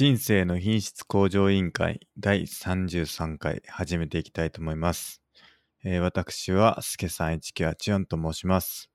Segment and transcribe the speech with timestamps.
[0.00, 5.20] 人生の品質向上委員会第33回始めていきたいと思います。
[5.84, 8.88] えー私はすけさん1984と申します。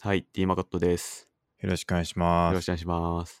[0.00, 1.32] はい、D マコットです。
[1.62, 2.54] よろしくお願いしよます。
[2.56, 3.40] ろしくお願いします。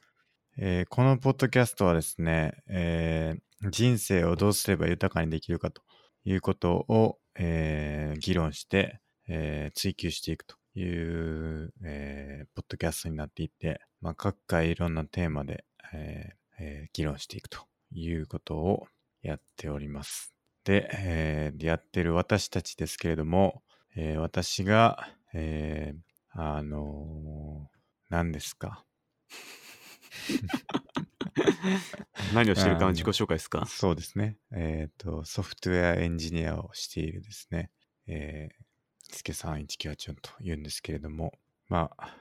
[0.56, 5.82] えーこのポッドキャストはですね、えー人生をどうすれば豊かにできるかと
[6.24, 8.98] いうことを、えー議論して、
[9.28, 17.60] えー追求していくという、えーポッドキャストになっていて、まあ、各回いろんなテーマで、えーえー議論していくと
[17.92, 18.86] いうことを
[19.22, 20.32] やっております。
[20.64, 23.62] で、えーやってる私たちですけれども、
[23.96, 26.00] えー私が、えー
[26.32, 27.78] あのー
[28.10, 28.84] 何ですか？
[32.34, 33.64] 何をしてるかあのの自己紹介ですか？
[33.66, 34.36] そうですね。
[34.52, 37.70] えっ、と、ソフトウェアエンジニアをしているですね、
[38.06, 41.32] えー、つけさん1984と言うんですけれども、
[41.68, 42.16] まあ、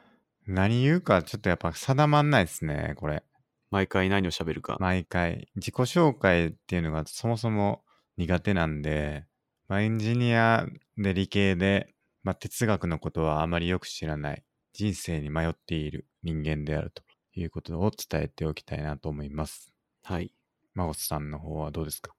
[0.46, 3.24] 何言うかちょっとやっぱ定まんないですね、これ。
[3.72, 4.78] 毎回何を喋るか。
[4.80, 5.50] 毎回。
[5.56, 7.84] 自己紹介っていうのがそもそも
[8.18, 9.26] 苦手なんで、
[9.68, 10.66] まあ、エンジニア
[10.98, 17.04] で理系で、まあ、哲学のことはあまりよく知らない、人生に迷っている人間であると
[17.34, 19.72] いうことを伝えておきたいなと思います。
[20.04, 20.34] はい。
[20.74, 22.14] マゴスさんの方はどうですか？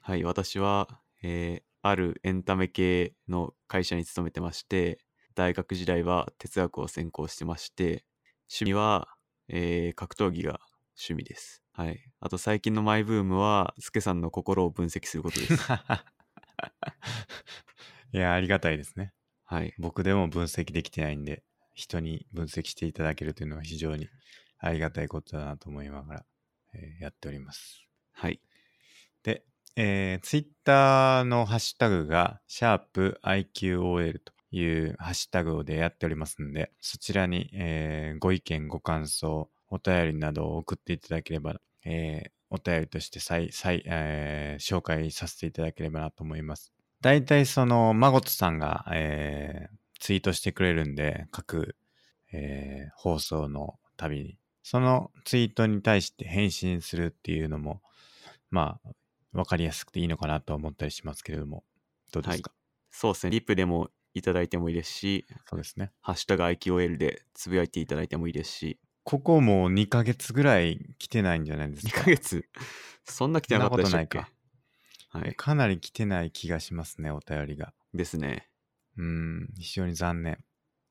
[0.00, 4.98] はい、私は、えーあるエンタメ系の会社に勤めてまして、
[5.36, 8.04] 大学時代は哲学を専攻してまして、
[8.50, 9.08] 趣味は、
[9.46, 10.60] えー格闘技が
[10.98, 11.62] 趣味です。
[11.72, 12.00] はい。
[12.20, 15.54] あと最近のマイブームは、スケさんの心を分析することです。
[18.12, 19.12] いや、ありがたいですね。
[19.44, 19.74] はい。
[19.78, 24.08] 僕でも分析できてないんで、人に分析していただけるというのは非常に
[24.58, 26.26] ありがたいことだなと思いながら、
[26.74, 27.86] えーやっております。
[28.12, 28.40] はい。
[29.22, 29.44] で、
[29.76, 46.72] えー、ツイッターのハッシュタグが、シャープ i q o l というハッシュタグでやっておりますんで、そちらに、えーご意見、ご感想、お便りなどを送っていただければ、えーお便りとして再、再、えー紹介させていただければなと思います。
[47.02, 51.76] 大体その、マゴトさんが、えーツイートしてくれるんで、各、
[52.32, 54.38] えー放送のたびに。
[54.62, 57.82] そのツイートに対して返信するっていうのも、
[58.50, 58.90] まあ、
[59.32, 61.64] わかりやすくていいのかなと思ったりしますけれども、
[62.12, 62.52] どうですか、
[62.90, 63.30] そうですね。
[63.30, 65.92] リップでもいただいてもいいですし、そうですね。
[66.00, 68.78] ハッシュタグ IQOL でつぶやいていただいてもいいですし、
[69.08, 72.02] ここもう2ヶ月ぐらい来てないんじゃないです2か。
[72.04, 72.46] ヶ月、
[73.04, 74.18] そんな来てなかったでしたっけ？
[74.18, 74.32] そんなこ
[75.08, 75.34] はい。
[75.34, 77.72] かなり来てない気がしますね、お便りが。
[77.94, 78.50] ですね。
[78.98, 80.44] うーん、非常に残念。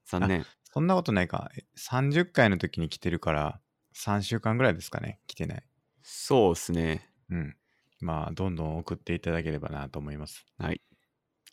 [0.05, 0.47] 残念。
[0.63, 1.51] そんなことないか。
[1.55, 3.61] え30回の時に来てるから、
[3.94, 5.63] 3週間ぐらいですかね、来てない。
[6.01, 7.13] そうですね。
[7.29, 7.55] うん。
[7.99, 10.45] まあ、どんどん送っていただければなと思います。
[10.57, 10.81] はい。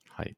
[0.08, 0.36] はい。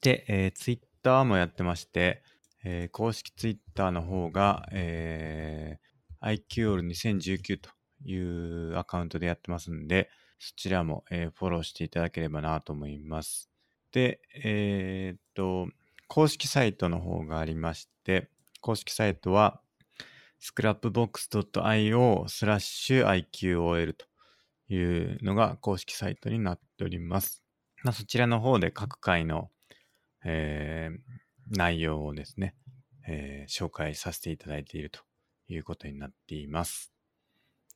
[0.00, 2.22] で、えー、ツイッターもやってまして、
[2.64, 7.70] えー公式ツイッターの方が、えー、IQOL2019 と
[8.04, 13.50] いうアカウントでやってますんで、そちらも、えーフォローしていただければなと思います。
[13.92, 15.68] で、えーっと、
[16.08, 18.28] 公式サイトの方がありまして、
[18.60, 19.60] 公式サイトは、
[20.40, 24.06] scrapbox.io スラッシュ IQOL と
[24.72, 24.78] い
[25.16, 27.42] うのが公式サイトになっております。
[27.82, 29.50] まあ、そちらの方で各回の、
[30.24, 32.54] えー内容をですね、
[33.06, 35.00] えー紹介させていただいていると
[35.48, 36.92] いうことになっています。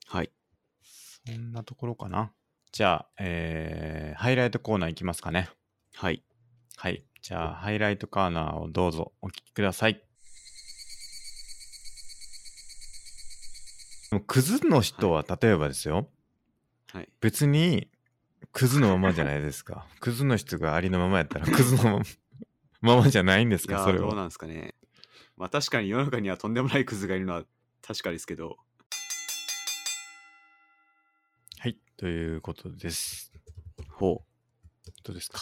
[0.06, 0.30] はい。
[1.26, 2.32] そんなところかな。
[2.72, 5.50] じゃあ、えーハイライトコーナーいきますかね。
[5.94, 6.22] はい。
[6.76, 7.04] はい。
[7.20, 10.02] じゃあ、ハイライトコーナーをどうぞお聞きください。
[14.26, 16.08] クズの人は、例えばですよ、
[16.92, 17.08] はい。
[17.20, 17.90] 別に
[18.52, 19.86] クズのままじゃないですか。
[20.00, 22.04] クズの人がありのままやったらクズのまま
[22.80, 24.74] ままじゃないんですいやか、それどうなんですかね。
[25.36, 27.44] まあ確かに世の中にはとんでもないクズがいるのは
[27.82, 28.56] 確かですけど、
[31.58, 31.76] はい。
[31.96, 33.32] ということです。
[33.90, 34.90] ほう。
[35.04, 35.38] どうですか？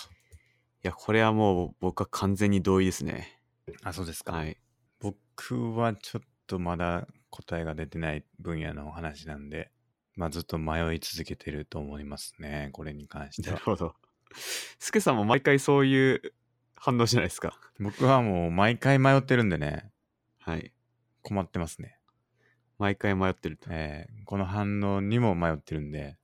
[0.82, 3.41] いや、これはもう僕は完全に同意ですね。
[3.82, 4.32] あ、そうですか。
[4.32, 4.56] はい。
[5.00, 9.70] 僕はちょっとまだ答えが出てない分野のお話なんで、
[10.14, 12.71] まあずっと迷い続けてると思いますね。
[12.72, 13.54] これに関しては。
[13.54, 13.94] なるほど。
[14.78, 16.22] スケさんも毎回そういう
[16.76, 17.58] 反応じゃないですか？
[17.80, 19.92] 僕はもう毎回迷ってるんでね、
[20.38, 20.72] はい。
[21.22, 21.98] 困ってますね。
[22.78, 23.68] 毎回迷ってると。
[23.70, 26.18] えーこの反応にも迷ってるんで、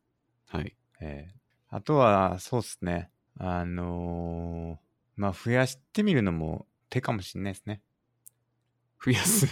[0.49, 0.76] はい。
[1.00, 1.43] えー
[1.75, 3.10] あとは、そうっすね。
[3.38, 4.78] あのー
[5.16, 7.81] まあ、増やしてみるのも手かもしれないですね。
[9.02, 9.46] 増やす？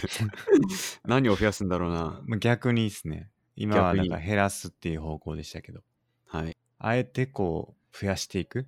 [1.03, 2.21] 何を増やすんだろうな。
[2.27, 3.31] まあ逆にですね。
[3.55, 5.81] 今はなんか減らすっていう方向でしたけど、
[6.27, 6.55] はい。
[6.77, 8.67] あえてこう、増やしていく、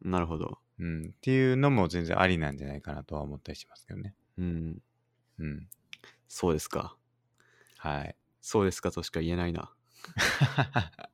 [0.00, 0.58] なるほど。
[0.82, 4.16] うん、っていうのも全然ありなんじゃないかなとは思ったりしますけどね。
[4.36, 4.82] うん。
[5.38, 5.68] うん。
[6.26, 6.96] そうですか。
[7.78, 8.16] はい。
[8.40, 9.72] そうですかとしか言えないな。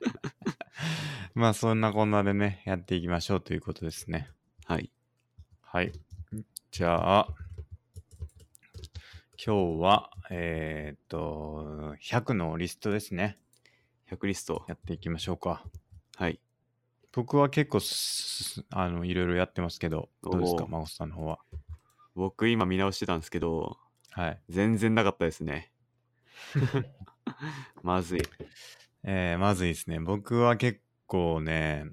[1.34, 4.30] まあそんなこんなでね、やっていきましょうということですね。
[4.64, 4.90] はい。
[5.60, 5.92] はい。
[6.70, 7.28] じゃあ、
[9.44, 13.38] 今日は、えーっと、100のリストですね。
[14.10, 14.64] 100リスト。
[14.66, 15.62] やっていきましょうか。
[16.16, 16.40] はい。
[17.18, 21.40] 僕は結構す、あの、いろいろやってますけど、どうですか、おー孫さんの方は？
[22.14, 23.76] 僕今見直してたんですけど、
[24.12, 24.40] はい。
[24.48, 25.72] 全然なかったですね。
[27.82, 28.22] まずい。
[29.02, 29.98] えー、まずいですね。
[29.98, 31.86] 僕は結構ね、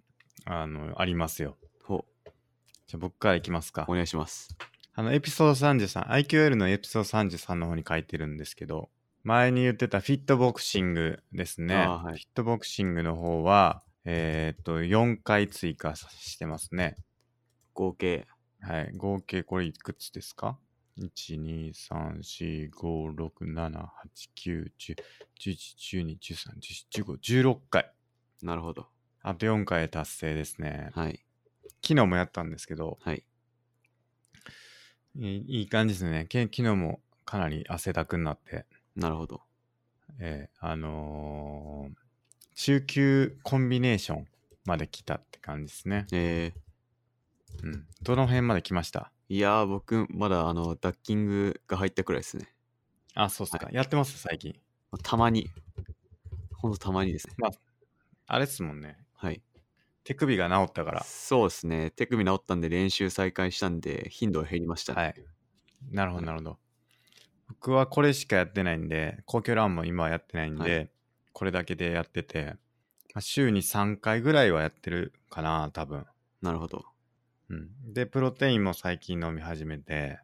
[0.45, 1.57] あの、ありますよ。
[1.81, 2.05] ほ
[2.85, 3.93] じゃあ僕からいきますかお。
[3.93, 4.55] 願いします。
[4.93, 8.91] あの、エピソード33、IQL のエピソード33の方に書いてるんですけど、
[9.23, 11.77] 前に言ってたフィットボクシングですね。
[11.77, 16.95] はいフィットボクシングの方は、えーっと、4回追加してますね。
[17.73, 18.27] 合計。
[18.61, 18.91] はい。
[18.95, 20.59] 合計これいくつですか
[20.99, 23.89] ?1、2、3、4、5、6、7、8、
[24.35, 24.95] 9、10、
[25.39, 25.55] 11、
[26.05, 27.91] 12、13、14、15、16回。
[28.43, 28.87] なるほど。
[29.23, 30.91] あと4回達成ですね。
[30.93, 31.25] はい。
[31.81, 33.23] 昨日もやったんですけど、はい。
[35.17, 36.25] いい感じですね。
[36.29, 39.41] け昨日もかなり汗だくになって、なるほど。
[40.19, 42.04] えーあのー
[42.55, 44.27] 中級コンビネーション
[44.65, 46.07] まで来たって感じですね。
[46.11, 47.87] えー、うん。
[48.01, 49.11] どの辺まで来ました？
[49.27, 52.47] いやー、僕、まだ、あの、ダッキングが入ったくらいですね。
[53.13, 53.65] あ、そうっすか。
[53.65, 54.17] はやってます？
[54.17, 54.55] 最近。
[55.03, 55.49] たまに。
[56.53, 57.33] ほんとたまにですね。
[58.27, 58.97] あれっすもんね。
[59.13, 59.41] はい。
[60.03, 61.03] 手首が治ったから。
[61.03, 61.91] そうですね。
[61.91, 65.01] 手首治ったんで練習再開したんで、頻度は減りましたね。
[65.01, 65.15] はい。
[65.91, 66.57] なるほど、はいなるほど。
[67.49, 70.85] 僕はこれしかやってないんで、公共ランも今はやってないんで、は
[71.35, 72.55] これだけでやってて、
[73.13, 76.05] まあ、週に3回ぐらいはやってるかな、多分。
[76.41, 76.85] なるほど。
[77.49, 77.93] うん。
[77.93, 80.19] で、プロテインも最近飲み始めて、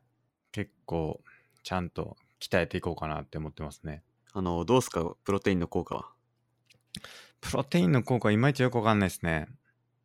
[0.53, 1.19] 結構
[1.63, 4.03] ちゃんと鍛えていこうかなって思ってますね。
[4.31, 6.05] あの、どうすか、プロテインの効果は？
[7.41, 9.47] プロテインの効果いまいちよくわかんないですね。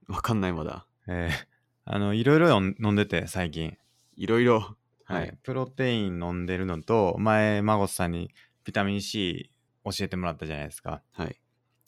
[0.09, 0.89] わかんないまだ。
[1.07, 1.57] えー
[1.89, 3.79] あの、いろいろ飲んでて、最近。
[4.17, 4.77] いろいろ。
[5.05, 5.21] はい。
[5.21, 5.39] はい。
[5.45, 9.53] プロテイン飲んでるのと、前、マゴスさんにビタミン C
[9.87, 11.03] 教えてもらったじゃないですか。
[11.13, 11.41] はい。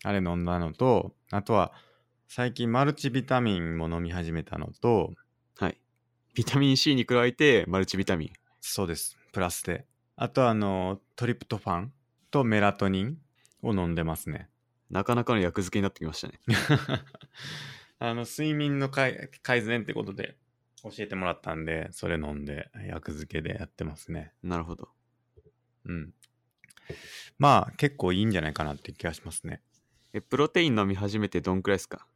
[0.04, 1.72] あれ飲んだのと、あとは、
[2.28, 5.12] 最近マルチビタミンも飲み始めたのと、
[5.56, 5.78] はい。
[6.34, 8.32] ビタミン C に加えて、マルチビタミン。
[8.60, 9.16] そうです。
[9.32, 9.86] プラスで。
[10.14, 11.92] あとあの、トリプトファン
[12.30, 13.18] とメラトニン
[13.62, 14.48] を飲んでますね。
[14.90, 16.38] なかなかの役付けになってきましたね。
[17.98, 20.38] あの、睡眠の改改善ってことで
[20.82, 24.32] 教えてもらったんで、それ飲んで、薬漬けでやってますね。
[24.42, 24.88] なるほど。
[25.86, 26.14] うん。
[27.38, 29.62] まあ、結構いいんじゃないかなって気がしますね。
[30.12, 32.06] え、プロテイン飲み始めてどんくらいですか？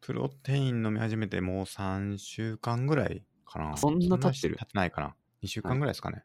[0.00, 3.76] プロテイン飲み始めてもう3週間ぐらいかな。
[3.76, 4.56] そんな経ってる？
[4.56, 5.16] 経ってないかな。
[5.42, 6.24] 2週間ぐらいですかね。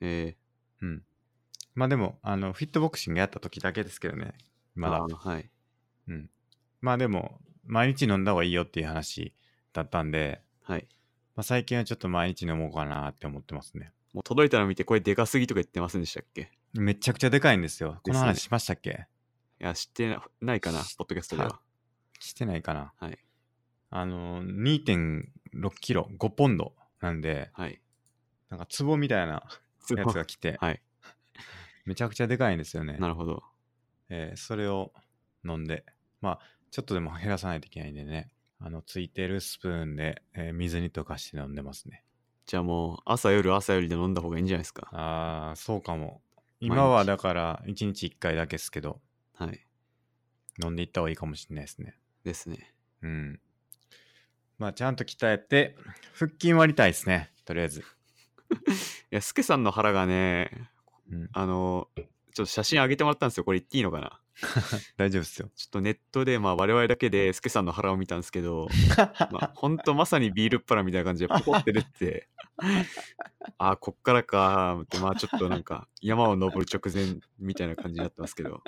[0.00, 0.36] え
[0.82, 1.04] うん。
[1.74, 4.34] まあでも、あの、フィットボクシングやった時だけですけどね。
[4.76, 5.50] ー、まだはい。
[6.08, 6.30] うん。
[6.80, 9.34] まあでも、毎日飲んだ方がいいよっていう話
[9.72, 10.88] だったんで、はい。
[11.34, 13.92] まあ、最近はちょっと毎日飲もうかなって思ってますね。
[14.12, 16.55] もう届いたの見て、これでかすぎとか言ってませんでしたっけ？
[16.80, 18.00] めちゃくちゃでかいんですよ。
[18.02, 19.06] この話しましたっけ？
[19.60, 21.60] いや、知ってなないかな、ポッドキャストでは。
[22.20, 22.92] してないかな。
[22.98, 23.18] はい。
[23.90, 27.80] あの、2.6キロ、5ポンドなんで、はい。
[28.48, 29.42] なんか壺みたいな
[29.96, 30.82] やつが来て、はい。
[31.84, 32.96] めちゃくちゃでかいんですよね。
[32.98, 33.42] なるほど。
[34.08, 34.92] えーそれを
[35.44, 35.84] 飲んで、
[36.20, 36.40] まあ、
[36.70, 42.04] ちょっとでも減らさないといけないんでね、あの、ついてるスプーンで、えー水に溶かして飲んでますね。
[42.46, 44.88] じゃあもう、朝夜朝夜で飲んだ方がいいんじゃないですか。
[44.92, 46.22] ああ、そうかも。
[46.60, 49.00] 日今はだから、1日1回だけですけど、
[49.34, 49.66] はい。
[50.62, 51.98] 飲んでいった方がいいかもしれないですね。
[52.24, 52.74] ですね。
[53.02, 53.40] うん。
[54.58, 55.76] まあ、ちゃんと鍛えて、
[56.14, 57.30] 腹筋割りたいですね。
[57.44, 57.80] とりあえず。
[57.80, 57.84] い
[59.10, 60.50] や、スケさんの腹がね、
[61.10, 63.44] うん、あの、ちょっと写真上げてもらったんですよ。
[63.44, 64.20] これ言っていいのかな
[64.96, 65.50] 大丈夫ですよ。
[65.54, 68.68] ちょっとネットで、まあ我々だけでスケさんの腹を見たんですけど、
[69.32, 72.28] まあ、ほんとまさにビールっ腹みたいな感じでポコって出てて、
[73.58, 78.62] あーこっからかーって、まあちょっとなんか山を登る直前みたいな感じになってますけど、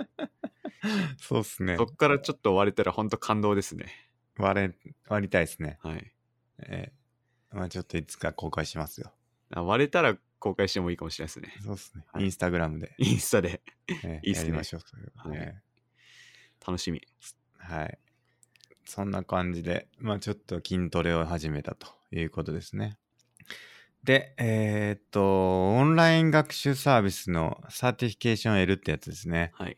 [1.19, 1.85] そうっすねそ。
[1.85, 3.93] っからちょっと割れたらほんと感動ですね。
[4.39, 4.75] 割れ、
[5.09, 5.79] 割りたいですね。
[5.83, 6.13] はい。
[6.61, 6.99] えー
[7.51, 9.13] まあ、ちょっといつか公開しますよ。
[9.55, 11.55] あ割れたら公開してもいいかもしれないですね。
[11.63, 12.05] そうっすね。
[12.13, 13.63] はい Instagram で、インスタで
[14.05, 14.81] えー いいっすねやりましょう。
[14.81, 15.55] それははいえ
[16.67, 17.01] 楽しみ。
[17.01, 17.05] ー
[17.59, 17.99] はい。
[18.85, 22.99] そんな感じで、まあちょっと筋トレを始めたということですね。
[24.05, 29.51] で、えーっと、オンライン学習サービスのサーティフィケーション L ってやつですね。
[29.55, 29.77] はい。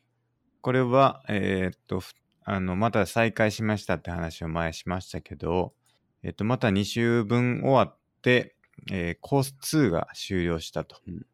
[0.60, 2.14] これは、えーっと、ふ
[2.44, 5.74] あの、また再開しましたって話を前しましたけど、
[6.22, 8.56] えっと、また2週分終わって、
[8.90, 11.26] えーコース2が終了したとうん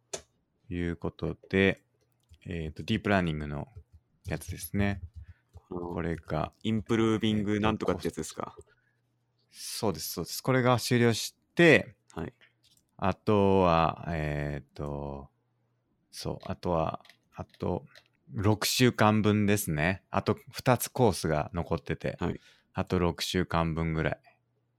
[0.69, 1.83] いうことで、
[2.45, 3.69] えっと、ディープラーニングの
[4.27, 5.01] やつですね。
[5.69, 8.57] これが、インプルービンえっとグなんとかってやつですか？
[9.53, 10.43] そうです、そうです。
[10.43, 12.33] これが終了して、はい。
[12.97, 15.29] あとは、えっ、と、
[16.11, 17.01] そう、あとは、
[17.35, 17.85] あと、
[18.35, 20.03] 6週間分ですね。
[20.11, 22.41] あと2つコースが残ってて、はい
[22.79, 24.21] あと6週間分ぐらい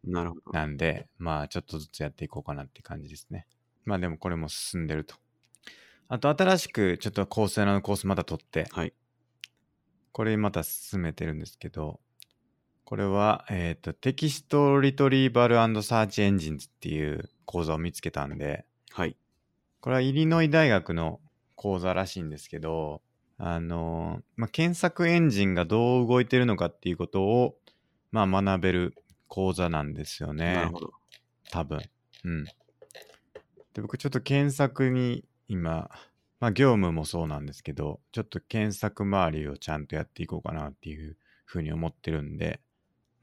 [0.04, 0.51] なるほど。
[0.51, 3.46] なんで、まあちょっとずつやっていこうかなって感じですね。
[3.86, 5.16] まあでもこれも進んでると。
[6.10, 8.94] あと新しくちょっと構成のコースまた取って、はい。
[10.12, 12.00] これまた進めてるんですけど、
[12.86, 19.18] これは、えっ、と、 Text Retrieval Search Engines っていう講座を見つけたんで、はい。
[19.82, 21.20] これはイリノイ大学の
[21.56, 23.01] 講座らしいんですけど、
[23.38, 27.58] あの、まあ、検索エンジンがどう動いてるのかっていうことを、
[28.12, 28.96] まあ、学べる
[29.28, 30.54] 講座なんですよね。
[30.54, 30.94] なるほど。
[31.52, 31.80] 多分。
[32.24, 32.44] うん。
[33.74, 35.90] で、僕ちょっと検索に今、
[36.40, 42.60] まあ業務もそうなんですけど、ちょっと検索周りをちゃんとやっていこうかなっていうふうに思ってるんで、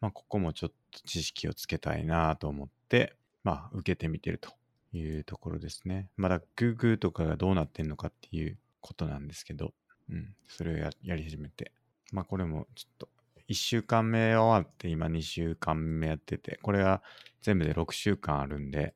[0.00, 4.50] まあここもちょっと知識をつけたいなと思って、まあ受けてみてると
[4.92, 6.08] いうところですね。
[6.16, 9.72] まだ Google とかがどうなってんのかっていうことなんですけど、
[10.10, 11.72] うん、それをややり始めて。
[12.12, 13.08] まあこれもちょっと
[13.48, 17.02] 1週間目終わって今2週間目やってて、これは
[17.42, 18.94] 全部で6週間あるんで、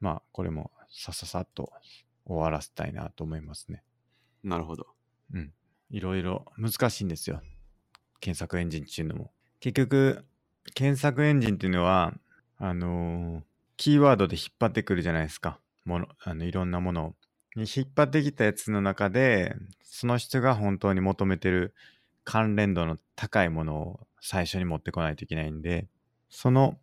[0.00, 1.72] まあこれもさささっと
[2.24, 3.82] 終わらせたいなと思いますね。
[4.42, 4.86] なるほど。
[5.34, 5.52] うん。
[5.90, 7.42] いろいろ難しいんですよ。
[8.20, 9.32] 検索エンジンっていうのも。
[9.60, 10.24] 結局、
[10.74, 12.14] 検索エンジンっていうのは、
[12.58, 13.48] あのー
[13.78, 15.60] キーワードで引っ張ってくるじゃないですか。
[15.84, 17.14] もの、あの、いろんなものを。
[17.54, 21.74] に引っ張ってきたやつの中で、その人が本当に求めてる
[22.28, 25.88] 関連度の高いものを最初に持ってこないといけないんで、
[26.28, 26.76] その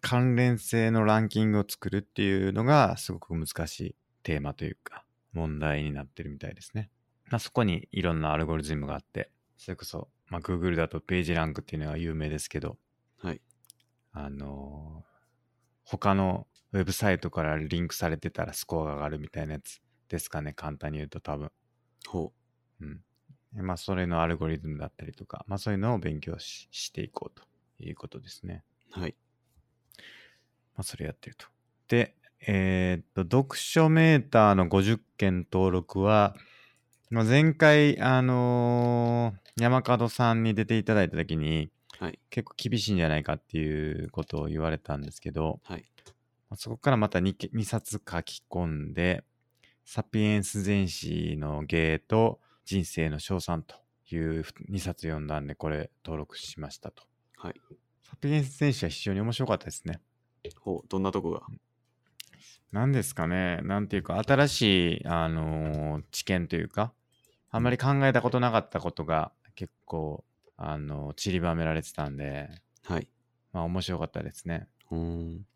[0.00, 6.90] 関連性のランキングを作るっていうのがすごく難しいテーマというか、問題になってるみたいですね。
[7.30, 12.76] まあ、そこにいろんなアルゴリズムがあって、それこそ、まあ、Google だとページランクっていうのが有名ですけど、
[13.18, 13.40] はい。
[14.10, 15.08] あのー
[15.90, 21.50] 他のウェブサイトからリンクされてたらスコアが上がるみたいなやつですかね、簡単に言うと多分。
[22.06, 22.32] ほ
[22.80, 23.00] うん。
[23.54, 27.44] でまあ、それのアルゴリズムだったりとか、まあ、そういうのを勉強ししていこうと
[27.82, 28.62] いうことですね。
[28.96, 29.00] う。
[29.00, 29.14] はい。
[29.98, 30.02] ま
[30.80, 31.46] あ、それやってると。
[31.88, 32.14] で、
[32.46, 36.36] えーっと、読書メーターの50件登録は、
[37.10, 42.18] まあ、前回、あのー山門さんに出ていただいたときに、はい。
[42.30, 45.84] 結構厳しいんじゃないかっていうことを言われたんですけど、はい。
[46.48, 49.24] まあそこからまた 2, け2冊書き込んで、
[49.84, 53.76] サピエンス全史の芸と人生の称賛と
[54.14, 57.02] いう2冊読んだんで、これ登録しましたと。
[57.38, 57.54] はい。
[58.02, 60.02] サピエンス全史は非常に面白かったですね。
[60.60, 60.86] ほう。
[60.86, 61.40] どんなとこが？
[62.70, 64.62] 何ですかね、なんていうか、新し
[64.98, 66.92] い、あのー知見というか、
[67.50, 70.22] あんまり考えたことなかったことが結構、
[70.58, 72.50] あのー散りばめられてたんで、
[72.84, 73.08] はい。
[73.54, 74.68] まあ面白かったですね。
[74.90, 75.46] うーん。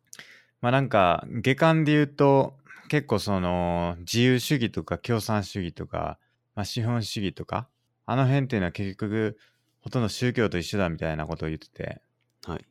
[0.62, 2.56] まあなんか、下巻で言うと、
[2.88, 6.18] 結構その、自由主義とか共産主義とか、
[6.54, 7.68] まあ資本主義とか、
[8.06, 9.38] あの辺っていうのは結局、
[9.80, 12.00] ほとんど宗教と一緒だみたいなことを言ってて、
[12.44, 12.64] はい。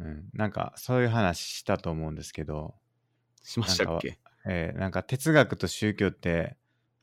[0.00, 2.74] うん、なんかそういう話したと思うんですけど、
[3.42, 4.18] しましたっけ？
[4.46, 6.56] えーなんか哲学と宗教って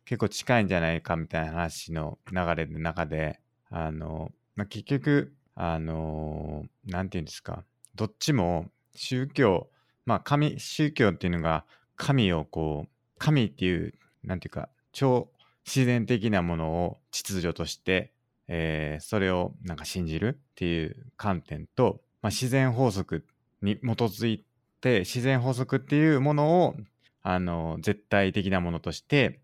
[0.05, 7.65] 結構近いんじゃないかみたいな話の流れの中で、あの、まあ、結局、あのーなんていうんですか、
[7.95, 9.69] どっちも宗教、
[10.05, 11.65] まあ神、宗教っていうのが
[11.97, 15.29] 神をこう、神っていう、なんていうか、超
[15.65, 18.13] 自然的なものを秩序として、
[18.47, 23.25] えーそれをなんか信じるっていう観点と、まあ、自然法則
[23.61, 24.45] に基づい
[24.81, 26.75] て自然法則っていうものを
[27.23, 29.39] あの絶対的なものとして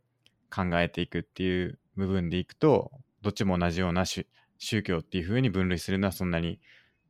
[0.53, 4.25] 考えていくっていう部分でいくとどっちも同じような宗
[4.83, 6.59] 教っていう風に分類するのはそんなに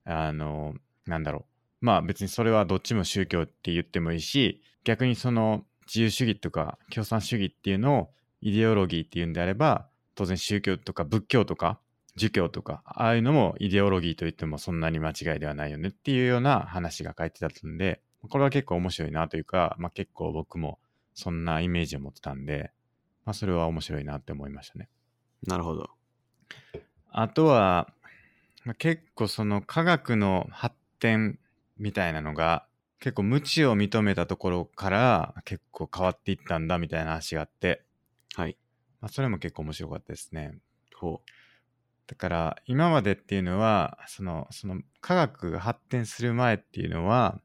[0.06, 0.74] あの
[1.06, 1.46] なんだろ
[1.82, 1.86] う。
[1.86, 8.10] まあ別にそれはどっちも宗教って言ってもいいし逆にその自由主義とか共産主義っていうのを
[8.42, 11.80] イデオロギーっていうんであれば当然宗教とか仏教とか
[12.16, 20.80] 儒教とかああいうのもイデオロギーと言ってもそんなに間違いではないよねっていうような話が書いてたんでこれは結構面白いなというか、まあ、結構僕も
[21.14, 22.72] そんなイメージを持ってたんで、
[23.26, 24.90] まあ、それは面白いなって思いましたね。
[25.48, 25.90] なるほど。
[27.10, 27.92] あとは、
[28.64, 31.40] まあ結構その科学の発展
[31.78, 32.66] みたいなのが
[33.00, 37.84] 結構無知を認めたところから結構変わっていったんだみたいな話があって、
[38.36, 38.58] はい。
[39.02, 40.58] まあ、それも結構面白かったですね。
[40.96, 41.22] ほ
[42.08, 47.40] だから今までっていうのはそのその科学が発展する前っていうのは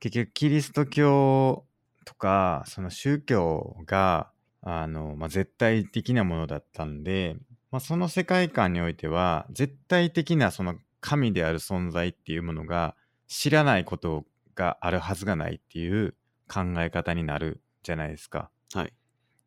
[0.00, 1.66] 結局キリスト教
[2.04, 4.30] とかその宗教が
[4.62, 7.36] あの、まあ、絶対的なものだったんで
[7.74, 12.94] まあ、その世界観においては絶対的なその神である存在っていうものが
[13.26, 16.14] 知らないことがあるはずがないっていう
[16.46, 18.48] 考え方になるじゃないですか。
[18.72, 18.92] はい。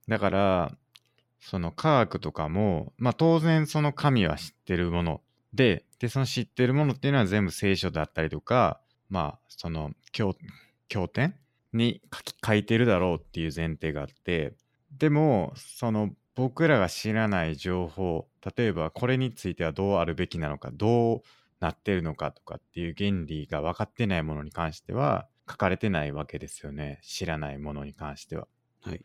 [0.07, 0.71] だから
[1.39, 5.21] その科学とかも、まあ、当然その神は知ってるもの
[5.53, 10.35] ででその知ってるものっていうのは全部聖書だったりとかまあその経
[10.87, 11.35] 経典
[11.73, 14.53] に書き書いてるだろうっていう前提があって
[14.97, 21.21] でもその僕らが知らない情報例えばこれについてはどうあるべきなのかどう
[21.59, 28.47] なってるのかとかっていう原理が分かってないものに関しては書かれてないわけですよね知らないものに関しては。
[28.81, 29.03] はい。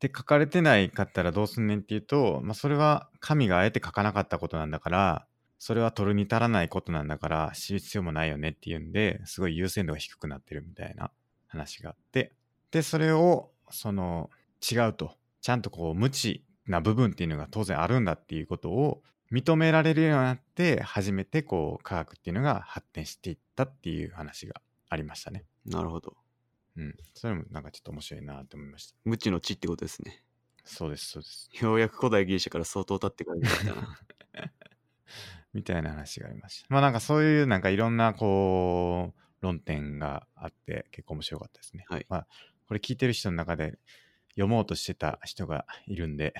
[0.00, 5.26] で書かれてないかったらどうすんねんっていうと、まあ、それは神があえて書かなかったことなんだから
[5.58, 11.10] それは取るに足らないことなんだから知る必要もないよねっていうんですごい優先度が低くなってるみたいな
[11.48, 12.32] 話があって
[12.70, 14.30] でそれをその
[14.70, 25.44] 違うとちゃんとこう無知な部分っていうのが当然あるんだっていうことを認められるようになって初めてこう科学っていうのが発展していったっていう話がありましたね。
[25.66, 26.16] なるほど。
[26.80, 26.94] うん。
[27.14, 28.96] それもなんかちょっと面白いなと思いました。
[29.04, 30.24] 無知の知ってことですね。
[30.64, 31.50] そうです、そうです。
[31.60, 33.98] ようやく古代ギリシャから相当経ってからになったな。
[35.52, 36.66] みたいな話がありました。
[36.70, 41.84] まあなんかそういうなんかいろんなこう論点があって結構面白かったですね。
[41.88, 42.26] はいまあ
[42.66, 43.78] これ聞いてる人の中で
[44.30, 46.34] 読もうとしてた人がいるんで、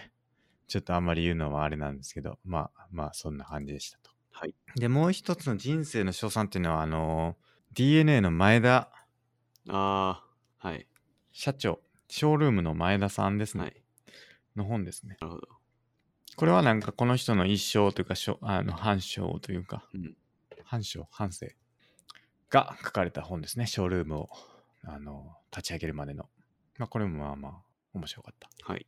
[0.69, 4.13] ちょっとあんまり言うのはあれなんですけど、まあまあそんな感じでしたと。
[4.31, 4.55] はい。
[4.77, 7.37] で、もう一つの人生の賞賛っていうのはあの
[7.73, 8.93] DNA の前田
[9.69, 10.25] ああ、
[10.61, 10.87] はい。
[11.33, 13.63] 社長、ショールームの前田さんですね。
[13.65, 13.83] はい。
[14.57, 15.17] の本ですね。
[15.21, 15.49] なるほど。
[16.37, 20.15] これはなんかこの人の一生というかしょあの反章というか、うん
[20.65, 21.49] 反章反省
[22.49, 24.29] が書かれた本ですねショールームを
[24.85, 26.29] あの立ち上げるまでの
[26.79, 27.53] まあこれもまあまあ
[27.93, 28.87] 面白かったはい。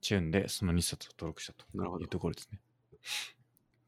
[0.00, 1.64] チューンでその2冊を登録したと
[2.00, 2.60] いうところですね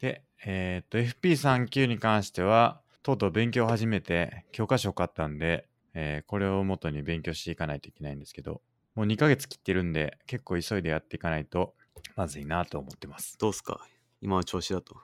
[0.00, 8.63] でえっと FP39 に関してはとうとう勉強を始めて教科書を買ったんで、えーこれを元に勉強していかないといけないんですけど
[8.95, 11.75] もう2ヶ月切ってるんで結構急いでやっていかないと
[12.17, 13.80] まずいなと思ってますどうすか？
[14.21, 14.97] 今の調子だと。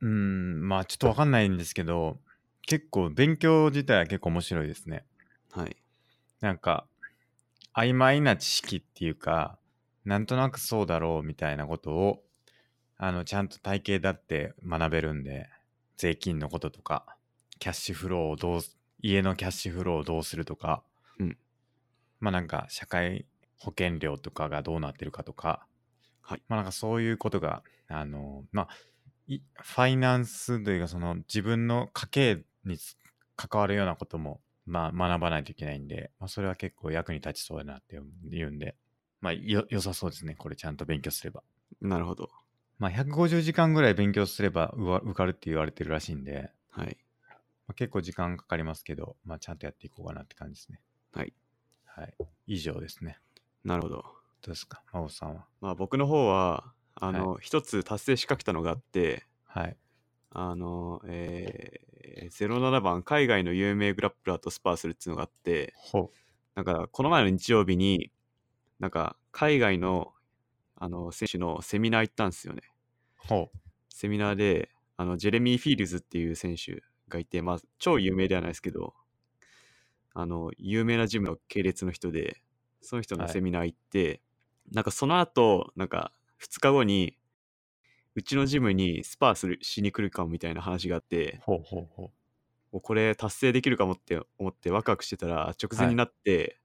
[0.00, 2.18] うーん、まあちょっとわかんないんですけど、
[2.66, 5.04] 結構勉強自体は結構面白いですね。
[5.52, 5.76] はい。
[6.40, 6.86] なんか、
[7.74, 9.58] 曖昧な知識っていうか、
[10.04, 12.24] なんとなくそうだろうみたいなことを、
[12.98, 15.48] あの、ちゃんと体系だって学べるんで、
[15.96, 17.16] 税金のこととか、
[17.58, 18.60] キャッシュフローをどう、
[19.06, 20.82] 家のキャッシュフローをどうするとか、
[21.18, 21.36] うん
[22.20, 23.26] まあなんか社会
[23.58, 25.66] 保険料とかがどうなってるかとか、
[26.22, 28.68] はいまあなんかそういうことが、あの、まあ、
[29.26, 32.96] いファイナンスというかその自分の家計につ
[33.36, 38.74] 関わるようなことも、まあ、学ばないといけないんで、まあ、それは結構役に立ちそうだなって言うんで、
[39.20, 40.34] まあ、よ、良さそうですね。
[40.34, 41.42] これちゃんと勉強すれば。
[41.82, 42.30] なるほど。
[42.78, 46.96] まあ、150時間ぐらい勉強すればうわ受かるって言われてるらしいんで、はい。
[47.66, 50.80] まあ、結構時間かかりますけど、まあ、ちゃんとやっていこうかなって感じですね。
[51.12, 51.32] はい。
[51.86, 52.14] はい。
[52.46, 53.18] 以上ですね。
[53.64, 53.96] なるほど。
[53.96, 54.04] ど
[54.46, 54.82] うですか？
[54.92, 55.46] 真央さんは？
[55.60, 59.76] まあ僕の方は、あの、一つ達成しかけたのがあって、はい。
[60.30, 66.10] あの、えー、07番、海外の有名グラップラーとスパーするっていうのがあって、ほ
[66.56, 68.12] なんか、この前の日曜日に、
[68.80, 70.12] なんか、海外の、
[70.76, 72.62] あの、選手のセミナー行ったんですよね。
[73.24, 73.28] う。
[73.28, 73.50] ほ
[73.88, 76.82] セミナーで、あの、ジェレミー・フィールズっていう選手
[77.14, 78.94] がいて、まあ、超有名ではないですけど、
[80.12, 82.42] あの、有名なジムの系列の人で、
[82.80, 83.32] その人のはい。
[83.32, 84.20] セミナー行って、
[84.70, 87.16] なんかその後、なんか、2日後に、
[88.14, 91.88] うちのジムにスパーするしに来るかもみたいな話があってう。、ほうほう。
[91.90, 92.02] ほ
[92.72, 96.60] もうこれ達成できるかもって思ってワクワクしてたら直前になって、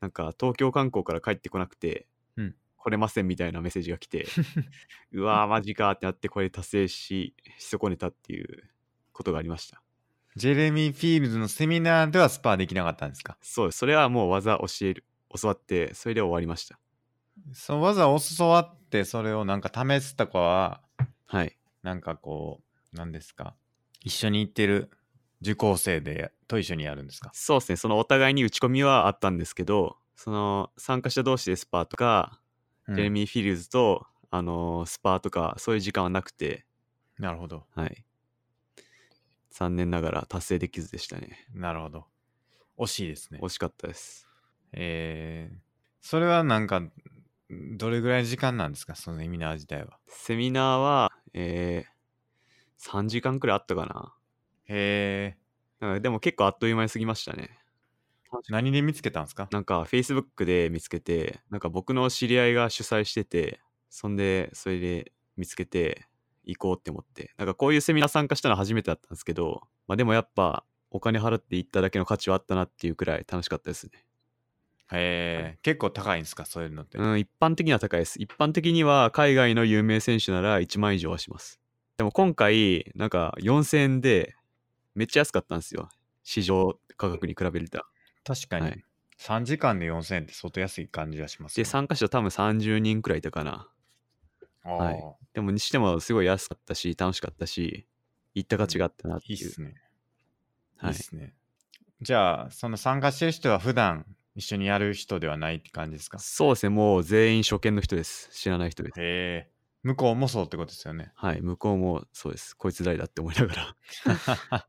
[0.00, 2.54] なんか東京観光から帰ってこなくて、うん。
[2.76, 4.26] 来れませんみたいなメッセージが来て
[5.10, 8.73] うわーマジかってなってこれ達成しし損ねたっていう
[9.14, 9.80] ことがありました。
[10.36, 10.38] う。
[10.38, 13.38] ジェレミー・フィールズのセミナーではスパーできなかったんですか？
[13.40, 15.04] そうそれはもう技教える
[15.40, 16.78] 教わってそれで終わりました。
[17.52, 20.80] その技を教わってそれをなんか試すとかは、
[21.26, 21.56] はい。
[21.82, 22.60] なんかこ
[22.92, 23.54] う、何ですか？
[24.02, 24.90] 一緒に行ってる
[25.40, 27.30] 受講生でと一緒にやるんですか？
[27.32, 27.76] そうですね。
[27.76, 32.40] そのお互いに打ち込みはあったんですけどその参加者同士でスパーとか、
[32.88, 36.64] ジェレミー・フィールズとあのースパーとかそういう時間はなくて。
[37.18, 37.64] なるほど。
[37.74, 38.04] はい
[39.56, 42.06] 残念ながら達成できずでしたねなるほど。
[42.76, 43.48] 惜しいですね惜。
[43.50, 44.28] しかったです
[44.72, 45.56] えー、
[46.00, 46.82] それはなんか、
[47.48, 48.96] どれぐらいの時間なんですか？
[48.96, 50.00] そのセミナー自体は。
[50.08, 54.16] セミナーは、えー、3時間くらいあったかな。
[54.66, 55.36] へ
[55.80, 57.50] えでも結構あっという間に過ぎましたね。
[58.32, 59.48] ー、何で見つけたんですか？
[59.52, 66.08] なんか Facebook で見つけて、なんか僕の知り合いが主催してて、そんで、それで見つけて
[66.46, 67.32] 行こうって思って。
[67.36, 73.92] なんかこういうセミナー参加したの初めてだったんですけど、まあでもやっぱお金払って行っただけの価値はあったなっていうくらい楽しかったですね。
[74.92, 76.44] へえ、結構高いんですか？
[76.44, 76.98] そういうのって。
[76.98, 78.20] うん、一般的には高いです。
[78.20, 81.60] 一般的には海外の有名選手なら1万以上はします。
[81.96, 84.34] でも今回、なんか4000円で
[84.94, 85.88] めっちゃ安かったんですよ。
[86.22, 87.82] 市場価格に比べると。
[88.24, 88.84] 確かに、はい
[89.16, 93.68] 3時間で4000円って相当安い感じがしますね、参加者多分30人くらいいたかな。
[94.64, 95.02] はい
[95.34, 97.86] でもにしてもすごい安かったし、楽しかったし、
[98.34, 99.38] 行った価値があったなっていう。
[99.38, 99.68] いいっすね。
[99.68, 99.74] いい
[100.76, 100.94] はいっ。
[100.94, 101.34] すね。
[102.00, 106.18] じゃあ、その参加してる人は普段一緒にやる人ではないって感じですか？
[106.18, 108.30] そうですね、もう全員初見の人です。
[108.32, 109.00] 知らない人です。
[109.00, 109.50] へえ。
[109.82, 111.12] 向こうもそうってことですよね。
[111.14, 112.54] はい、向こうもそうです。
[112.56, 113.76] こいつ誰だって思いながら。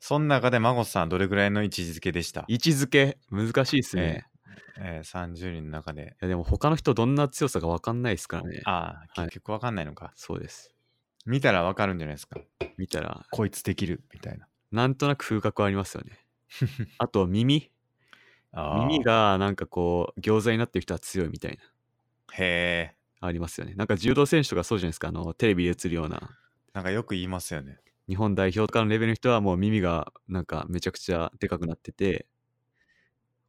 [0.00, 2.44] その中で孫さんどれぐらいの位置づけでした？
[2.48, 4.02] 位置づけ、難しいですね。
[4.02, 4.33] えー、
[4.78, 6.16] 30人の中で。
[6.20, 8.62] いや、でも他の人どんな強さか分かんないですからね。
[8.64, 10.12] ああ、はい結局わかんないのか。
[10.16, 10.74] そうです。
[11.26, 12.40] 見たらわかるんじゃないですか。
[12.76, 14.46] 見たら、こいつできるみたいな。
[14.72, 16.18] なんとなく風格ありますよね。
[16.98, 17.70] あと耳。
[18.52, 19.04] あー耳。
[19.04, 21.62] がなんかこう、餃子になってる人は強いみたいな。
[22.32, 22.96] へえ。
[23.20, 23.74] ありますよね。
[23.74, 25.08] なんか柔道選手とかそうじゃないですか。
[25.08, 26.36] あの、テレビで映るような。
[26.74, 27.78] なんかよく言いますよね。
[28.06, 32.26] 日本代表とかのレベルの人はもう耳がなんかめちゃくちゃでかくなってて、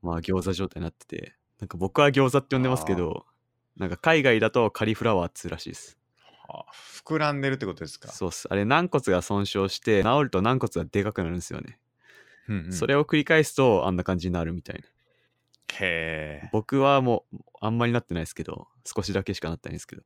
[0.06, 3.26] まあ餃子状態になってて、なんか僕は餃子って呼んでますけど、
[3.78, 5.98] なんか海外だとカリフラワーっつうらしいです。
[6.48, 6.72] はあ
[7.04, 8.10] 膨らんでるってことですか？
[8.10, 8.48] そうっす。
[8.50, 11.80] あれ軟骨が損傷して治ると軟骨がでかくなるんですよね。
[12.48, 14.82] うんうんそれを繰り返すとあんな感じになるみたいな。
[15.78, 16.50] へえ。
[16.54, 20.04] 僕はもうあんまりなってないですけど、少しだけしかなってないんですけど。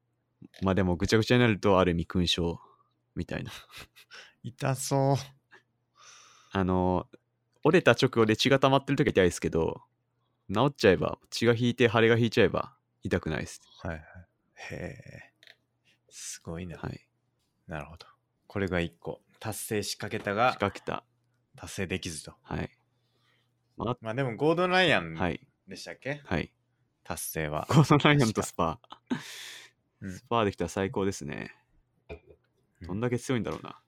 [0.62, 2.62] まあでもぐちゃぐちゃになるとある意味勲章
[3.16, 3.52] みたいな。
[4.42, 5.16] 痛そう。
[6.52, 7.08] あの、
[7.64, 9.82] 折れた直後で血が溜まってる時は痛いですけど、
[10.54, 13.62] 治っちゃえば、血が引いて腫れが引いちゃえば痛くないです。
[13.84, 14.02] はいはい。
[14.56, 15.34] へえ。
[16.10, 16.78] すごいな。
[16.78, 17.08] はい。
[17.68, 18.08] なるほど。
[18.48, 19.22] これが1個。
[19.40, 21.06] 達成しかけたが仕掛けた。
[21.56, 22.34] 達成できずと。
[22.42, 22.70] はい。
[23.78, 25.40] まあでもゴードンライアンはい。
[25.68, 26.52] でしたっけ、はい。
[27.04, 27.66] 達成は。
[27.70, 28.80] ゴードライアンとスパー。
[30.02, 31.54] うんスパーできたら最高ですね。
[32.82, 33.82] どんだけ強いんだろうな。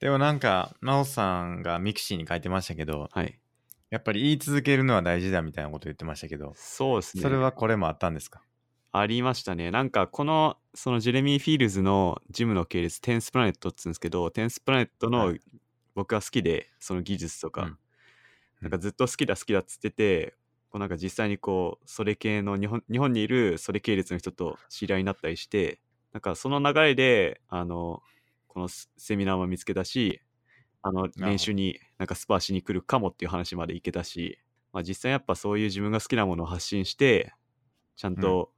[0.00, 3.38] でもなんか、真央さんがミクシーに書いてましたけど、はい。
[3.90, 7.22] やっぱり言い続けるのは大事だみたいなこと言ってましたけど、そうですね。
[7.22, 8.42] それはこれもあったんですか？
[8.92, 9.70] ありましたね。
[9.70, 15.40] なんかこの、そのジェレミー・フィールズのジムの系列、テンスプラネットって言うんですけど、テンスプラネットのはい。
[15.94, 17.78] 僕が好きで、その技術とか、うん。
[18.60, 20.36] なんかずっと好きだ好きだっつってて、
[20.70, 25.80] こうなんか実際にこう、それ系の日本、日本にいるそれ系列の人と知り合いになったりして、
[26.12, 28.02] なんかその流れで、あの、
[28.48, 30.22] このセセミナーも見つけたし、
[30.82, 34.38] あの、練習になんかスパーしに来るかもっていう話までいけたし、
[34.72, 37.34] まあ実際やっぱそういう自分が好きなものを発信して、
[37.96, 38.52] ちゃんと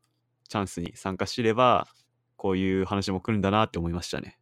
[0.49, 1.89] チャンスに参加してれば、
[2.37, 4.39] こういう話も来るんだなって思いましたね。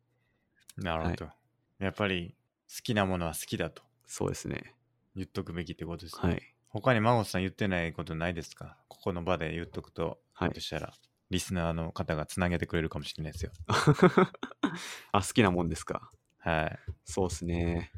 [0.76, 1.30] なるほど。
[1.78, 2.36] やっぱり
[2.68, 4.74] 好きなものは好きだとそうですね。
[5.14, 6.28] 言っとくべきってことですね。
[6.32, 6.42] はい。
[6.68, 8.76] 他に孫さん言ってないことないですか？
[8.88, 10.92] ここの場で言っとくと、はいとしたら
[11.30, 13.52] リスナーの方がつなげてくれるかもしれないですよ。
[15.12, 16.10] あ、好きなもんですか？
[16.40, 16.78] はい。
[17.04, 17.92] そうですね。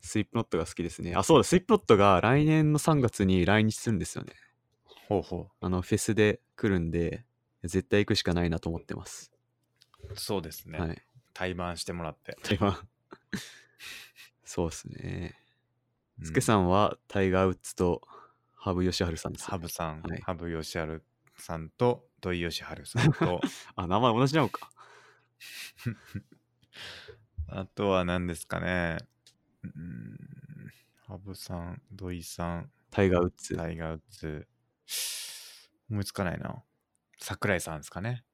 [0.00, 1.14] スリップノットが好きですね。
[1.14, 4.34] あ、そうだ、スリップノットが来年の3月に来日するんですよね。
[5.08, 7.24] ほうほあの、フェスで来るんで、
[7.64, 9.32] 絶対行くしかないなと思ってます。
[10.10, 10.18] う。
[10.18, 10.78] そうですね。
[10.78, 11.02] はい。
[11.34, 12.36] 対バンしてもらって。
[12.42, 12.76] 台湾。
[14.44, 15.36] そうですね。
[16.20, 18.00] うスケさんはタイガー・ウッズと
[18.54, 21.04] 羽生善治さんです、ハブさん、はいハブヨシハル
[21.36, 23.40] さんと土井善治さんと、
[23.76, 24.70] あ、名前同じなのか。
[27.48, 28.98] あとは何ですかね。
[29.62, 30.18] うーん、
[31.06, 33.56] ハブさん、土井さん、タイガー・ウッズ。
[33.56, 34.48] タイガー・ウッズ、
[35.90, 36.62] 思いつかないな。
[37.18, 38.24] 桜井さんですかね。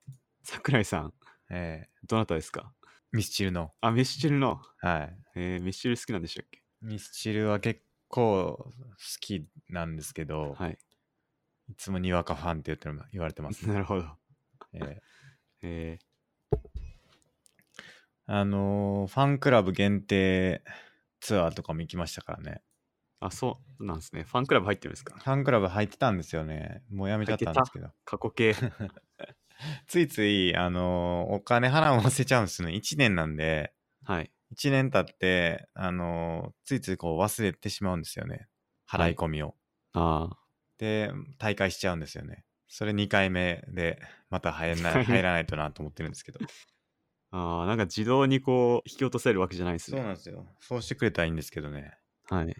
[0.42, 1.14] 桜井さん。
[1.50, 2.72] えどなたですか？
[2.82, 3.72] ーミスチルの。
[3.80, 4.62] あ、ミスチルの。
[4.78, 5.18] はい。
[5.34, 6.62] えー、ミスチル好きなんでしたっけ？
[6.80, 8.72] ミスチルは結構好
[9.20, 10.78] きなんですけど、はい。
[11.68, 14.18] いつもにわかファンって言ってる言われてます、 なるほど。
[14.72, 15.00] えー
[15.62, 15.98] え
[18.34, 20.62] あのーファンクラブ限定
[21.20, 22.62] ツアーとかも行きましたからね。
[23.20, 24.22] ー、あ、そうなんですね。
[24.22, 25.16] ファンクラブ入ってるんですか？
[25.18, 26.82] ファンクラブ入ってたんですよね。
[26.90, 27.90] もうやめちゃったんですけど。
[28.04, 28.54] 過去形。
[29.86, 32.74] ついつい、あのーお金払うの忘れちゃうんですよね。
[32.74, 34.32] 1年なんで、はい。
[34.54, 38.48] 1年経って、あのーついついこう忘れてしまうんですよね。
[38.88, 39.56] 払い込みを。
[39.92, 40.38] ああ。
[40.78, 42.44] で、大会しちゃうんですよね。
[42.66, 46.40] それ2回目で、また入らない 入らないとなと思ってるんですけど。
[47.32, 50.06] ああ、なんか自動にこう引き落とせるわけじゃないですそうね。
[50.06, 50.46] なんですよ。
[50.60, 51.94] そうしてくれたらいいんですけどね。
[52.28, 52.54] はい。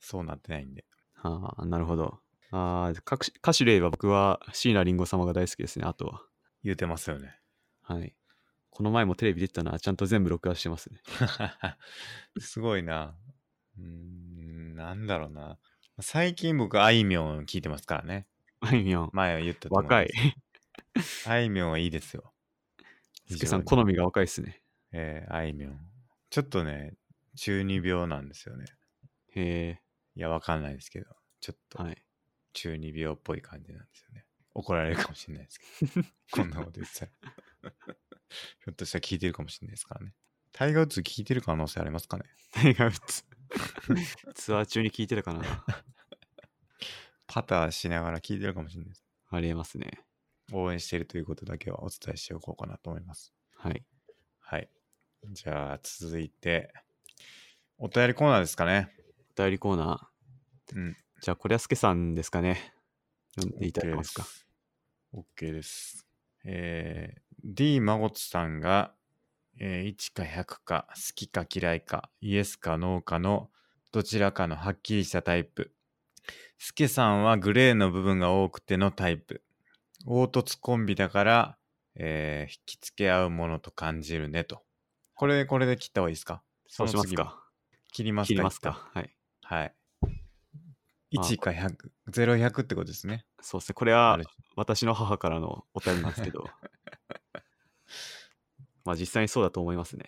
[0.00, 0.84] そうなってないんで。
[1.22, 2.18] ああ、なるほど。
[2.50, 5.84] ああ、歌手歌手で言えば僕は椎名林檎様が大好きですね。
[5.86, 6.22] あとは。
[6.64, 7.38] 言うてますよね。
[7.82, 8.14] はい。
[8.70, 9.78] この前もテレビ出てたな。
[9.78, 11.00] ちゃんと全部録画してますね。
[12.38, 13.16] すごいな。
[13.78, 15.58] うーん、なんだろうな。
[16.00, 18.26] 最近僕、あいみょん聞いてますからね。
[18.60, 19.10] あいみょん。
[19.12, 20.10] 前は言ったと思います若い。
[21.26, 22.31] あいみょんはいいですよ。
[23.46, 24.62] さん、好みが若いっすね。
[24.92, 25.80] えーあいみょん。
[26.30, 26.94] ちょっとね、
[27.36, 28.66] 中二病なんですよね。
[29.34, 29.80] へ
[30.14, 31.06] いや、わかんないですけど、
[31.40, 31.58] ちょっえ。
[31.76, 32.02] とはい。
[32.52, 34.26] 中二病っぽい感じなんですよね。
[34.54, 37.12] 怒られるかもしれないですけど、 こんなこと言ってたら。
[38.64, 40.14] ひょっとしたら聞いてるかもしれないですからね。
[40.52, 42.24] タイガー・ウッズ聞いてる可能性ありますかね？
[42.52, 43.24] タイガー・ウッズ。
[44.34, 45.42] ツアー中に聞いてたかな。
[47.26, 49.04] パターしながら聞いてるかもしれないです。
[49.30, 50.04] ありえますね。
[50.52, 53.32] 応援しているということだけはお伝えしておこうかなと思います。
[53.56, 53.84] はい。
[54.40, 54.68] はい。
[55.30, 56.72] じゃあ、続いて、
[57.78, 58.90] お便りコーナーですかね。
[59.36, 60.76] お便りコーナー。
[60.76, 60.96] うん。
[61.20, 62.74] じゃあ、これはすけさんですかね。
[63.36, 64.26] 読んでいただけますか。
[65.14, 66.06] OK です。
[66.44, 68.94] えー、D マゴツさんが、
[69.58, 73.50] えー1か100か好きか嫌いかイエスかノーかの
[73.92, 75.72] どちらかのはっきりしたタイプ。
[76.58, 79.42] スケさんはグレーの部分が多くてのタイプ。
[80.06, 81.58] 凹凸コンビだから、
[81.94, 84.62] えー引きつけ合うものと感じるねと。
[85.14, 86.42] これ、これで切った方がいいですか？
[86.66, 87.42] そうしますか。
[87.92, 88.28] 切りますか？
[88.28, 88.90] 切りますか？
[88.94, 89.16] はい。
[89.42, 89.74] はい。
[91.14, 93.26] あ1か100、0、100ってことですね。
[93.40, 93.74] そうですね。
[93.74, 94.18] これは
[94.56, 96.44] 私の母からのお便りなんですけど。
[98.84, 100.04] まあ実際にそうだと思いますね。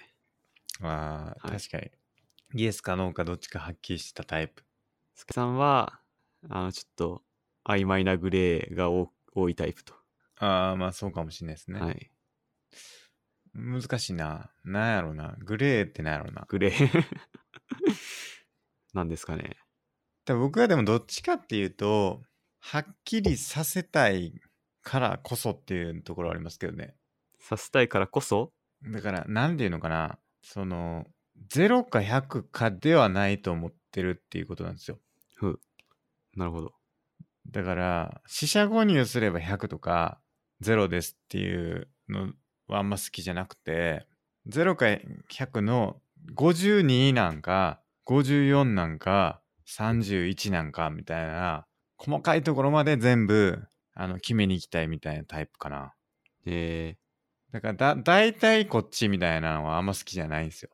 [0.80, 1.90] まあ、はい確かに。
[2.54, 4.64] イエスかノーかどっちかはっきりしたタイプ。
[5.14, 6.00] すけさんは、
[6.48, 7.22] あの、ちょっと
[7.64, 9.94] 曖昧なグレーが多多いタイプと。
[10.38, 11.80] ああ、まあそうかもしれないですね。
[11.80, 12.10] はい。
[13.54, 14.50] 難しいな。
[14.64, 15.36] なんやろうな。
[15.38, 16.44] グレーってなんやろうな。
[16.48, 17.04] グレー
[18.94, 19.56] なんですかね。
[20.24, 22.22] 多分僕はでもどっちかっていうと、
[22.60, 24.40] はっきりさせたい
[24.82, 26.96] からこそっていうところありますけどね。
[27.38, 28.52] させたいからこそ？
[28.82, 30.18] だから、なんていうのかな。
[30.42, 31.06] その、
[31.48, 34.98] 0か100かではないと思ってるっていうことなんですよ。
[35.36, 35.60] ふう。
[36.36, 36.73] なるほど。
[37.54, 40.18] だから、四捨五入すれば100とか
[40.60, 42.32] 0ですっていうの
[42.66, 44.08] はあんま好きじゃなくて、
[44.48, 44.86] 0か
[45.30, 46.00] 100の
[46.34, 53.62] 52なんか、54なんか、31なんかみたいな、細かいところまで全部、
[53.94, 55.94] あの、決めに行きたいみたいなタイプかな。
[56.46, 56.96] え
[57.52, 60.70] だからだ、大体こっちみたいなのはあんま好きじゃないんですよ。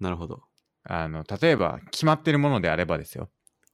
[0.00, 0.44] ー、なるほど。
[0.84, 3.28] あの、例えば、決まってるものであればですよ。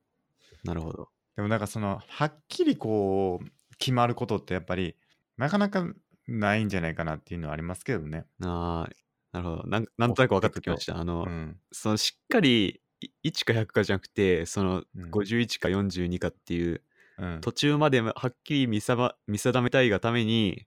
[0.64, 1.15] なるほど。
[1.36, 3.46] でもなんかその、はっきりこう、
[3.78, 4.96] 決まることってやっぱり、
[5.38, 5.86] なかなか
[6.28, 8.26] ないんじゃないかなっていうのはありますけどね。
[8.42, 8.96] あー
[9.34, 9.86] なるほどなん。
[9.98, 10.98] なんとなく分かってきました。
[10.98, 11.60] あの、うん。
[11.72, 16.82] そのしっかりい1か100かじゃなくて、そのうん51か42かっていう、
[17.18, 20.66] うん、途中まではっきり見定めたいがために、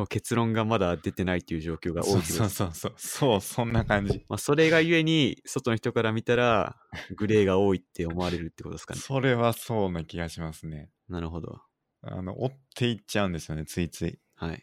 [0.00, 2.92] この結論がまだ出てないっていう状況が多いそうですそうそう。
[2.96, 4.24] そう、そんな感じ。
[4.30, 6.76] まあ、それがゆえに、外の人から見たら、
[7.16, 9.00] グレーが多いって思われるってことですかね。
[9.00, 10.88] それはそうな気がしますね。
[11.08, 11.60] なるほど。
[12.02, 14.18] あの、追っていっちゃうんですよね、ついつい。
[14.36, 14.62] はい。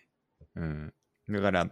[0.55, 0.93] うん。
[1.29, 1.69] だから、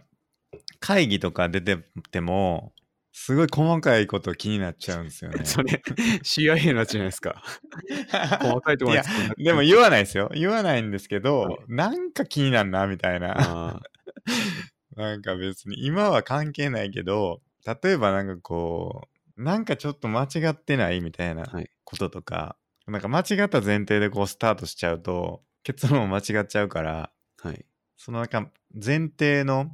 [0.78, 1.78] 会議とか出て
[2.12, 2.72] ても、
[3.18, 5.42] すごい細かいこと気になっちゃうんですよね。
[5.46, 5.82] それ、
[6.22, 7.42] CIA のやつじゃないですか？
[8.42, 9.00] 細かいところ
[9.42, 10.30] でも言わないですよ。
[10.34, 13.34] 言わないんですけど、なんか気になるな、みたいな。
[13.38, 13.80] あ
[14.96, 17.40] なんか別に、今は関係ないけど、
[17.82, 21.46] 例えばなんかこう、なんかちょっと間違ってないみたいな。
[21.84, 27.64] こととか、なんか間違った前提でこうスタートしちゃうと、結論も間違っちゃうから、はい。
[27.96, 29.70] そのなんか前提の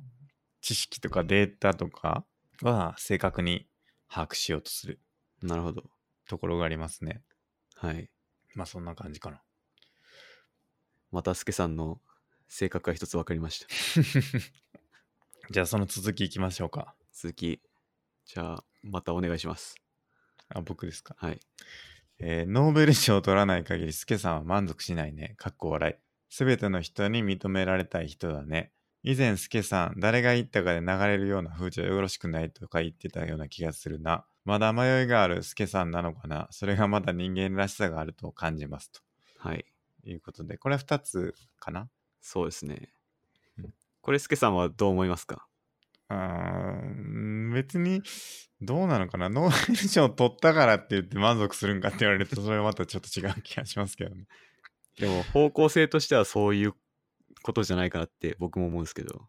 [0.60, 2.24] 知識とかデータとか
[2.62, 3.66] は正確に
[4.08, 5.00] 把握しようとする
[5.42, 5.82] なるほど。
[6.28, 7.22] ところがありますね。
[7.74, 8.08] はい。
[8.54, 9.42] まあそんな感じかな。
[11.10, 12.00] また、スケさんの
[12.48, 13.66] 性格が一つ分かりました。
[15.50, 16.94] じゃあその続きいきましょうか。
[17.12, 17.60] 続き、
[18.24, 19.74] じゃあ、またお願いします。
[20.48, 21.16] あ、僕ですか。
[21.18, 21.40] はい。
[22.18, 25.34] えーノーベル賞を取らない限りスケさんは満足しないね。
[25.36, 25.94] かっこ笑い。
[26.28, 28.72] すべての人に認められたい人だね。
[29.04, 34.24] 以前スケさん、誰が言ったかで流れるような風潮よろしくないとか言ってたような気がするな。
[34.44, 36.46] まだ迷いがあるスケさんなのかな？
[36.50, 38.92] それがまだ人間らしさがあると感じます。
[38.92, 39.00] と
[39.38, 39.64] はい。
[40.04, 41.88] いうことで、これは2つかな？
[42.20, 42.90] そうですね
[43.58, 43.74] うん。
[44.00, 45.46] これ、スケさんはどう思いますか？
[46.10, 48.02] うーん別に
[48.60, 49.28] どうなのかな？
[49.28, 54.26] ノーベル賞取ったからって言って満足するんかって言われるとそれはまたちょっと違う気がしますけどね。
[54.98, 56.74] でも、方向性としてはそういう
[57.42, 59.28] ことじゃないかなって僕も思うんですけど。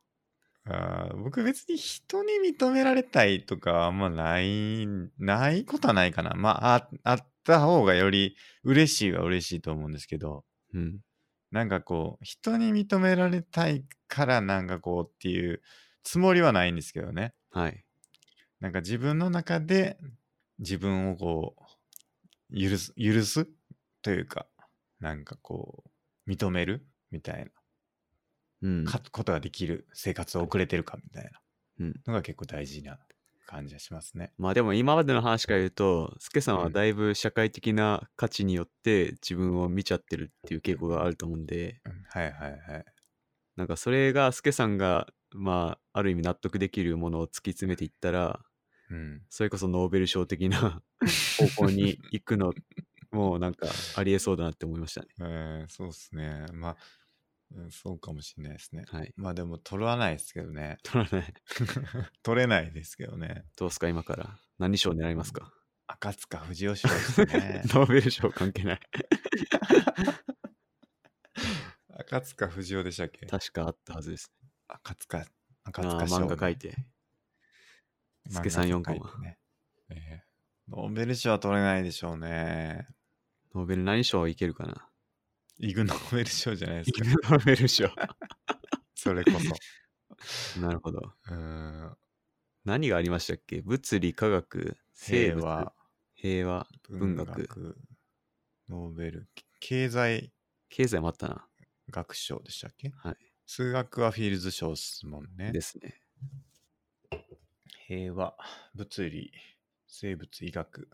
[0.66, 4.88] あー僕別に人に認められたいとかはあんまない、
[5.20, 6.32] ないことはないかな。
[6.36, 11.00] まあ、ああった方がより嬉しいは嬉しいと思うんですけど、うん。
[11.52, 15.62] なんかこう、人に認められたいからなんかこうっていう
[16.04, 17.34] つもりはないんですけどね。
[17.52, 17.84] はい。
[18.60, 19.98] なんか自分の中で
[20.60, 21.56] 自分をこ
[22.50, 23.48] う、許す、許す
[24.02, 24.48] というか、
[25.00, 25.84] なんかこ
[26.26, 27.52] う、認めるみたいう
[28.68, 28.92] んな、。
[28.92, 31.32] かことができる生活を送れてるかみたいな
[31.80, 33.00] うんのが結構大事な
[33.46, 34.32] 感じがしますね。
[34.38, 42.86] まあでも今までの話から言うと、スケさんはうんだいぶ社会的な価値によって自分を見ちゃってるっていう傾向があると思うんで、うんはいはいはい。
[43.56, 48.40] なんかそれがスケさんが、まあ、ある意味納得できるものを突き詰めていったら、
[48.90, 49.22] うん。
[49.30, 50.82] それこそノーベル賞的な
[51.56, 52.54] 方向に行くの
[53.12, 55.08] もなんかありえそうだなって思いましたね。
[55.20, 56.46] えーそうですね。
[56.54, 56.78] まあ、
[57.56, 58.84] うんそうかもしれないですね。
[58.88, 59.14] はい。
[59.16, 60.78] まあでも取らないですけどね。
[60.84, 61.34] 取らない。
[62.24, 63.46] 取れないですけどね。
[63.56, 64.40] どうですか今から。
[64.60, 65.54] 何賞狙いますか？
[65.88, 67.62] 赤塚不二夫賞ですね。
[67.74, 68.80] ノーベル賞関係ない。
[72.00, 73.26] 赤塚不二夫でしたっけ？
[73.28, 74.32] 確かあったはずです。
[74.68, 75.26] 赤塚、
[75.64, 76.76] 赤塚賞、漫画書いて。
[78.30, 79.20] スケさん4コマ。
[79.22, 79.40] ね。
[79.90, 80.34] えー
[80.70, 82.88] ノーベル賞は取れないでしょうね。
[83.54, 84.90] ノーベル何賞いけるかな？
[85.60, 87.04] イグノーベル賞じゃないですか。
[87.32, 87.88] ノーベル賞。
[88.96, 89.56] それこそ。
[90.60, 91.00] なるほど。
[91.00, 91.98] うーん。
[92.66, 93.62] 何がありましたっけ？
[93.62, 95.74] 物理、科学、生物、
[96.16, 97.78] 平和、文学、
[98.70, 99.30] ノーベル、
[99.60, 100.32] 経済
[100.70, 101.48] 経済もあったな。
[101.90, 102.90] 学賞でしたっけ？
[102.90, 103.18] はい。
[103.46, 105.52] 数学はフィールズ賞ですもんね。
[105.52, 106.00] ですね。
[107.88, 108.38] 平和、
[108.74, 109.34] 物理、
[109.88, 110.90] 生物、医学、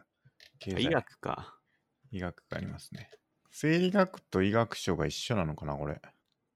[0.58, 1.60] 経済、医学か。
[2.12, 3.12] 医学がありますね。
[3.52, 6.02] 生理学と医学賞が一緒なのかな、これ。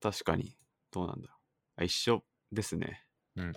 [0.01, 0.55] 確かに。
[0.91, 1.29] どうなんだ
[1.75, 3.03] あ一緒ですね。
[3.35, 3.53] うん。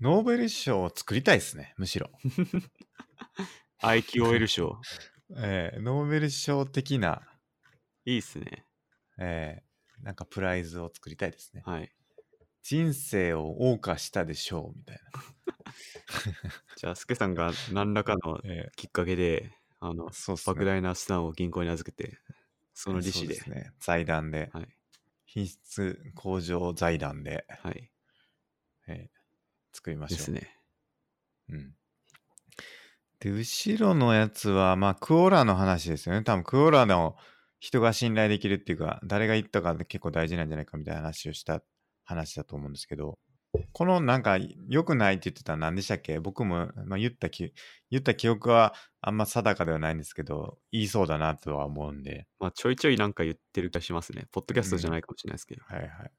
[0.00, 2.10] ノーベル賞を作りたいですね、むしろ。
[3.82, 4.80] IQOL 賞。
[5.36, 7.22] えーノーベル賞的な、
[8.04, 8.66] いいっすね。
[9.18, 9.66] えー
[10.02, 11.62] なんかプライズを作りたいですね。
[11.64, 11.90] はい。
[12.62, 14.98] 人生を謳歌したでしょう、みたい
[16.76, 18.40] じゃあ、スケさんが何らかのな。
[18.44, 20.56] えきっかけで、ああの、そうっすね。
[20.56, 22.18] 莫大な資産を銀行に預けて、
[22.74, 23.72] その利子で、そうですね。
[23.80, 24.68] 財団で、はい、
[25.24, 27.90] 品質向上財団で、はい、
[28.88, 29.16] えー
[29.76, 30.16] 作りましょう。
[30.16, 30.56] ですね。
[31.50, 31.74] うん。
[33.20, 36.22] で、後ろのやつは、まあ、クオラの話ですよね。
[36.22, 37.16] 多分、クオラの
[37.60, 41.62] 人が信頼できるっていうか、誰が言ったか結構大事なんじゃないかみたいな話をした
[42.04, 43.18] 話だと思うんですけど、
[43.72, 44.38] このなんか、
[44.68, 46.18] 良くないって言ってたのは何でしたっけ？
[46.20, 47.52] 僕も、まあ、言ったき、
[47.90, 54.26] 言った記憶はあんま定かではないんですけど、言いそうだなとは思うんで、まあ、ちょいちょいなんか言ってる気がしますね。
[54.32, 55.62] ポッドキャストじゃないかもしれないですけど。
[55.64, 56.12] はいはい。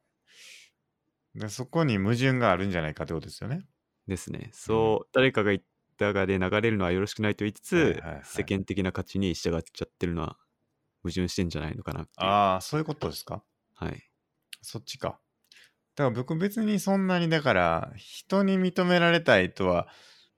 [1.35, 3.61] でそこに矛盾があるんじゃないかってことですよね。
[4.07, 4.49] ですね。
[4.53, 5.63] そう、誰かが言っ
[5.97, 10.37] たがで流れるのはよろしくないと言いつつ、はいはいはい世間的な価値に従っちゃってるのは
[11.03, 12.07] 矛盾してんじゃないのかな。
[12.15, 13.43] ああ、そういうことですか？
[13.75, 14.03] はい。
[14.61, 15.19] そっちか。
[15.97, 19.87] だから僕別にそんなにだから人に認められたいとは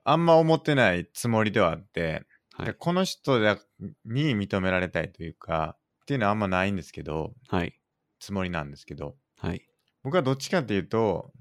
[0.06, 2.66] あんま思ってないつもりではあって、はい。
[2.68, 3.60] でこの人だ
[4.06, 7.74] に認められたいというかっていうのはあんまないんですけどはい。
[8.22, 9.62] つもりなんですけどはい。
[10.02, 11.34] 僕はどっちかっていうと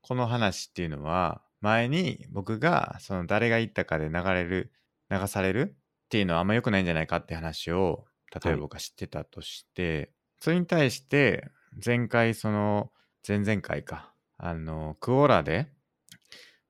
[0.00, 4.72] この話っていうのは前に僕がその誰が言ったかで流れる
[5.10, 11.48] 流されるっていうのはあんま良くないんじゃないかって話を例えば僕が知ってたとして、それに対して
[11.84, 12.90] 前回その
[13.26, 15.66] 前々回かあのクオラで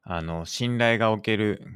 [0.03, 1.67] あの信頼がおける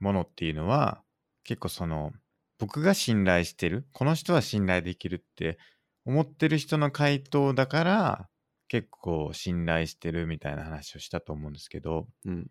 [0.00, 1.02] ものっていうのは
[1.44, 2.12] 結構その
[2.58, 5.58] 僕が信頼してるこの人は信頼できるって
[6.04, 8.28] 思ってる人の回答だから
[8.68, 12.46] 結構信頼してるみたいな話をしたと思うんですけどうん。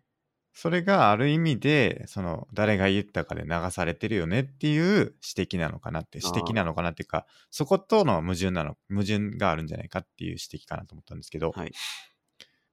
[0.58, 11.72] それがある意味でその誰が言ったかで流されてるよねっていう指摘なのかなって指摘なのかなっていうかそことの矛盾なの矛盾があるんじゃないかっていう指摘かなと思ったんですけど、はい。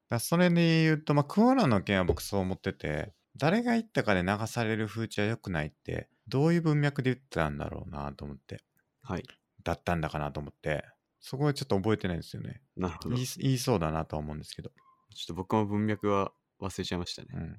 [0.09, 8.61] だそれで言うと、まあ、クオラの件は僕そう思ってて誰が言ったかで流される風潮は良くないってどういう文脈で言ってたんだろうなと思って
[9.01, 9.23] はい。
[9.61, 10.85] だったんだかなと思って
[11.19, 13.15] そこはちょっと覚えてないんですよねなるほど。
[13.15, 16.31] 言いそうだなとは思うんですけどっと僕も文脈は
[16.61, 17.27] 忘れちゃいましたね。
[17.33, 17.57] うん。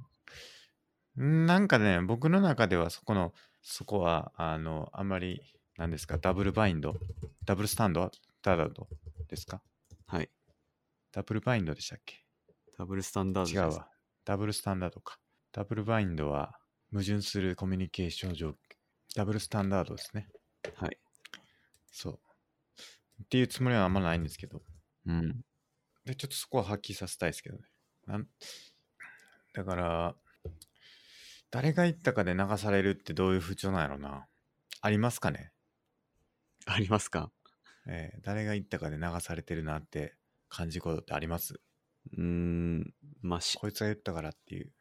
[1.16, 5.42] なんかね、僕の中ではそこの、そこは、あの、あんまり、
[5.76, 6.94] 何ですか、ダブルバインド
[7.44, 8.10] ダブルスタンド
[8.42, 8.88] ダダド
[9.28, 9.60] ですか？
[10.06, 10.30] はい。
[11.10, 12.24] ダブルバインドでしたっけ？
[12.78, 13.88] ダブルスタンダード違じゃないうですわ。
[14.24, 15.18] ダブルスタンダードか。
[15.50, 16.58] ダブルバインドは
[16.92, 18.54] 矛盾するコミュニケーション上、
[19.16, 20.28] ダブルスタンダードですね。
[20.76, 20.98] はい。
[21.90, 22.18] そう。
[23.24, 24.62] っていうつもりはあんまないんですけど。
[25.06, 25.44] うん。
[26.04, 27.64] で、ちょっとそこははっきりさせたいですけどね。
[28.06, 28.28] なん
[29.54, 30.14] だから、
[31.54, 34.26] 誰が言ったかで流されるってどういう風潮なんやろな。
[34.80, 35.52] ありますかね？
[36.66, 37.30] ありますか？
[37.86, 40.16] えー誰が言ったかで流されてるなって
[40.48, 41.54] 感じることってあります？
[42.12, 42.92] うーん。
[43.22, 44.72] まあ、しこいつが言ったからっていう。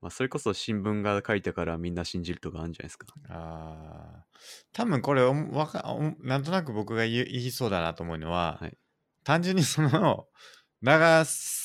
[0.00, 3.06] まあ、それこそ新聞が書いたからみんな信じるとかあるんじゃないですか。
[3.28, 4.38] あー
[4.72, 5.84] 多分これおもわか
[6.20, 8.78] なんとなく僕が言い言いそうだなと思うのは、はい
[9.24, 10.26] 単純にその
[10.82, 10.90] 流
[11.26, 11.63] す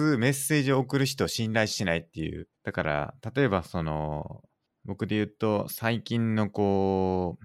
[0.00, 4.42] メッセージを送る人を信頼してないっていうだから例えばその
[4.84, 7.44] 僕で言うと最近のこう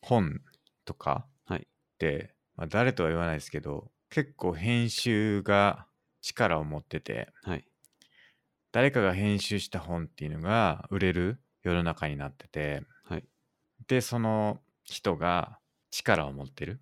[0.00, 0.40] 本
[0.84, 1.64] とかはいっ
[1.98, 5.86] て、まあ、誰とは言わないですけど結構編集が
[6.22, 7.64] 力を持っててはい。
[8.72, 13.24] 誰かが編集した本っていうのが売れる世の中になっててはい。
[13.88, 15.58] でその人が
[15.90, 16.80] 力を持ってる、はい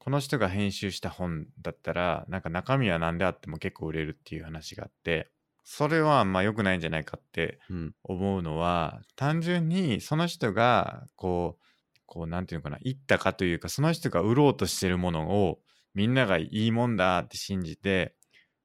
[0.00, 5.28] この人が編集した本だったらなんか中身は何であっても結構売れるっていう話があって
[5.62, 7.94] それはまあ良くないんじゃないかってうん。
[8.02, 11.64] 思うのは単純にその人がこう
[12.06, 15.60] こうなんていうのかな言ったかというかその人が売ろうとしてるものを
[15.94, 18.14] みんながいいもんだって信じて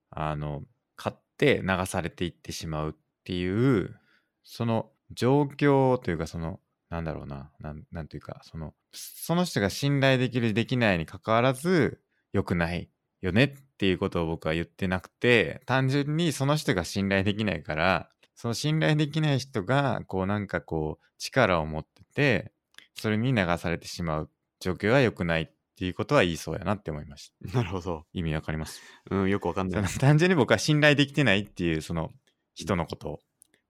[0.10, 0.64] あの
[0.96, 2.94] 買って流されていってしまうっ
[3.26, 4.00] ていう
[4.44, 6.60] その状況というかその
[6.90, 12.02] なんだろうななんなんていうかそのその人が信頼できるできないにかかわらず
[12.34, 12.90] 良くない
[13.22, 22.52] よねっていうことを僕は言ってなくて単純にその人が信頼できないからその信頼できない人がこうなんかこう力を持ってて
[22.94, 24.30] それに流されてしまう
[24.60, 28.06] 状況は良くないっていうことは言いそうやなって思いました なるほど。
[28.14, 28.82] 意味わかります？
[29.10, 29.84] うん、よくわかんない。
[29.84, 32.12] 単純に僕は信頼できてないっていうその
[32.54, 33.20] 人のことを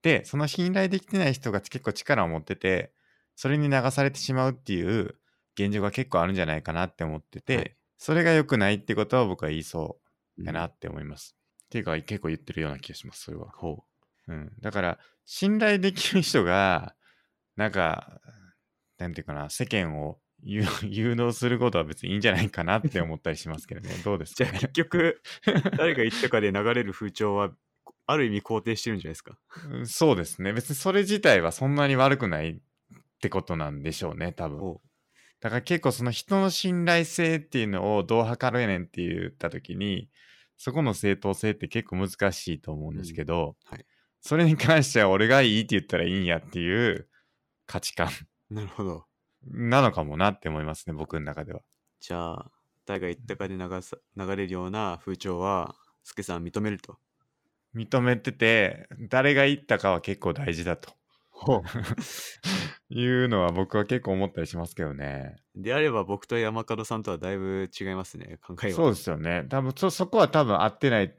[0.03, 2.91] でその信頼できてない人が結構力を持ってて
[3.35, 5.15] それに流されてしまうっていう
[5.55, 7.75] 現状が結構あるんじゃないかなって思ってて、はい。
[7.97, 9.99] それが良くないってことは僕は言いそ
[10.37, 10.47] ううん。
[10.47, 13.51] やなって思います、っていうか結構言ってるような気がしますそれは。
[13.55, 13.83] ほ
[14.27, 14.33] う。
[14.33, 16.95] ん、だから信頼できる人が
[17.55, 18.19] なんか
[18.97, 23.89] なんていうかな世間を誘 誘導することは別にいいんじゃないかなって思ったりしますけどね。
[24.03, 24.35] どうですう。
[24.35, 25.21] じゃあかね結局、
[25.77, 27.51] 誰が言ったかで流れる風潮は、
[28.07, 29.39] ある意味肯定してるんじゃないですか。
[29.71, 30.53] うんそうですね。
[30.53, 32.61] 別にそれ自体はそんなに悪くない
[33.15, 34.77] ってことなんでしょうね、多分。
[35.39, 40.09] だから結構その人の信頼性っていうのをどう測るねんって言った時に、
[40.57, 43.85] そこの正当性って結構難しいと思うんですけど、うんはい
[44.27, 47.07] それに関しては俺がいいって言ったらいいんやっていう
[47.67, 48.09] 価値観
[48.49, 49.05] なるほど。
[49.45, 51.61] なのかもなって思いますね、僕の中では。
[51.99, 52.51] じゃあ、
[52.87, 56.97] 誰が言ったかで流さ流れるような風潮は、スケさん認めると。
[57.75, 60.91] 認めてて、誰が言ったかは結構大事だと
[62.89, 65.35] いうのは僕は結構思ったりしますけどね。
[65.55, 68.73] であれば僕と山門さんとはだいぶ違いますね、考えは。
[68.73, 69.45] そうですよね。
[69.49, 71.15] 多分そ、そこは多分合ってない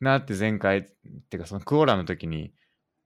[0.00, 2.52] なって前回、っていうかそのクオーラの時に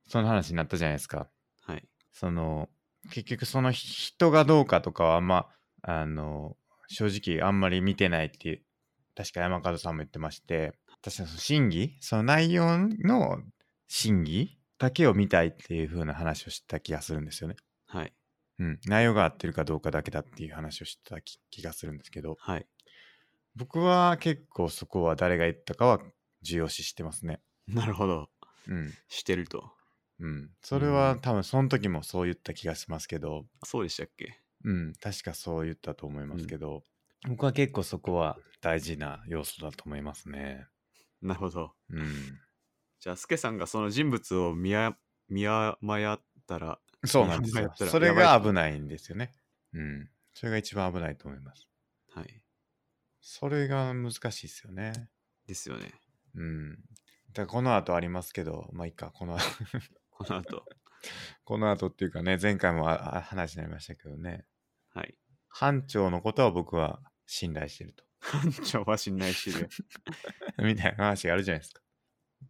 [0.08, 1.28] その話になったじゃないですか。
[1.60, 1.88] はい。
[2.12, 2.68] その、
[3.10, 5.48] 結局その人がどうかとかはあんま、
[5.82, 6.56] あの、
[6.88, 8.62] 正直あんまり見てないっていう、
[9.14, 10.72] 確か山門さんも言ってまして、
[11.02, 11.96] 確かにその審議？
[12.00, 13.42] その内容の
[13.86, 14.57] 審議？
[14.78, 17.56] だけを見たいっていう風な話をした気がするんですよね。
[17.86, 18.12] はい。
[18.58, 18.80] うん。
[18.86, 22.66] 内容が合ってるかどうかだけだっていう話をした気気がするんですけど、はい。
[23.56, 26.00] 僕は結構そこは誰が言ったかは
[26.42, 27.40] 重要視してますね。
[27.66, 28.30] なるほど。
[28.68, 28.92] うん。
[29.08, 29.72] してると。
[30.20, 30.50] うん。
[30.62, 34.40] それは多分その時もそう言った気がしますけど、そうでしたっけ？
[34.64, 34.92] うん。
[35.00, 36.84] 確かそう言ったと思いますけど、
[37.28, 40.66] 僕は結構そこは大事な要素だと思いますね。
[41.20, 41.72] なるほど。
[41.90, 42.06] うん。
[43.00, 44.96] じゃあ、スケさんがその人物を見や
[45.28, 45.76] 見誤
[46.14, 49.32] ったら、そうなんですよそれが危ないんですよね。
[49.72, 50.10] うん。
[50.34, 51.68] それが一番危ないと思います。
[52.14, 52.42] はい。
[53.20, 54.92] それが難しいですよね。
[55.46, 55.92] ですよね。
[56.34, 56.70] うん。
[57.32, 59.38] だからこの後ありますけど、まあいいか、この
[60.10, 60.64] この後。
[61.44, 64.46] この後っていうかね、前回も話になりましたけどね、
[64.90, 65.16] はい。
[65.48, 68.04] 班長のことは僕は信頼してると。
[68.20, 69.68] 班長は信頼してる。
[70.58, 71.82] みたいな話があるじゃないですか。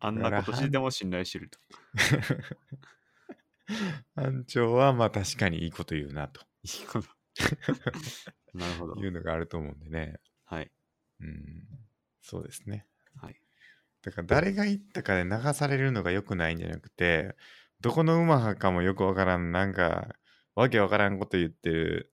[0.01, 1.59] あんなことしてても信頼してると。
[4.15, 7.09] 班長はまあ確かにいいこと言うなといいこと。
[8.55, 9.01] なるほど。
[9.01, 10.21] いうのがあると思うんでね。
[10.45, 10.71] はい。
[11.21, 11.65] うん。
[12.23, 12.87] そうですね。
[13.17, 13.41] はい。
[14.03, 17.37] だから誰が言ったかで流されるのが良くないんじゃなくて、
[17.81, 20.17] どこの馬派かもよくわからん、なんか、
[20.55, 22.13] わけわからんこと言ってる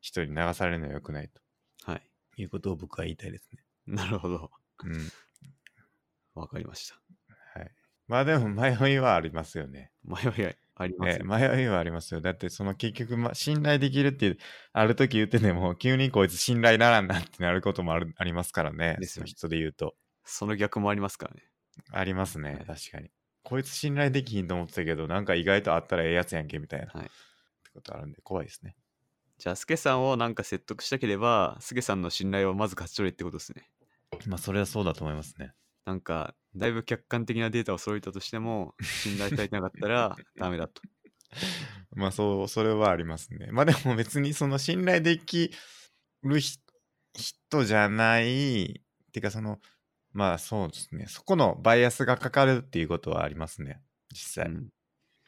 [0.00, 1.40] 人に流されるのは良くないと
[1.84, 2.10] はい。
[2.36, 3.64] いうことを僕は言いたいですね。
[3.86, 4.50] なるほど。
[4.84, 5.08] うん。
[6.34, 7.00] わかりました。
[8.08, 8.24] はい。
[8.26, 9.90] まあでも迷いはありますよね。
[10.04, 11.24] 迷いありますね、よ。
[11.24, 12.20] 迷いはありますよ。
[12.20, 14.38] だってその結局、ま、信頼できるっていう
[14.72, 18.96] ある時言ってても急にこいつ信頼ならんなってなることもあるありますからね。
[19.00, 19.94] ですよね人で言うと。
[20.24, 21.42] その逆もありますからね。
[21.90, 23.10] ありますね、はい確かに。
[23.42, 26.86] こいつ信頼できひんと思ってたけど、なんか意外とあったらええやつやんけみたいな。
[26.86, 28.76] はいってことあるんで怖いですね。
[29.38, 33.68] じゃあ、スケさんをなんか説得したければ、スケさんの信頼をまず勝ち取れってことですね。
[34.26, 35.52] まあそれはそうだと思いますね。
[35.84, 40.82] なんか、だいぶ客観的なデータを揃えたとしても、 信頼されてなかったら ダメだと。
[41.94, 43.48] まあそう、それはありますね。
[43.50, 45.52] まあでも別にその信頼でき
[46.22, 46.58] るひ
[47.14, 49.60] 人じゃない、っていうかその、
[50.12, 51.06] まあそうですね。
[51.08, 53.82] そこのバイアスがかかるっていうことはありますね。
[54.12, 54.46] 実際。
[54.46, 54.68] うん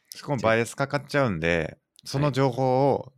[0.09, 3.13] そこのバイアスかかっちゃうんで、そはいの情報を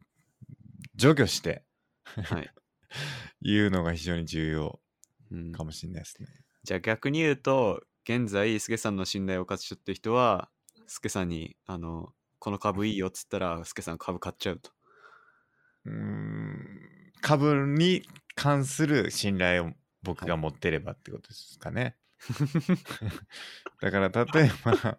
[0.96, 1.64] 除去して
[2.04, 2.54] はい。
[3.42, 4.82] 言うのが非常に重要
[5.32, 6.28] うんかもしれないですね。
[6.70, 10.52] じゃあ逆に言うと、現在、スケさんの信頼を勝ち取ってる人は、
[10.86, 14.70] スケさんに、あの、この株いいよっつったら、スケさん株買っちゃうと。
[15.86, 16.80] うーん
[17.22, 18.04] 株に
[18.36, 19.72] 関する信頼を
[20.04, 21.98] 僕が持ってればってことですかね。
[23.82, 24.98] だから例えば、 はい。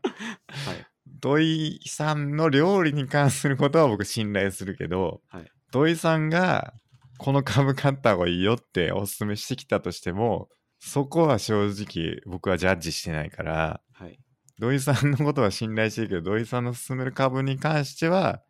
[1.07, 6.75] 土井さんの料理に関することは僕信頼するけど、はい土井さんが
[7.17, 10.49] この株買った方がいいよってお勧めしてきたとしても、
[10.81, 14.19] そこは正直僕はジャッジしてないから、はい。
[14.59, 18.43] 土井さんのことは信頼してるけど、土井さんの勧める株に関しては、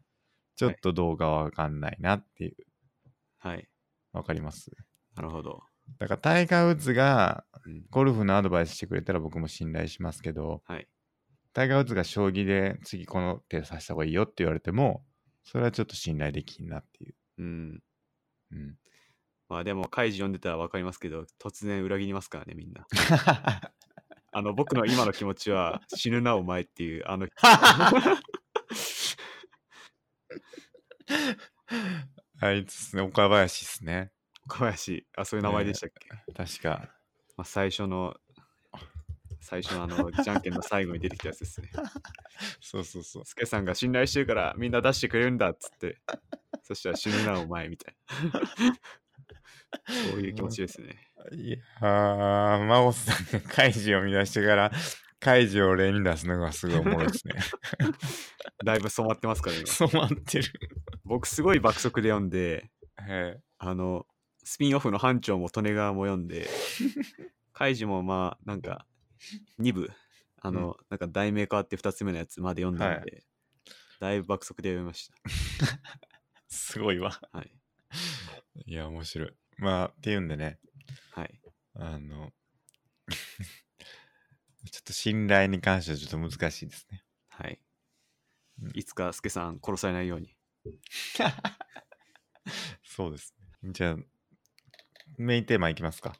[0.57, 2.55] ちょっと動画はわかんないなっていう、
[3.39, 3.69] はい。
[4.13, 4.71] わかります？
[5.17, 5.61] なるほど。
[5.99, 7.85] だからタイガー・ウッズがうん。
[7.91, 10.89] ゴルフのアドバイスしてくれたら僕も信頼しますけど、はい。
[11.53, 15.05] タイガー・ウッズが将棋で次この手指した方がいいよって言われても、
[15.43, 17.15] それはちょっと信頼できんなっていう。
[17.39, 17.83] うん。
[18.53, 18.77] うん、
[19.51, 22.87] まあでも、開示読んでたら分かりますけど、突然裏切りますからね、みんな。
[24.33, 27.27] あの、僕の今の気持ちは、死ぬなお前っていう、あの、
[32.41, 34.13] あいつっすね、岡林っすね。
[34.47, 36.89] 小林、あ、そういう名前でしたっけ、確か。
[37.37, 38.15] まあ、最初の、
[39.41, 41.71] 最初のあの、じゃんけんの最後に出てきたやつですね。
[42.63, 43.25] そうそうそう。
[43.25, 46.01] スケさんが信頼してるからみんな出してくれるんだっつって、
[46.63, 47.97] そしたら死ぬなお前みたい
[48.33, 48.41] な。
[50.11, 50.97] そういう気持ちですね。
[51.33, 54.73] いやー、マオスさんがカイジを見出してから、
[55.21, 57.35] カイジを例に出すのがすごいおもろいですね。
[58.65, 59.67] だいぶ染まってますから今。
[59.67, 60.49] 染まってる。
[61.05, 62.71] 僕すごい爆速で読んで。
[63.59, 64.07] あの、
[64.43, 66.49] スピンオフの班長も利根川も読んで、
[67.53, 68.87] カイジもまあ、なんか、
[69.59, 69.91] 2部、
[70.41, 73.25] あの、なんか題名変わって2つ目のやつまで読んだんで、
[74.01, 75.11] だいぶ爆速で読みまし
[76.49, 77.13] すごいわ。
[77.13, 77.39] た。
[77.39, 77.53] はい。
[78.65, 79.35] いや、面白い。
[79.61, 80.59] まあ、っていうんでね、
[81.13, 81.41] はい。
[81.75, 82.33] あの、
[84.71, 87.05] ちょっと信頼に関してはちょっと難しいですね。
[87.29, 87.61] はい
[88.63, 88.71] うん。
[88.75, 90.35] いつか、スケさん殺されないように。
[92.85, 93.71] そうですね。
[93.73, 93.97] じゃあ、
[95.19, 96.17] メインテーマいきますか。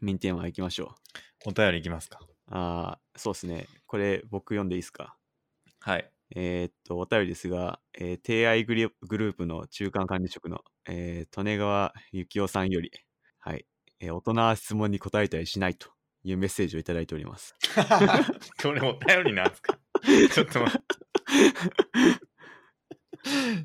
[0.00, 0.94] ミンテーマ行きましょ
[1.44, 1.50] う。
[1.50, 2.20] お便りいきますか。
[2.46, 3.66] ああ、そうですね。
[3.86, 5.16] これ、僕読んでいいですか？
[5.80, 6.10] はい。
[6.36, 12.90] えーっと、お便りですが、えー、提愛グループの中間管理職の、えー、利根川幸雄さんより、
[13.38, 13.66] はい、
[14.00, 15.88] えー大人は質問に答えたりしないと
[16.24, 17.54] いうメッセージをいただいております。
[18.62, 19.78] これお便りなんですか？
[20.32, 20.86] ちょっと待って。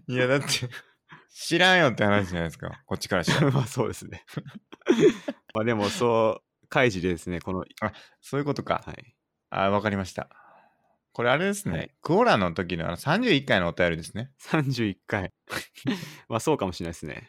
[0.08, 0.48] いや、だって、
[1.34, 2.82] 知らんよって話じゃないですか。
[2.86, 3.50] こっちからしたら。
[3.52, 4.24] まあそうですね。
[5.54, 7.66] まあでも、そう、開示でですね、この、
[8.22, 8.84] そういうことか。
[8.86, 9.16] はい、
[9.50, 10.30] あ、わかりました。
[11.14, 11.78] これあれですね。
[11.78, 14.32] はいクオラの時のあの31回のお便りですね。
[14.42, 15.32] 31回。
[16.28, 17.28] まあそうかもしれないですね。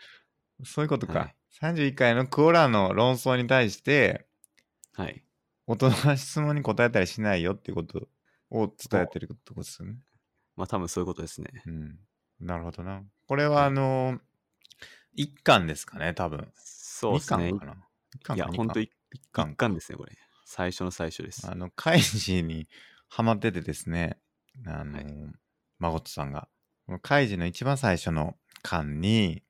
[0.64, 1.18] そういうことか。
[1.18, 4.26] はい31回のクオラの論争に対して、
[4.94, 5.22] はい。
[5.66, 8.08] 大人は質問に答えたりしないよっていうこと
[8.50, 9.96] を伝えてるってことですよね。
[10.56, 11.62] まあ多分そういうことですね。
[11.66, 11.98] うん。
[12.40, 13.02] なるほどな。
[13.28, 14.18] これはあの
[15.14, 16.48] 一巻ですかね、多分。
[16.56, 17.52] そうですね。
[17.52, 17.76] 二巻かな。
[18.14, 20.12] 一巻いや、かほんと一一巻一巻ですね、これ。
[20.44, 21.48] 最初の最初です。
[21.48, 22.68] あの、カイジに
[23.14, 24.18] ハマっててですね、
[24.66, 25.06] あの、はい。
[25.78, 26.48] マゴットさんが、
[27.00, 28.34] カイジの一番最初の
[28.64, 29.44] 巻に、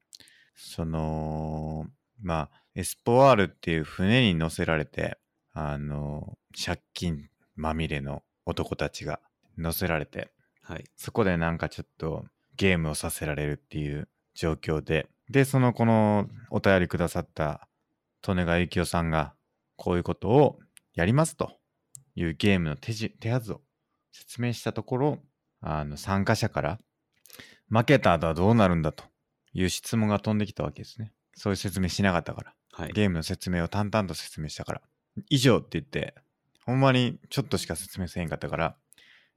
[0.55, 1.87] その、
[2.21, 5.17] まあ、エスポワールっていう船に乗せられて、
[5.55, 9.19] あの、借金まみれの男たちが
[9.57, 10.85] 乗せられて、はい。
[10.95, 12.27] そこでなんかちょっと
[12.59, 17.67] ゲームをさせられるっていう状況で、で、そのこのお便りくださった
[18.29, 19.33] 利根川幸雄さんが
[19.77, 20.59] こういうことを
[20.93, 21.57] やりますと
[22.15, 23.61] いうゲームの手じ手はずを
[24.13, 25.19] 説明したところ、
[25.61, 26.79] あの参加者から
[27.71, 29.05] 負けた後はどうなるんだと
[29.53, 31.13] いう質問が飛んできたわけですね。
[31.35, 32.55] そういう説明しなかったから。
[32.73, 32.93] はい。
[32.93, 34.83] ゲームの説明を淡々と説明したから。
[35.29, 36.15] 以上って言って、
[36.65, 38.77] ほんまにちょっとしか説明せへんかったから、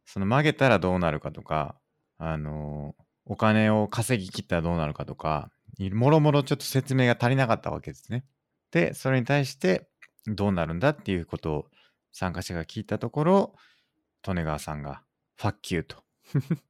[0.06, 1.76] その曲げたらどうなるかとか、
[2.18, 8.24] あのーお金を稼ぎ切ったらどうなるかとか、いもろもろちょっと説明が足りなかったわけですね。
[8.72, 9.90] で、それに対して
[10.26, 11.66] どうなるんだっていうことを
[12.12, 13.56] 参加者が聞いたところ、
[14.28, 15.04] 利根川さんが、
[15.36, 16.04] ファッキューと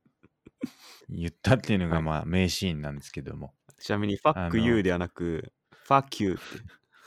[1.10, 3.56] 言ったっていうのがはいまあ名シーンなんですけども。
[3.80, 6.44] ちなみに、ファックあの you ではなく、ファッキューって。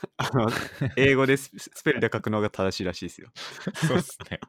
[0.17, 0.49] あの
[0.95, 3.29] 英語でススペルで書くのが正しいらしいですよ。
[3.75, 4.39] そうっすね。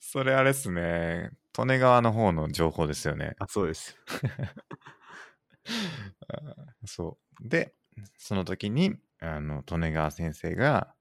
[0.00, 1.30] それあれっすね。
[1.56, 3.36] 利根川の方の情報ですよね。
[3.38, 3.96] あ、そうです。
[6.84, 7.48] そう。
[7.48, 7.74] で、
[8.18, 10.94] その時に、あの、利根川先生が、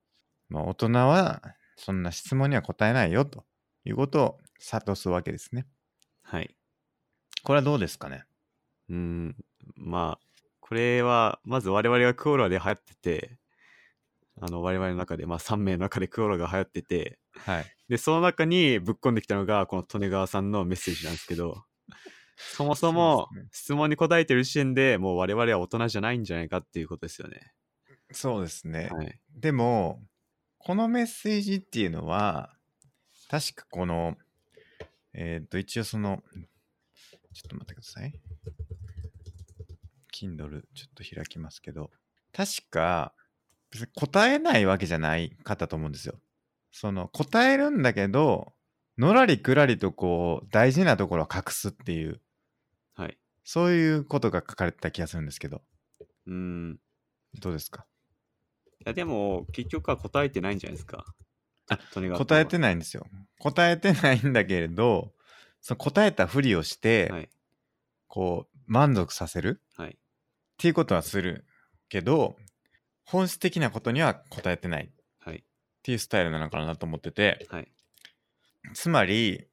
[0.50, 1.42] まあ、大人は
[1.78, 3.46] そんな質問には答えないよと
[3.86, 5.68] いうことを諭すわけですね。
[6.22, 6.56] はい。
[7.44, 8.26] これはどうですかね？
[8.90, 9.36] うーん、
[9.76, 10.26] まあ、
[10.60, 13.38] これは、まず我々がクオラで流行ってて、
[14.42, 17.72] あの、我々の中で、まあ3名の中でクオラが流行ってて、はい。
[17.90, 21.66] で、その中にぶっ込んできたのが、この利根川さんのメッセージなんですけど、
[22.38, 27.54] そもそも質問に答えてる時点でもう我々は大人じゃないんじゃないかっていうことですよね。
[28.12, 28.90] そうですね。
[28.92, 29.20] はい。
[29.36, 30.02] でも、
[30.58, 32.54] このメッセージっていうのは、
[33.30, 34.18] 確かこの、
[35.14, 36.24] えっ、と、一応その、
[37.34, 38.14] ちょっと待ってください。
[40.14, 41.92] Kindle ちょっと開きますけど、
[42.34, 43.14] 確か、
[43.72, 46.20] 別に答えないわけじゃないかったと思うんですよ。
[46.72, 48.54] その、答えるんだけど、
[48.98, 52.22] のらりくらりとこう、大事なところは隠すっていう、
[52.96, 53.18] はい。
[53.44, 55.62] そういうことが書かれてた気がするんですけど、
[56.28, 56.80] うーん。
[57.40, 57.86] どうですか？
[57.86, 57.89] い
[58.86, 61.06] や、でも、結局は答えてないんじゃないですか。
[62.18, 63.06] 答えてないんですよ。
[63.40, 65.14] 答えてないんだけれど、
[65.62, 67.30] その答えたふりをして、はい。
[68.08, 69.92] こう、満足させるはい。
[69.92, 69.94] っ
[70.58, 71.46] ていうことはする
[71.90, 72.38] けど、
[73.06, 75.44] 本質的なことには答えてないっはい。
[75.84, 77.72] ていうスタイルなのかなと思ってて、はい。
[78.74, 79.48] つまり、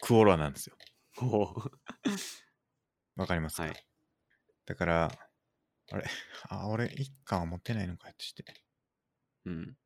[0.00, 0.76] クオロなんですよ。
[3.16, 3.86] わかりますか、はい。
[4.66, 5.18] だから、
[5.92, 6.04] あれ
[6.48, 8.44] あ、俺、一巻は持ってないのかよとして。
[9.46, 9.76] うん。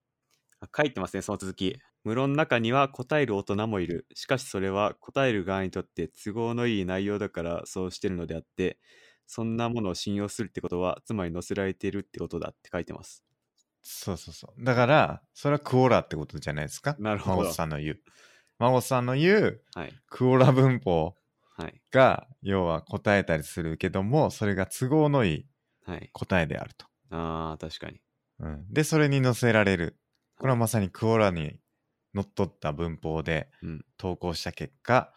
[0.60, 1.78] あ書いてますね、その続き。
[2.04, 4.06] 無論中には答える大人もいる。
[4.14, 8.80] しかしそれは答える側にとって都合のいい内容だからそうしてるのであって、
[9.26, 13.24] そんなものを信用するってことは、つまり載せられているってことだって書いてます。
[13.82, 14.64] そうそうそう。
[14.64, 16.98] だから、それはクオラってことじゃないですか？
[16.98, 18.02] なるほど孫さんの言う。
[18.58, 20.00] 孫さんの言う、はい。
[20.08, 21.14] クオラ文法
[21.56, 21.82] はい。
[21.92, 25.48] が、要は答えたりするけども、それが都合のいい。
[26.12, 26.86] 答えであると。
[27.10, 28.00] ああ、確かに。
[28.40, 29.98] うん、で、それに載せられる。
[30.38, 31.60] これはまさにクオラに
[32.14, 33.84] のっとった文法でうん。
[33.96, 35.12] 投稿した結果、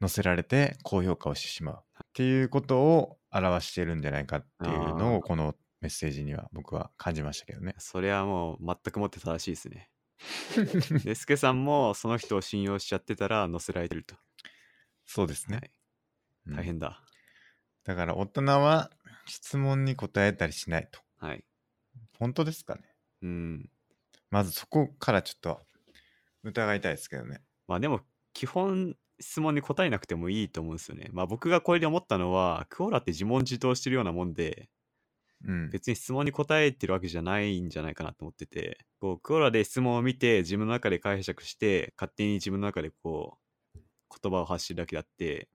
[0.00, 1.74] 載せられて高評価をしてしまう。
[1.76, 7.74] っていうことを表しているんじゃないかっていうのを、このメッセージには僕は感じましたけどね。
[7.78, 9.90] それはもう全くもって正しいですね。
[11.04, 14.16] で、スケさんもその人を信用しちゃってたら載せられてると。
[15.06, 15.56] そうですね。
[15.56, 15.70] はい。
[16.48, 17.02] うん大変だ。
[17.84, 18.90] だから大人は
[19.28, 21.00] 質問に答えたりしないと。
[21.18, 21.44] はい。
[22.18, 22.82] 本当ですかね？
[23.22, 23.70] うん。
[24.30, 25.60] まずそこからちょっと
[26.44, 27.42] 疑いたいですけどね。
[27.66, 28.00] まあでも、
[28.32, 31.08] 基本質問に答えなくてもいいと思うんですよね。
[31.12, 34.68] まあ僕がこれで思ったのは、クオラって自問自答してるようなもんで、
[35.44, 35.70] うん。
[35.70, 43.38] 別に質問に答えてるわけじゃないんじゃないかなと思ってて、こう、クオラで質問を見て、自分の中で解釈して、勝手に自分の中でこ
[43.76, 43.78] う、
[44.22, 45.48] 言葉を発してるだけだって、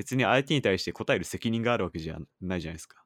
[0.00, 3.04] 別に相手に対して答える責任があるわけじゃないじゃないですか。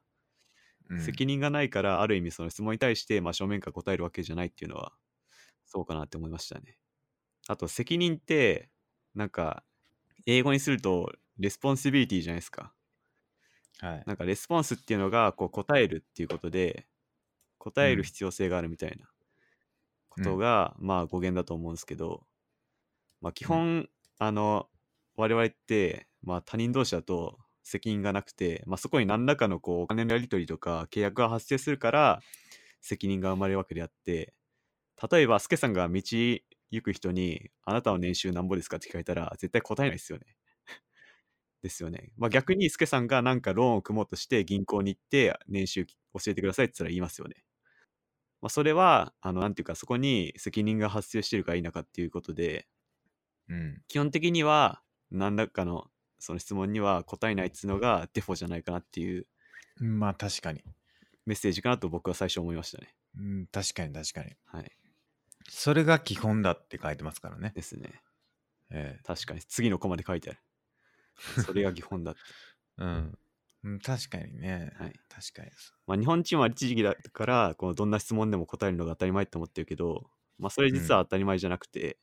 [0.89, 4.93] うん責任がないから、ある意味その質問に対して、まあ、正面から答えるわけじゃないっていうのは、
[5.65, 6.79] そうかなって思いましたね。
[7.47, 8.71] あと、責任って、
[9.15, 9.65] なんか、
[10.25, 12.75] 英語にすると、responsibility じゃないですか。
[13.79, 14.07] はい。
[14.07, 16.87] なんかレスポンスっていうのがこう答えるっていうことで
[17.59, 19.09] 答える必要性があるみたいな
[20.09, 22.25] ことが、まあ語源だと思うんですけど、
[23.21, 23.89] まあ基本、
[24.19, 24.69] あの
[25.15, 32.21] 我々って、まあ、他人同士だと責任がなくて、まあ、そこに何らかのこうお金のやり取りとか契約が発生するから
[32.81, 34.33] 責任が生まれるわけであって
[35.11, 36.01] 例えばスケさんが道
[36.71, 40.25] 行く人に「あなたの年収なんぼですか?」って聞かれたら絶対答えないですよね。
[41.63, 42.11] ですよね。
[42.17, 45.93] まあ、逆にスケさんがなんかローンを組もうとして銀行に行って年収教
[46.27, 47.45] えてくださいって言ったら言いますよね。
[48.41, 52.67] まあ、それはあのなんていうかそこに責任が発生しているか否かっていうことで
[53.47, 53.81] うん。
[53.87, 55.89] 基本的には何らかの
[56.25, 59.27] その質問には答えないっていうのがデフォじゃないかなっていう
[59.79, 60.63] まあ確かに。
[61.25, 62.93] メッセージかなと僕は最初思いましたね。
[63.17, 64.31] うん、確かに確かに。
[64.45, 64.71] はい。
[65.49, 67.51] それが基本だって書いてますからね。
[67.55, 68.01] ですね。
[68.71, 70.39] え確かに次のコマで書いてある。
[71.43, 72.19] それが基本だって。
[72.79, 73.19] え うん。
[73.63, 74.71] うん確かにね。
[74.77, 75.73] はい確かにです。
[75.87, 81.97] まあ、日本人は律儀だからこのどんな質問でも答えるのが当たり前って思ってるけど、まあ、それ実は当たり前じゃなくて、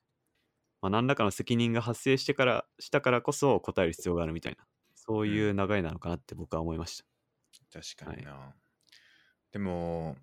[0.83, 4.67] まあ、何らかの責任が発生してからしたからこそ答える必要があるみたいな
[5.05, 7.05] そういう流れなのかなって僕は思いました。
[7.73, 8.55] 確かにな。
[9.51, 10.17] でも、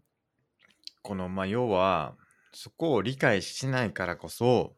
[1.01, 2.15] この、まあ、要は、
[2.53, 4.77] そこを理解しないからこそ、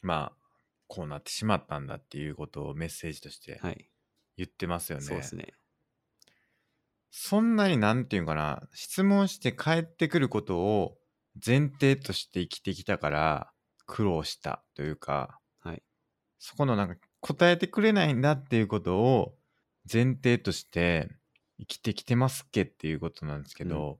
[0.00, 0.46] まあ、
[0.88, 3.90] こうなってしまったんだっていうことをメッセージとしてはい。
[4.36, 5.04] 言ってますよね。
[5.04, 5.54] そうですね。
[7.10, 10.98] そんなになんていうかな、質問して帰ってくることを
[11.44, 13.52] 前提として生きてきたから
[13.86, 15.82] 苦労したというか、はい。
[16.38, 19.34] そこのなんか答えてくれないんだっていうことを
[19.90, 21.08] 前提として
[21.58, 23.98] 生きてきてますっけっていうことなんですけど、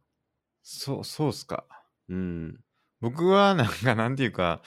[0.63, 1.65] そう、そうっすか？
[2.09, 2.61] うん。
[3.01, 4.63] 僕はなんかなんていうか、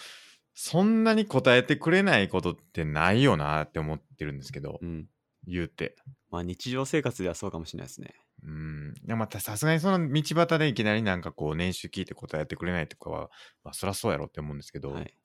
[0.53, 5.07] そんなに答えてくれないことってないよなって思ってるんですけど、うん。
[5.45, 5.95] 言うて。
[6.29, 8.13] まあ日常生活ではそうかもしれないですね。
[8.43, 8.93] うん。
[9.05, 13.29] いや、またさすがにその道端でいきなりなんかこう年収聞いて答えてくれないとかは、
[13.63, 15.19] まあそりゃそうやろって思うんですけど、はい。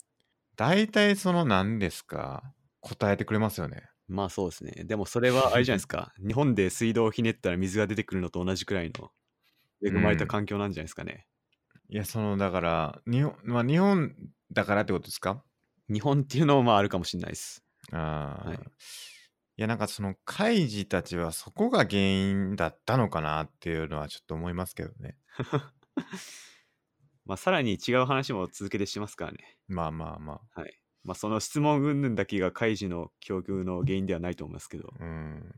[0.57, 3.85] 大体その何ですか答えてくれますよね？
[4.09, 4.85] まあそうですね。
[4.85, 6.13] でもそれはあれじゃないですか。
[6.27, 9.13] 日本で水道をひねったら水が出てくるのと同じくらいの
[9.85, 11.27] 恵まれた環境なんじゃないですかね。
[11.89, 14.15] いや、その、だから、日本、まあ日本
[14.53, 15.45] だからってことですか？
[15.89, 17.65] 日本っていうのもまああるかもしれないです。
[17.93, 17.97] あ
[18.47, 18.73] あ、はい
[19.57, 25.17] いや、なんかその、カイジたちはそこが原因だったのかなっていうのはちょっと思いますけどね。
[27.25, 29.59] まあさらに違う話も続けてしますからね。
[29.69, 30.61] まあまあまあ。
[30.61, 30.81] はい。
[31.05, 34.93] まあその質問云々だけが開示の境遇の原因ではないと思いますけど。
[34.99, 35.55] うん。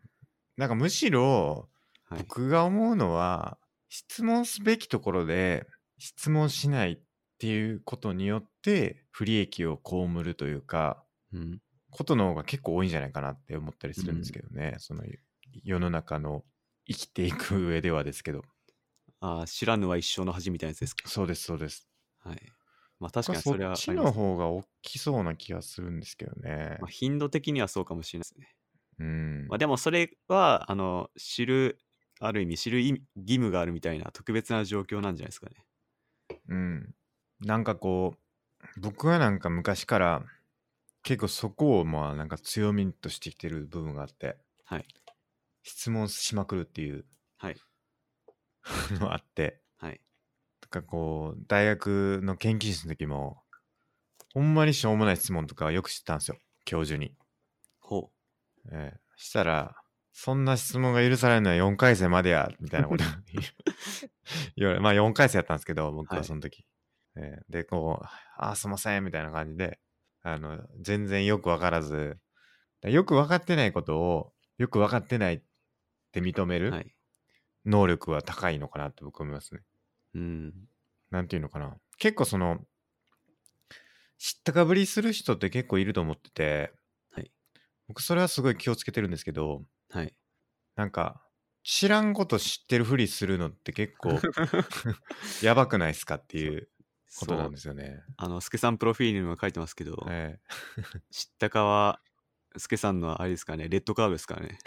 [0.56, 1.68] なんかむしろ、
[2.04, 2.18] はい。
[2.20, 5.66] 僕が思うのは、質問すべきところで
[5.98, 6.98] 質問しないっ
[7.38, 11.60] ていうことによって不利益を被るというか、うん。
[11.96, 14.76] ことの方が結構多いんじゃないかなって思ったりするんですけどね。
[14.78, 15.04] その
[15.64, 16.44] 世の中の
[16.86, 18.42] 生きていく上ではですけど。
[19.20, 21.08] ああ、知らぬは一生の恥みたいなやつですか？
[21.08, 21.88] そうです、そうです。
[22.18, 22.56] はい。
[23.00, 26.90] まあ確かにそそれはあっちの方が大きそうな気がするんですけどねまあ、。
[26.90, 28.54] 頻度的にはそうかもしれないですね。
[28.98, 29.58] うんまあ、。
[29.58, 31.78] でもそれは、あの、知る、
[32.20, 33.02] ある意味知る意義
[33.34, 35.66] 務があるみたいな特別な状況なんじゃないですかね。
[36.48, 36.94] うん。
[37.40, 38.14] なんかこ
[38.76, 40.24] う、僕はなんか昔から
[41.06, 44.86] 結構そこをまあなんか強みとしてきてる部分があって、はい。
[45.62, 47.04] 質問しまくるっていう
[47.38, 47.56] はい。
[48.98, 50.00] のあって、はい。
[50.60, 53.44] とかこう、大学の研究室の時も、
[54.34, 57.14] ほんまにしょうもない質問とかよく知ったんですよ、教授に。
[57.78, 58.10] ほ
[58.72, 59.76] ええしたら、
[60.12, 63.04] そんな質問が許されるのは4回生までや、みたいなこと
[64.56, 66.66] 言われ、まあ4回生やったんですけど、僕ははいその時。
[67.16, 69.80] えーで、こう、あー、すいません、みたいな感じで、
[70.26, 72.18] あの、全然よくわからず、
[72.82, 75.42] よく分かってないことを、よく分かってないっ
[76.10, 76.96] て認めるはい。
[77.64, 79.60] 能力は高いのかなって僕は思いますね。
[80.14, 80.52] うん。
[81.12, 81.76] なんていうのかな。
[81.98, 82.58] 結構その、
[84.18, 86.72] 知ったかぶりする人って結構いると思ってて、
[87.12, 87.30] はい。
[87.86, 90.12] 僕それはすごい気をつけてるんですけど、はい。
[90.74, 91.22] なんか、
[91.62, 94.10] 知らんこと知ってるふりするのって結構
[95.42, 96.68] やばくないですかっていう
[97.18, 98.02] ことなんですよね。
[98.16, 100.38] あの、スケさんプロフィールにも書いてますけど、え
[101.10, 102.00] 知ったかは、
[102.58, 104.58] スケさんのはあれですかね、レッドカードですからね。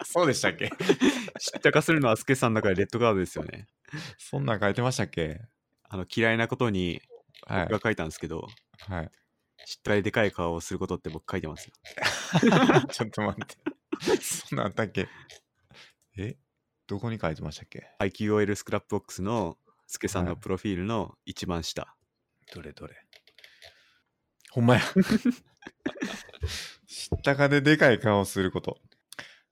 [0.00, 0.70] え そうでしたっけ？
[1.38, 3.66] 知ったかするのはスケさんだからレッドカードですよね。
[4.18, 5.40] そんなん書いてましたっけ？
[5.88, 7.00] あの、嫌いなことに
[7.46, 7.80] はい僕が。
[7.84, 8.46] 書いたんですけど、
[8.88, 9.10] はい。
[9.66, 11.72] 知ったかででかい顔をすることって僕書いてますよ。
[12.90, 14.16] ちょっと待って。
[14.22, 15.08] そんなんあったっけ？
[16.16, 16.36] え？
[16.86, 19.58] どこに書いてましたっけ？IQOL スクラップボックスの
[19.90, 21.96] スケさんはいのプロフィールの一番下。
[22.54, 22.94] どれどれ。
[24.50, 24.82] ほんまや。
[26.86, 28.78] 知ったかででかい顔すること。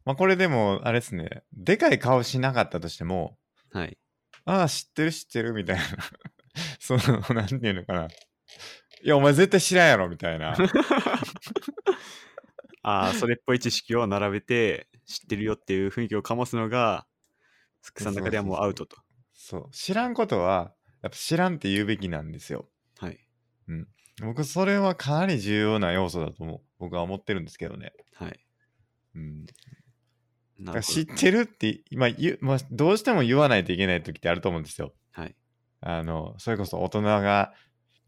[0.05, 1.43] まあこれでも、あれですね。
[1.55, 3.39] でかい顔しなかったとしても、
[3.73, 3.97] はい。
[4.45, 5.83] ああ、知ってる知ってるみたいな。
[6.81, 8.05] その、なんていうのかな。
[8.05, 8.09] い
[9.09, 10.55] や、お前絶対知らんやろみたいな。
[12.83, 17.07] ああ、それっぽい知識を並べて知ってるよっていう雰囲気を醸すのが、
[17.81, 19.06] スケさんの中ではもうアウトと。
[19.47, 19.71] そう。
[19.71, 22.69] 知らんことは、やっぱ知らんって言うべきなんですよ。
[22.99, 23.21] はい。
[24.21, 26.61] 僕、それはかなり重要な要素だと思う。
[26.81, 27.93] 僕は思ってるんですけどね。
[28.15, 28.41] はい。
[29.15, 29.47] うん。
[29.47, 29.53] だ
[30.73, 34.95] から知ってるって、今言う、まあ、どうしても言わないといけない時ってあると思うんですよ。
[35.15, 35.23] ど。
[35.23, 35.37] はい。
[35.81, 37.55] あの、それこそ大人が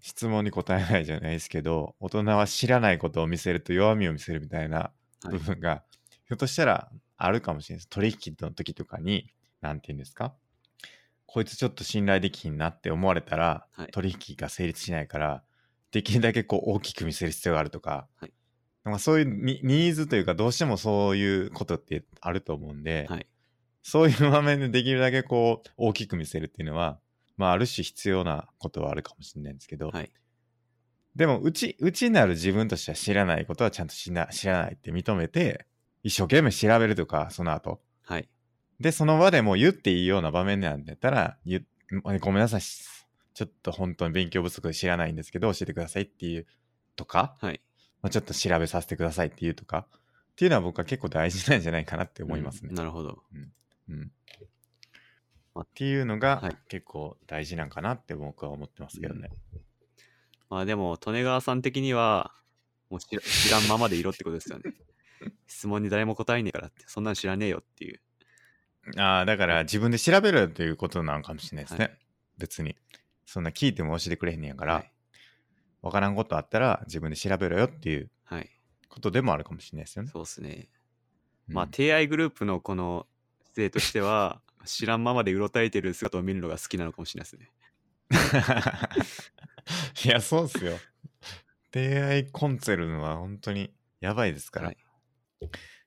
[0.00, 5.84] 質問に答えないじゃないですけど、大人は知らないことを見せると弱みを見せるみたいなはい部分が、
[6.26, 7.88] ひょっとしたらあるかもしれないです。
[7.88, 9.30] 取引の時とかに、
[9.60, 10.34] なんて言うんですか？
[11.28, 15.44] こいつちょっと信頼できひんなって思われたら、はい取引が成立しないから、
[15.92, 18.32] できるだけこう大きく見せる必要があるとか、はい
[18.88, 23.26] なんかそういうニニーズというか、どうしてもそういうことってあると思うんで、はい。
[23.82, 26.98] そういう場面でできるだけこう大きく見せるっていうのは、
[27.36, 30.10] まあある種必要なことはあるかもしれないんですけど、はい。
[31.14, 35.66] でもうち、うちなる自分としては知らないことはちゃんと知ら知らないって認めて、
[36.02, 37.82] 一生懸命調べるとか、その後。
[38.04, 38.28] はい。
[38.80, 41.64] で、その場でもう言っていいような場面なんだったら、言
[42.20, 42.60] ごめんなさい。
[42.60, 46.46] ちょっと本当に勉強不足で知らないんですけど、教えてくださいっていう
[46.96, 47.60] とか、はい。
[48.02, 49.86] まあ、ちょっと調べさせてくださいっていうとか、
[50.32, 52.76] っていうのは僕は結構大事なんじゃないかなって思いますねうん。
[52.76, 53.22] なるほど。
[53.34, 53.52] うん
[55.58, 59.30] まっていうのがはい結構大事なんかなって僕は思ってますけどね。
[60.48, 62.32] まあでも、利根川さん的には、
[62.88, 64.72] もう知ら知らんままでいろってことですよね。
[65.46, 68.00] 質問に誰も答えねえからって、そんなん知らねえよっていう。
[68.96, 71.84] ああ、だから自分で調べるっていうことなのかもしれないですね。
[71.84, 71.98] はい
[72.38, 72.76] 別に。
[73.26, 74.92] そんな聞いても教えてくれへんねやから、はい。
[75.82, 78.48] わからんことあったら自分で調べろよっていうはい。
[78.88, 80.10] ことでもあるかもしれないですよね。
[80.12, 80.68] そうですね。
[81.48, 83.06] うんまあ、提愛グループのこの
[83.42, 87.50] 姿勢としては、 知らんままでうろたえてる姿を見るのが好きなのかもしれないですね。
[90.04, 90.78] いや、そうっすよ。
[91.72, 94.66] 出会いコンツェルンは本当にやばいですから。
[94.68, 94.76] はい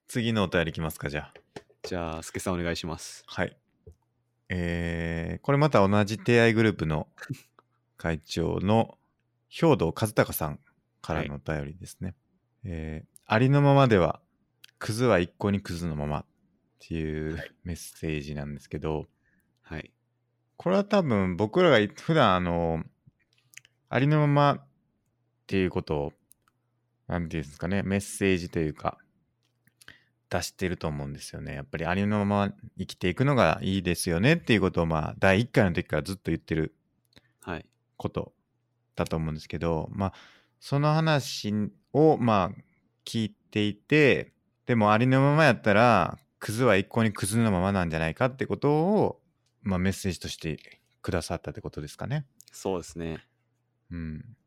[0.08, 1.34] 次のお便りいきますか、じゃあ。
[1.84, 3.24] じゃあ、すけさんお願いします。
[3.28, 3.58] はい。
[4.50, 7.08] えー、これまた同じ提愛グループの
[7.98, 8.98] 会長の
[9.50, 10.60] 兵藤和孝さん
[11.02, 12.16] からのお便りですね。
[12.64, 14.20] えーありのままでは、
[14.78, 16.26] クズは一向にクズのままっ
[16.80, 19.06] ていうメッセージなんですけど、
[19.62, 19.94] はい。
[20.58, 22.84] これは多分僕らがい普段あの、
[23.88, 24.68] ありのままっ
[25.48, 26.14] ていうことを、
[27.08, 28.98] なんていうんですかね、メッセージというか、
[30.32, 31.54] 出してると思うんですよね。
[31.54, 36.74] やっぱりありのまま生きていくのがいいですよねっていうことを、まあ、第1回の時からずっと言ってる
[37.42, 37.66] はい。
[37.98, 38.32] こと
[38.96, 40.14] だと思うんですけど、まあ、
[40.62, 41.54] その話
[41.92, 42.62] を、まあ、
[43.04, 44.32] 聞いていて、
[44.66, 49.22] でもありのままやったら、クズは一向にクズのままなんじゃないかってことを、
[49.64, 52.26] まあ、メッセージとしてくださったってことですかね。
[52.54, 53.26] そうですね。
[53.92, 54.38] うん。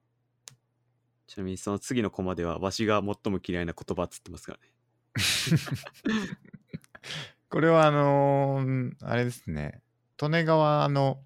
[1.26, 4.73] ちなみにその次のコマでは、わしが最も嫌いな言葉っつってますからね。
[7.48, 9.80] これはあのーあれですね。
[10.20, 11.22] 利根川の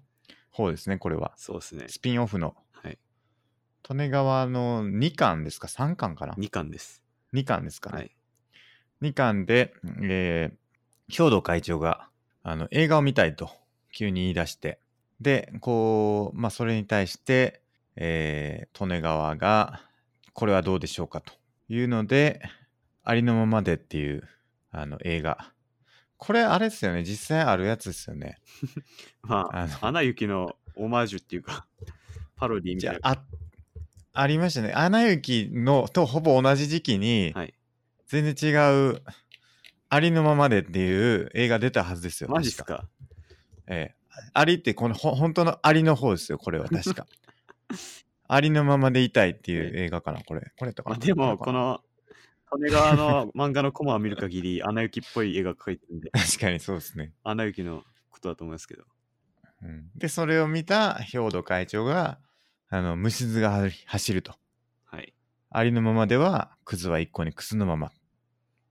[0.51, 1.33] 方ですね、これは。
[1.37, 1.85] そうですね。
[1.87, 2.55] スピンオフの。
[2.71, 2.99] はい。
[3.89, 7.03] 利根川の2巻ですか ?3 巻かな？2巻です。
[7.33, 7.97] ?2 巻ですかね。
[7.97, 8.15] はい。
[9.01, 9.73] 2巻で、
[10.03, 12.09] えー、兵藤会長が
[12.43, 13.49] あの映画を見たいと
[13.91, 14.79] 急に言い出して、
[15.21, 17.61] で、こう、まあ、それに対して、
[17.95, 19.81] えー、利根川が、
[20.33, 21.33] これはどうでしょうかと
[21.67, 22.41] いうので、
[23.03, 24.27] ありのままでっていう
[24.71, 25.53] あの映画。
[26.17, 27.03] これあれですよね。
[27.03, 28.37] 実際あるやつですよね。
[29.23, 31.65] まあ、あのアナ雪のオマージュっていうか、
[32.35, 32.99] パロディみたいな。
[32.99, 34.73] じゃあ、あありましたね。
[34.73, 37.53] アナ雪のとほぼ同じ時期に、はい。
[38.07, 38.53] 全然違
[38.91, 39.01] う、
[39.89, 42.29] ありのままでっていう映画出たはずですよ。
[42.29, 42.77] マジっす確か？
[42.83, 42.89] か
[43.67, 43.95] ええ。
[44.33, 47.05] ありって、このほ本当のありの方ですよ、これは確か。
[48.27, 50.51] ありのままでいたいっていう映画かな、これ。
[50.57, 50.97] これとかな。
[50.97, 51.81] まあ、でも、この、
[52.57, 57.13] 利根川の漫画のコマを見る限り、アナ雪っぽい絵が描いてるんで、 確かにそうですね。
[57.23, 58.83] アナ雪のことだと思いますけど。
[59.61, 62.19] うん、で、それを見た兵頭会長が、
[62.69, 64.35] あの、虫図が走走ると。
[64.85, 65.13] はい。
[65.51, 67.91] ありのままでは、クズは一個にクズのまま。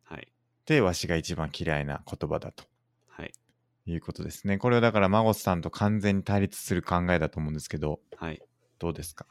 [0.04, 0.32] はい。
[0.66, 2.64] で、わしが一番嫌いな言葉だと
[3.08, 3.32] はい。
[3.86, 4.58] いうことですね。
[4.58, 8.40] これをだから、孫さんと完全に対立する考えだと思うんですけど、はい。
[8.78, 9.26] どうですか？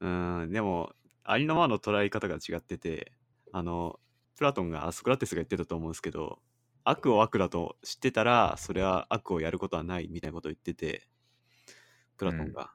[0.00, 0.92] うーん、でも、
[1.24, 3.12] ありのままの捉え方が違ってて、
[3.52, 4.00] あの、
[4.36, 6.42] プラトンが、あソクラテスが言ってたと思うんですけど、
[6.84, 11.08] 悪を悪だと知ってたら、それは悪をやることはないみたいなことを言ってて、
[12.16, 12.72] プラトンが。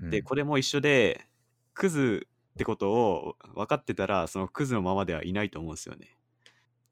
[0.00, 1.28] うんで、これも一緒で、
[1.74, 6.18] クズってことを分かってたら、そのクズのままではいないと思うんですよね。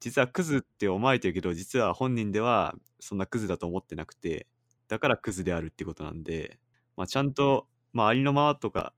[0.01, 4.49] 実はクズって思われてるけど、実は本人ではそんなクズだと思ってなくて、
[4.89, 6.61] だからクズであるってことなんで、
[6.97, 8.95] まあ、ちゃんと、まあ、ありのままとか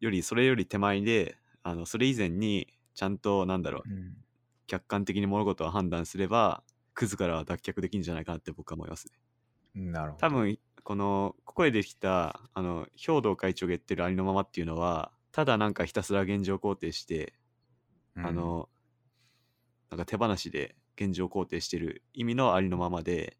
[0.00, 4.16] より、それより手前で、あのそれ以前に、ちゃんと、なんだろう、うん
[4.66, 6.64] 客観的に物事を判断すれば、
[6.94, 9.14] クズからは脱却できるんじゃないかなって僕は思いますね。
[9.74, 10.26] なるほど。
[10.28, 17.34] 多分このここでできたあの兵頭会長が言ってるありのままっていうのはただなんかひたすら現状肯定して、
[18.16, 18.68] うんあ、の
[19.90, 23.38] なんか手放しで現状肯定してる意味のありのままで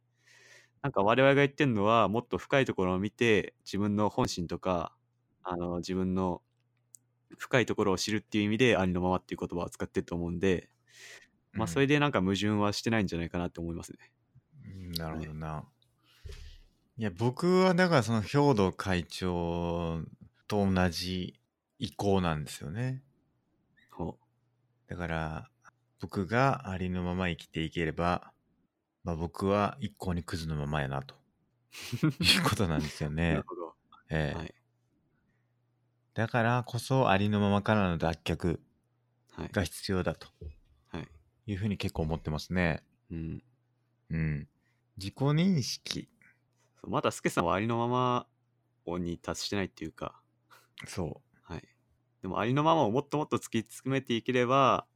[0.82, 4.96] なんか我々が言ってるのはもっと深いところを見て自分の本心とか
[5.42, 6.42] あの自分の
[7.38, 10.68] 深いところを知るっていう意味でありのままっていう言葉を使ってると思うんで、
[11.52, 13.98] まあそれでなんか矛盾はしてないんじゃないかなって思いますね。
[14.64, 15.64] うんなるほどな。
[16.98, 20.02] いや、僕はだからその兵頭会長
[20.46, 21.40] と同じ
[21.78, 23.02] 意向なんですよね。
[23.90, 24.18] ほ
[24.88, 25.50] だから、
[26.00, 28.32] 僕がありのまま生きていければ、
[29.04, 31.14] まあ僕は一向にクズのままやなと
[32.20, 33.42] いうことなんですようなねる。
[33.46, 33.74] ほど。
[34.10, 34.54] ええはい。
[36.14, 38.60] だからこそありのままからの脱却
[39.32, 39.48] はい。
[39.50, 40.28] が必要だと
[40.88, 41.08] はい。
[41.46, 42.82] いうふうに結構思ってますね。
[43.10, 43.42] うん。
[44.10, 44.48] うん。
[44.98, 46.08] 自己認識。
[46.86, 48.26] まだスケさんはありのまま
[48.98, 50.20] に達してないっていうか、
[50.86, 51.62] そはい。
[52.20, 54.86] でもありのままをもっともっと突き詰めていければ、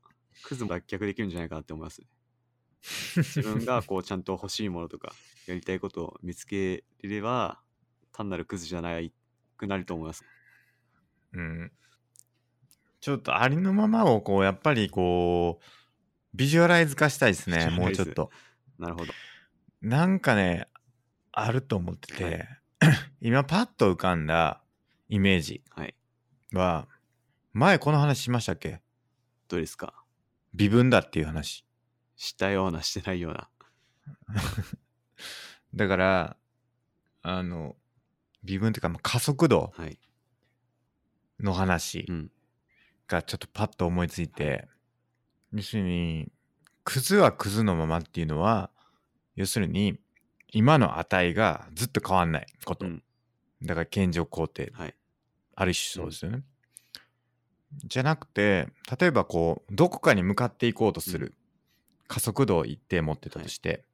[0.43, 2.03] クズも脱却できるんじゃないかなって思います。
[2.03, 2.05] う。
[3.21, 5.13] 自分がこうちゃんと欲しいものとか、
[5.47, 7.63] やりたいことを見つけれれば、
[8.13, 9.13] 単なるクズじゃない
[9.57, 10.25] くなると思います。
[11.37, 11.73] うん。
[13.01, 15.65] ちょっとありのままをこう、やっぱりこう、
[16.35, 18.31] ビジュアライズ化したいですね、もうちょっと。
[18.79, 19.13] なるほど。
[19.83, 20.67] なんかね、
[21.33, 22.49] あると思ってて、はい
[23.23, 24.61] 今パッと浮かんだ
[25.09, 25.95] イメージはい。
[26.53, 26.89] は、
[27.53, 28.83] 前この話しましたっけ？
[29.49, 29.95] どうですか？
[30.55, 31.65] 微分だっていう話。
[32.17, 33.49] したような、してないような。
[35.75, 36.37] だから、
[37.23, 37.77] あの、
[38.45, 39.99] 微分っていうか、まあ加速度はい。
[41.41, 42.31] の話うん。
[43.09, 44.67] がちょっとパッと思いついて、
[45.53, 46.31] 要するに、
[46.85, 48.71] クズはクズのままっていうのは、
[49.37, 49.99] 要するに、
[50.53, 52.87] 今の値がずっと変わんないこと。
[52.87, 53.03] うん
[53.63, 54.73] だから、健常肯定。
[54.75, 54.95] はい。
[55.55, 56.43] ある種そうですよね。
[57.85, 58.69] じゃなくて、
[59.01, 61.35] 例えばこう、どこかに向かっていこうとする
[62.07, 63.85] 加速度を一定持ってたとして、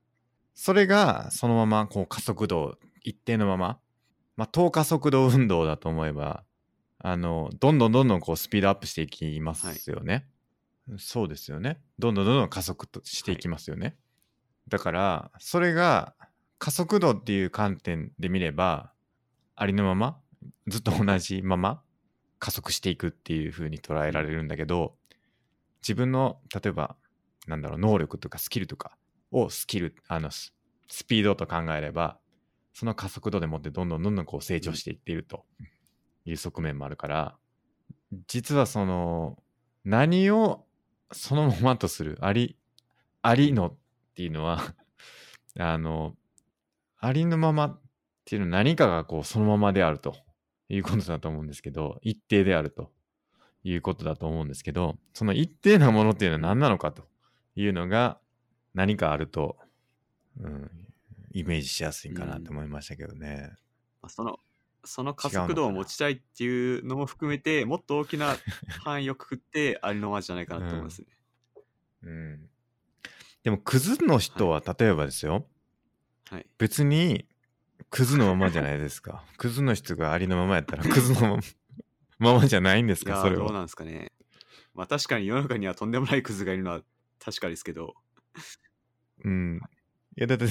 [0.55, 3.79] それがそのままこう加速度一定のまま、
[4.37, 6.45] まあ、等加速度運動だと思えば、
[7.03, 10.27] あの、どんどんどんどんこうスピードアップしていきますよね。
[10.99, 11.81] そうですよね。
[11.99, 13.97] どんどんどんどん加速としていきますよね。
[14.69, 16.15] だから、それが
[16.59, 18.93] 加速度っていう観点で見れば、
[19.55, 20.19] ありのまま
[20.67, 21.83] ずっと同じまま
[22.39, 24.97] 加速していくっていう風に捉えられるんだけど
[25.83, 26.97] 自分の例えば
[27.47, 28.97] なんだろう能力とかスキルとか
[29.31, 30.55] をスキルあのス
[30.89, 32.19] スピードと考えれば
[32.75, 35.45] その加速度でもってどんどんどんどんこう成長していっていると
[36.25, 37.37] いう側面もあるから
[38.27, 39.39] 実はその
[39.85, 40.65] 何を
[41.13, 42.57] そのままとするあり
[43.23, 43.75] ありのっ
[44.15, 44.75] ていうのは
[45.59, 46.17] あの
[46.99, 47.81] ありのままっ
[48.25, 50.15] ていうのは何かがこうそのままであると
[50.69, 52.91] いうことだと思うんですけど、一定であると
[53.65, 57.07] いうことだと思うんですけど、その一定なものっていうのは何なのかと
[57.57, 58.19] いうのが
[58.73, 59.59] 何かあると、
[60.41, 60.71] うん、
[61.33, 63.53] イメージしやすいかなと思いましたけどね。
[64.01, 64.39] まあその、
[64.85, 68.37] その加速度を持ちたいっていうのも含めて、 もっと大きな
[68.85, 71.07] 範囲をくくって、 ありのままじゃないかなと思いますね。
[72.03, 72.51] うん。
[73.45, 75.47] でも、クズの人は、例えばですよ、
[76.31, 76.47] はい。
[76.59, 77.27] 別に、
[77.91, 79.25] クズのままじゃないですか。
[79.37, 81.39] クズの人がありのままやったら、クズの
[82.19, 83.45] ままじゃないんですか、それは。
[83.45, 84.13] どうなんですかね。
[84.75, 86.83] まあ確かに世の中にはとんでもないクズがいるのは
[87.19, 87.95] 確かですけど、
[89.25, 89.61] うん。
[90.17, 90.47] いや、だって、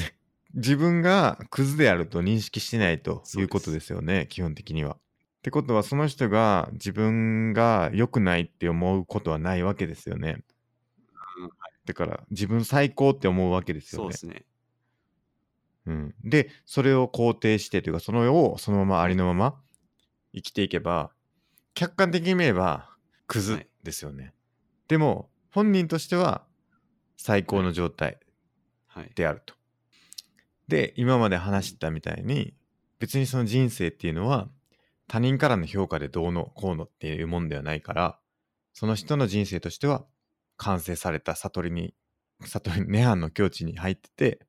[0.53, 4.95] 自分がクズであると認識してないということですよね、基本的には。
[4.95, 4.97] っ
[5.41, 10.43] てことは、その人が自分が良くないって思うことはないわけですよね。
[11.37, 11.49] うん
[11.83, 14.17] だから、自分最高って思うわけですよねそうで。
[14.17, 14.45] すね。
[15.87, 19.59] うん、で、それを肯定してというか、それをそのままありのまま
[20.33, 21.11] 生きていけば、
[21.73, 22.95] 客観的に見れば
[23.27, 24.33] クズはいですよね。
[24.87, 26.45] でも、本人としては
[27.17, 28.19] 最高の状態
[28.87, 29.11] はい。
[29.15, 29.55] であると。
[30.71, 32.53] で、今まで話したみたいに、
[32.97, 34.47] 別にその人生っていうのは
[35.09, 38.19] 他人からの評価でどうのこうのっていうもんではないから、
[38.71, 40.05] その人の人生としては
[40.55, 41.93] 完成された悟りに、
[42.45, 44.47] 悟り、涅槃の境地に入ってて、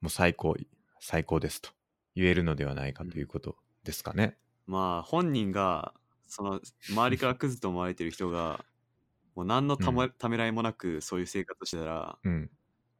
[0.00, 0.54] もう最高、
[1.00, 1.70] 最高ですと
[2.14, 4.36] 言えるのではないかということですかね。
[4.68, 5.92] まあ本人が、
[6.28, 8.64] その周りからクズと思われてる人が、
[9.34, 12.48] もう何のた,、まためらいもなくそういう生活してたら、うん。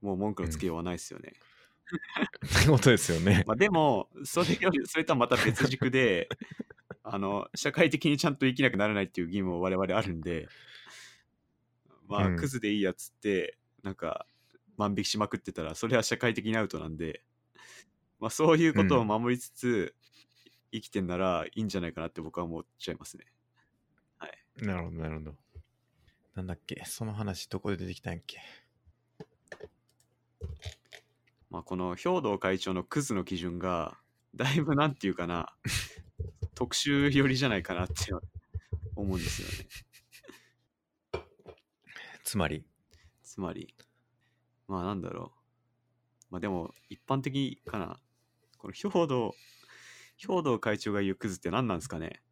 [0.00, 1.34] もう文句のつけようはないですよね。
[2.60, 3.44] ってことですよね。
[3.46, 6.28] まあでも、それより、それとはまた別軸で、
[7.04, 10.48] あの、社会的にちゃんと生きなくならないっていう義務も我々あるんで、
[12.08, 14.26] まあ、うんクズでいいやつって、なんか、
[14.76, 17.22] 万引きしまくってたら、それは社会的にアウトなんで、
[18.20, 19.94] まあそういうことを守りつつ、
[20.72, 23.26] 生きてんならいいんじゃないかなって僕は思っちゃいますね。
[24.56, 25.36] なるほど、なるほど。
[26.34, 26.82] なんだっけ？
[26.86, 28.40] その話どこで出てきたんやっけ？
[31.52, 33.98] まあこの兵道会長のクズの基準が、
[34.34, 35.54] だいぶなんていうかな、
[36.56, 37.94] 特殊寄りじゃないかなって
[38.96, 41.22] 思うんですよね。
[42.24, 42.64] つまり、
[43.22, 43.76] つまり、
[44.66, 46.26] まあなんだろう。
[46.30, 48.00] まあでも、一般的かな。
[48.56, 49.34] この兵道、
[50.16, 52.22] 兵道会長が言うクズって何なんですかね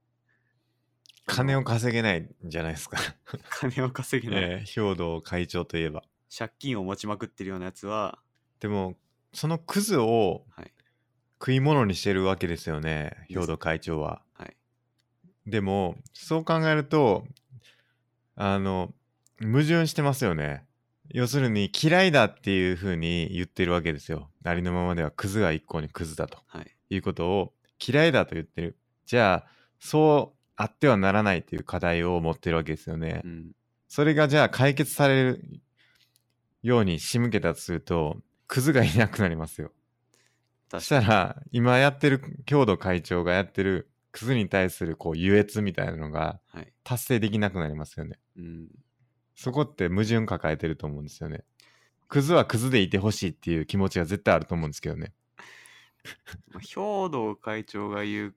[1.27, 2.97] 金を稼げないんじゃないですか。
[3.61, 4.45] 金を稼げない。
[4.45, 6.05] えー兵道会長といえば。
[6.35, 8.23] 借金を持ちまくってるようなやつは、
[8.61, 8.97] でも、
[9.33, 10.73] そのクズをはい。
[11.41, 14.23] 食い物にしてるわけですよね、兵道会長は。
[14.35, 14.57] はい。
[15.47, 17.27] でも、そう考えると、
[18.37, 18.93] あの、
[19.41, 20.67] 矛盾してますよね。
[21.09, 24.31] 要するに、嫌いだっていう風に言ってるわけですよ。
[24.45, 26.77] ありのままではクズが一向にクズだとはい。
[26.91, 27.55] いうことを
[27.85, 28.77] 嫌いだと言ってる。
[29.07, 33.29] じゃあ、そうあってはならないという課題を持ってるわけですよねう。
[33.29, 33.53] ん。
[33.89, 35.61] それがじゃあ解決される
[36.63, 38.19] ように仕向けたとすると、
[38.51, 39.71] クズがいなくなりますよ。
[40.73, 40.81] そ。
[40.81, 46.73] したら、今やってる、郷土会長がやってる、クズに対するこう優越みたいなのがはい。
[46.83, 48.19] 達成できなくなりますよね。
[48.37, 48.69] うん。
[49.37, 51.45] そこって矛盾抱えてると思うんですよね。
[52.09, 55.13] クズはクズでいてほしいっていう気持ちが絶対あると思うんですけどね。
[56.51, 56.75] まあ、兵
[57.09, 58.35] 道会長が言う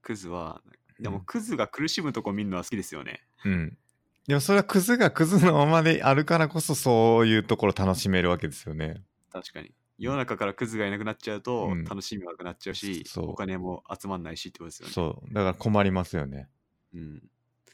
[0.00, 0.62] クズは、
[1.00, 3.26] でもうんクズが苦しむとこ見るのは好きですよね。
[3.44, 3.78] うん。
[4.26, 9.02] でもそれはクズがクズのままであるからこそそういうところ楽しめるわけですよね。
[9.30, 9.72] 確かに。
[9.98, 14.92] 世の中からクズがいなくなっちゃうと、うん楽しみがなくなっちゃうし、そうお金も集まんないしってことですよね。
[14.92, 15.34] そう。
[15.34, 16.48] だから困りますよね。
[16.94, 17.22] うん。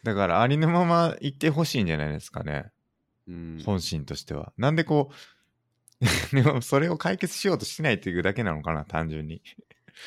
[0.03, 2.71] だからありのまま言ってほしいんじゃないですかね。
[3.27, 3.63] うん。
[3.65, 4.53] 本心としては。
[4.57, 5.15] なんでこう、
[6.35, 9.43] でもそれを解決しようとしないっていうだけなのかな、単純に。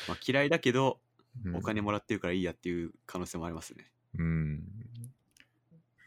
[0.08, 1.00] まあ、嫌いだけど、
[1.44, 3.92] うんお金もらってるからいいやっていう可能性もありますね。
[4.18, 4.62] うん。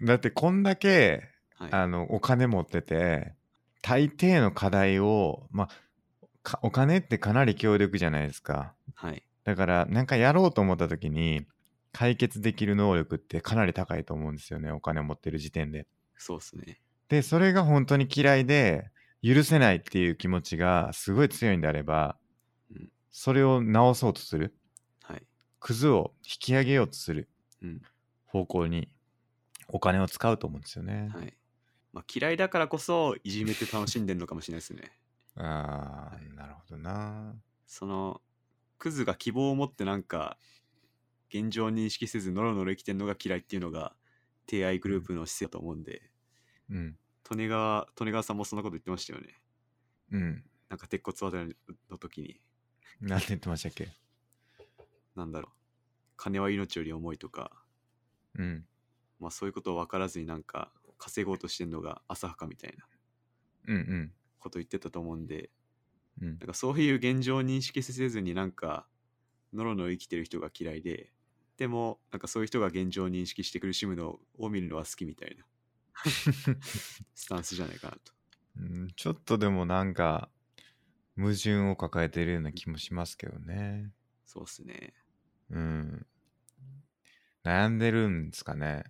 [0.01, 1.23] だってこんだけ、
[1.55, 1.71] はい。
[1.73, 3.35] あの、お金持ってて、
[3.81, 5.69] 大抵の課題を、まあ、
[6.41, 8.75] かお金ってかなり強力じゃないですか。
[8.95, 9.23] はい。
[9.43, 11.45] だから、なんかやろうと思った時に、
[11.91, 14.71] 解決できる能力ってかなり高いと思うんですよね。
[14.71, 15.87] お金持ってる時点で。
[16.17, 16.79] そうですね。
[17.09, 22.17] で、それが本当に嫌いで、許せないっていう気持ちがすごい強いんであれば、
[22.71, 24.55] うんそれを直そうとする。
[25.01, 25.23] はい。
[25.59, 27.27] クズを引き上げようとする
[27.61, 27.81] うん。
[28.27, 28.87] 方向に
[29.69, 31.09] お金を使うと思うんですよね。
[31.13, 31.37] はい。
[31.93, 34.99] まあ、嫌いだからこそ、いじめて楽しんでるのかもしれないですね。
[35.35, 37.35] ああ、なるほどな。
[37.67, 38.21] その、
[38.77, 40.39] クズが希望を持ってなんか、
[41.29, 43.95] 現状認識せず、ノロノロ生きてるのが嫌いっていうのが、
[44.49, 46.11] 提愛グループの姿勢だと思うんで、
[46.69, 46.97] うん。
[47.31, 49.41] 利根川、利根川さんもそんなこと言ってましたよね。
[50.11, 50.43] うん。
[50.69, 51.55] なんか鉄骨渡り
[51.89, 52.41] の時に、
[53.01, 53.89] なんて言ってましたっけ？
[55.15, 55.55] なんだろう、
[56.17, 57.63] 金は命より重いとか、
[58.35, 58.68] うん。
[59.19, 62.85] まあそういうことを分からずになんか稼ごうとしてんのが浅はかみたいな
[63.67, 64.13] うんうん。
[64.39, 65.51] こと言ってたと思うんで、
[66.21, 68.87] うんなんかそういう現状を認識せずになんか、
[69.53, 71.11] ノロノロ生きてる人が嫌いで、
[71.57, 75.45] でもなんかそういう人が現状を認識して苦しむのを見るのは好きみたいな。
[77.13, 78.13] スタンスじゃないかなと。
[78.57, 80.29] うんちょっとでもなんか
[81.17, 83.91] 矛盾を抱えてるような気もしますけどね。
[84.25, 84.93] そうっすね。
[85.49, 86.05] うん。
[87.43, 88.83] 悩んでるんですかね。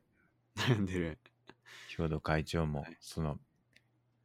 [0.60, 1.18] 悩んでる。
[1.98, 2.98] 兵頭会長も、はい。
[3.00, 3.40] その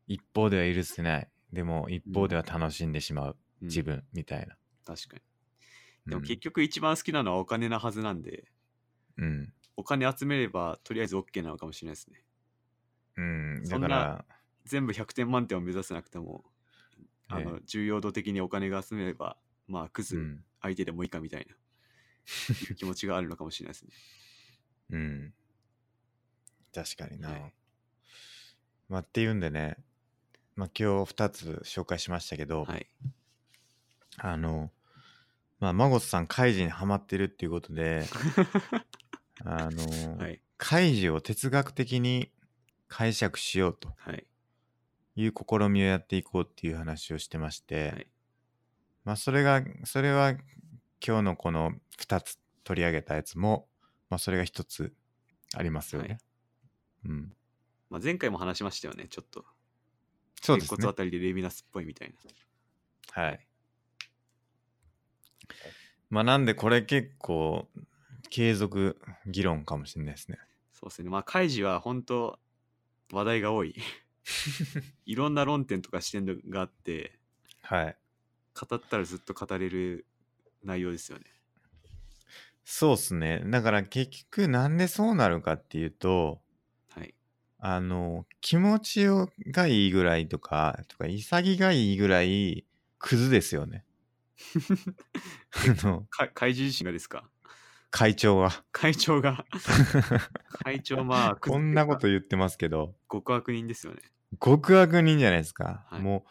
[0.07, 3.69] 一方では許せないでも一方では楽しんでしまううん。
[3.69, 5.23] 自分みたいな、確かに。
[6.07, 8.45] でもうん結局一番好きなのはお金なはずなんで、
[9.17, 12.23] うん、お金集めればとりあえず OK なのかもしれないですね。
[13.17, 14.25] うん、そんなだから
[14.65, 16.45] 全部100点満点を目指せなくても、
[17.29, 19.37] あのえ重要度的にお金が集めれば、
[19.67, 23.91] まあ、クズうん、相手でもいいかみたいな、気持ちがあるのかもしれないですね。
[24.91, 25.35] うん、
[26.75, 27.55] 確かにな、はい
[28.89, 29.77] まあっていうんでね、
[30.57, 32.87] まあ、今日2つ紹介しましたけど、はい。
[34.19, 34.71] あの
[35.59, 38.05] まあマゴスさんカイジにハマってるっていうことで
[39.45, 40.41] あの、はい。
[40.57, 42.31] カイジを哲学的に
[42.87, 44.27] 解釈しようとはい。
[45.17, 48.07] いう試みをやっていこうっていう話をしてまして、はい
[49.05, 50.31] まあそれがそれは
[51.07, 53.69] 今日のこの2つ取り上げたやつも、
[54.09, 54.95] まあ、それが1つ
[55.55, 56.09] ありますよね。
[56.09, 56.19] はい
[57.07, 57.33] うん、
[57.91, 59.45] まあ、前回も話しましたよね、ちょっと。
[60.41, 60.95] そうですね鉄骨あ。
[60.95, 62.15] たりでレヴィナスっぽいみたい
[63.15, 63.23] な。
[63.23, 63.47] はい。
[66.11, 67.69] まあなんでこれ結構
[68.31, 70.39] 継続議論かもしれないですね。
[70.73, 71.11] そうですね。
[71.11, 72.39] まあ、カイジは本当
[73.13, 73.75] 話題が多い。
[75.07, 77.19] いろんな論点とか視点があって、
[77.63, 77.97] はい。
[78.55, 80.07] 語ったらずっと語れる
[80.63, 81.25] 内容ですよね。
[82.65, 83.43] そうっすね。
[83.47, 86.44] だから結局なんでそうなるかっていうと、はい。
[87.67, 92.67] あの、気持ちをがいいぐらいとか、とか、潔がいいぐらい、
[92.99, 93.87] クズですよね。
[95.83, 97.25] あの、か怪獣自身がですか？
[97.91, 98.51] 会長は。
[98.71, 99.47] 会長が？
[100.63, 104.03] 会長まあこんなこと言ってますけど、極悪人ですよね
[104.43, 105.87] 極悪人じゃないですか。
[105.89, 106.31] はいもう、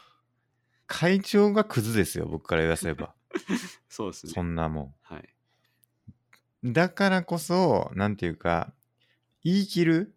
[0.86, 3.16] 会長がクズですよ、僕から言わせれば。
[3.90, 6.74] そうですねそんなもはいん。
[6.74, 8.72] だからこそ、なんていうか、
[9.44, 10.16] 言い切る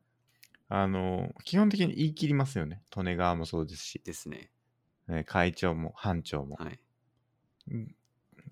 [0.69, 2.83] あの、基本的に言い切りますよね。
[2.97, 4.51] 利根川もそうですし、ですね。
[5.09, 6.57] え会長も班長も。
[6.57, 6.81] はい。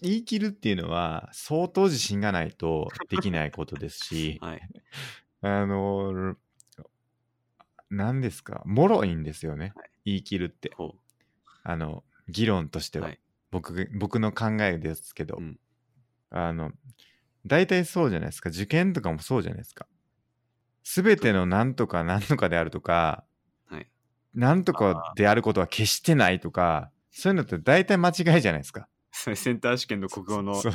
[0.03, 4.39] 言い切るっていうのは相当自信がないとできないことですし。
[4.43, 4.61] はい。
[5.43, 6.36] あの
[7.91, 8.62] 何ですか？
[8.65, 9.91] もろいんですよね、はい。
[10.05, 10.73] 言い切るって。
[10.77, 10.95] ほ
[11.62, 13.20] あの議論としては、はい。
[13.51, 15.59] 僕僕の考えですけど、うん。
[16.31, 16.73] あの
[17.47, 18.51] 大体そうじゃないですか。
[18.51, 19.86] 受験とかもそうじゃないですか
[20.85, 23.24] 全ての何とか何とかであるとか
[23.70, 23.89] うはい。
[24.35, 28.89] 何とかであることは決してないとかそういうのって大体間違いじゃないですか。
[29.12, 30.70] センター試験の国語の ちょ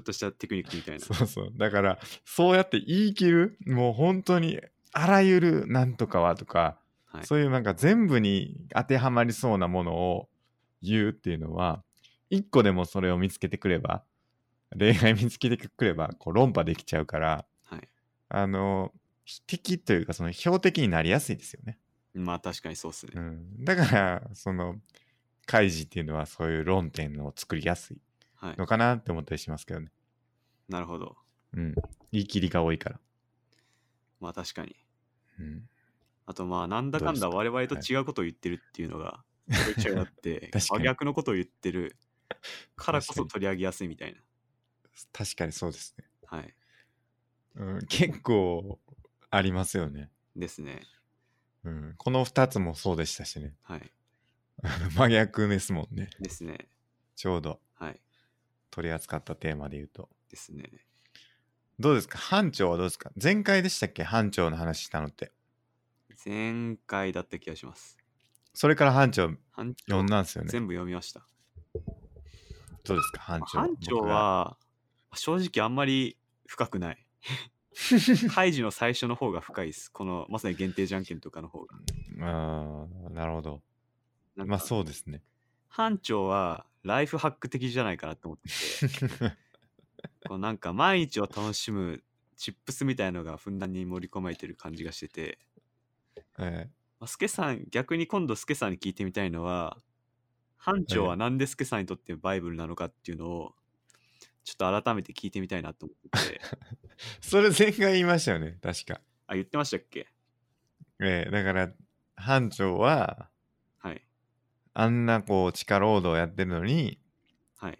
[0.00, 1.00] っとしたテクニックみたいな。
[1.00, 1.52] そうそう。
[1.56, 4.60] だから、そうやって言い切る、もう本当に、
[4.92, 7.26] あらゆるなんとかはとか、はい。
[7.26, 10.28] そういうなんか全部に当てはまりそうなものを
[10.80, 11.82] 言うっていうのは、
[12.30, 14.04] 一個でもそれを見つけてくれば、
[14.76, 17.88] 例外見つけてくれば、こう論破できちゃうから、はい。
[18.28, 18.92] あの、
[19.46, 21.78] 敵というか、その標的になりやすいですよね。
[22.14, 23.64] まあ確かにそうっすねうん。
[23.64, 24.76] だから、その、
[25.48, 28.00] 開示っていうのはそういう論点を作りやすい
[28.36, 29.90] はいのかなって思ったりしますけどね。
[30.68, 31.16] なるほど
[31.54, 31.74] うん。
[32.12, 33.00] 言い切りが多いから。
[34.20, 34.76] まあ確かに
[35.40, 35.68] うん。
[36.26, 39.24] あとまあなんだかんだ我々と違うことを言ってるっていうのが
[39.80, 41.96] ちょいあって 真逆のことを言ってる
[42.76, 44.20] からこそ取り上げやすいみたいな
[45.14, 46.04] 確かにそうですね。
[46.26, 46.54] はい
[47.56, 48.78] うん、結構
[49.30, 50.82] ありますよね、ですね
[51.64, 51.94] うん。
[51.98, 53.54] この2つもそうでしたしね。
[53.62, 53.92] はい
[54.96, 56.10] 真逆ですもんね。
[56.20, 56.68] ですね
[57.14, 58.00] ちょうどはい
[58.70, 60.08] 取り扱ったテーマで言うと。
[60.30, 60.64] ですね
[61.78, 62.18] どうですか？
[62.18, 63.10] 班長はどうですか？
[63.22, 64.02] 前回でしたっけ？
[64.02, 65.32] 班長の話したのって。
[66.24, 67.96] 前回だった気がします
[68.52, 70.50] それから班長班長読んだんですよね。
[70.50, 71.24] 全部読みました
[72.84, 73.20] どうですか？
[73.20, 73.58] 班長。
[73.60, 73.98] 班長。
[73.98, 74.58] は
[75.14, 77.06] 正直あんまり深くない
[78.34, 79.90] カイジの最初の方が深いです。
[79.90, 81.76] このまさに限定じゃんけんとかの方が。
[82.20, 83.62] あーなるほど。
[84.36, 85.22] まあそうですね。
[85.68, 89.36] 班長はライフハック的じゃないかなと思ってて。
[90.28, 92.02] こうなんか毎日を楽しむ
[92.36, 95.38] チップスみたいのがふんだんに盛り込まれてる感じがしてて、
[96.38, 99.78] えまあ、スケさん逆に今度スケさんに聞いてみたいのは
[100.56, 103.54] 班長はなんでスケさんにとってバイブルなのかっていうのを
[104.48, 106.40] ちょっと改めて聞いてみたいなと思って
[107.20, 108.58] それ前回言いましたよね。
[108.62, 109.02] 確か。
[109.26, 110.08] あ言ってましたっけ？
[111.00, 111.72] えーだから
[112.16, 113.30] 班長は
[113.78, 114.02] はい
[114.72, 116.98] あんなこう地下労働をやってるのに
[117.58, 117.78] はい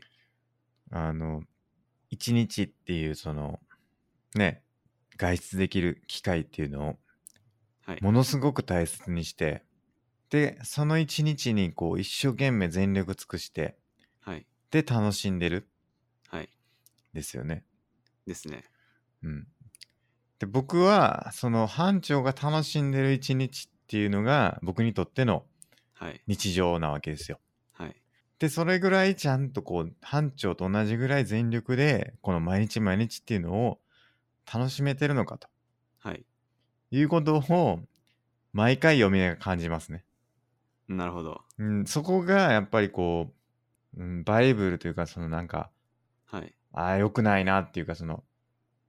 [0.90, 1.42] あの
[2.10, 3.60] 一日っていうその
[4.34, 4.62] ね
[5.16, 6.98] 外出できる機会っていうのを
[7.86, 8.02] はい。
[8.02, 9.64] ものすごく大切にして、
[10.28, 13.78] で、その一日にこう一生懸命全力尽くして、
[14.20, 14.46] はい。
[14.70, 15.62] で、楽しんでるはい。
[17.12, 17.64] ですよね。
[18.26, 18.64] ですね。
[19.22, 19.48] うん。
[20.38, 25.44] で、僕は、その班長が楽しんでる一日っていうのが僕にとっての
[25.94, 26.22] はい。
[26.28, 27.40] 日常なわけですよ。
[27.72, 27.96] はい。
[28.38, 33.80] で、それぐらいちゃんとこう、班長と同じぐらい全力で、この毎日毎日っていうのを
[34.52, 35.48] 楽しめてるのかと
[35.98, 36.24] はい。
[36.92, 37.80] いうことを、
[38.52, 40.04] 毎回読みながら感じますね。
[40.86, 41.42] なるほど。
[41.58, 43.34] うん、そこがやっぱりこ
[43.96, 45.70] う、うん、バイブルというか、そのなんか、はい。
[46.72, 48.24] ああ、良くないなっていうか、その、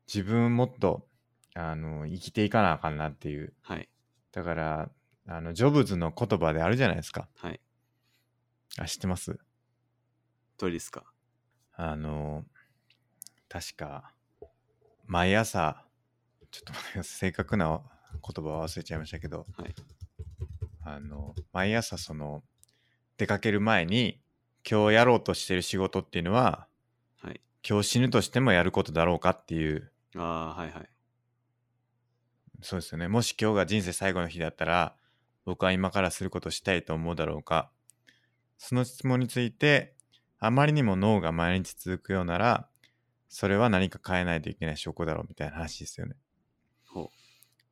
[0.08, 1.08] 自分もっと、
[1.56, 3.54] あの、生きていかなあかんなっていう。
[3.62, 3.90] はい。
[4.32, 4.92] だから、
[5.28, 7.28] あの、ジョブズの言葉であるじゃないですか。
[7.36, 7.60] はい。
[8.78, 9.38] あ、知ってます？
[10.58, 11.04] どれですか？
[11.74, 12.46] あの、
[13.48, 14.14] 確か、
[15.06, 15.86] 毎朝、
[16.52, 17.20] ちょっと待ってください。
[17.20, 17.82] 正確な
[18.12, 19.76] 言葉は忘れちゃいましたけど、はい。
[20.84, 22.44] あの、毎朝その、
[23.18, 24.22] 出かける前に、
[24.70, 26.68] 今日やろうとしてる仕事っていうのは、
[27.22, 27.42] はい。
[27.68, 30.90] 今日死ぬとしてもやることだろうかっていう、ああ、はいはい。
[32.62, 33.08] そうですよね。
[33.08, 34.96] もし今日が人生最後の日だったら、
[35.46, 37.72] 僕は今からすることしたいと思うだろうか。
[38.58, 39.96] その質問について、
[40.40, 42.68] あまりにも脳が毎日続くようなら、
[43.28, 46.16] それは何か変えないといけない証拠だろうみたいな話ですよね。
[46.88, 47.10] ほ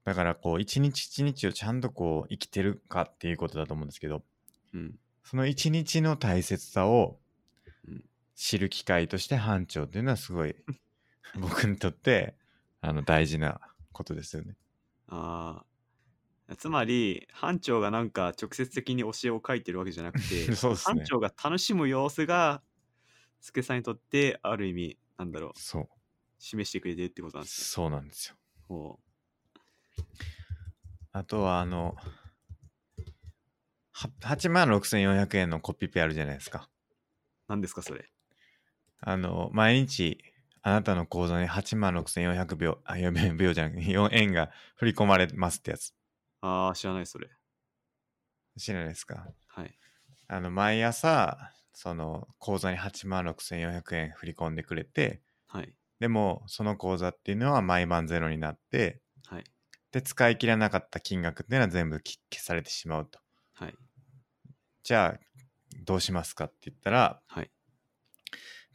[0.05, 4.23] だからこう、一日一日をちゃんとこう、生きてるかっていうことだと思うんですけど、
[4.73, 4.77] う。
[4.77, 4.95] うん。
[5.23, 7.27] その一日の大切さをうん
[8.38, 10.55] 知る機会として班長っていうのはすごい
[11.35, 12.38] 僕にとって
[12.80, 13.59] あの大事な
[13.91, 14.55] ことですよね。
[15.07, 15.64] あ
[16.49, 16.55] あ。
[16.55, 22.64] つまり、班長がなんか直接的に教えを書いてるわけじゃなくて、 そうね班長が楽しむ様子が、
[23.41, 25.89] スケさんにとって、ある意味、なんだろう、そう。
[26.39, 28.35] 示してくれてるってことなんですそうなんですよ。
[28.35, 28.41] ね。
[28.69, 28.99] ほ
[31.11, 31.97] あとはあの、
[33.91, 36.69] は8万6400円のコピペあるじゃないですか。
[36.69, 36.72] う。
[37.49, 38.09] 何ですか、それ。
[38.99, 40.19] あの、毎日
[40.61, 45.94] あなたの口座に8万6400秒、あ、やべ 秒じゃなくて4円が振り込まれますってやつ。
[46.41, 47.30] ああ、知らない、それ。
[48.57, 49.34] 知らないですか？
[49.48, 49.80] はい。
[50.28, 55.76] あの、毎朝、その口座に8万6400円振り込んでくれて、はい。
[55.99, 59.44] でも、その口座っていうのは毎晩ゼロになって、はい。
[59.91, 63.19] で、使い切らなかった金額っていうのは全部き消されてしまうと。
[63.53, 63.78] はい。
[64.84, 65.19] じゃあ、
[65.86, 67.52] どうしますかって言ったら、はい。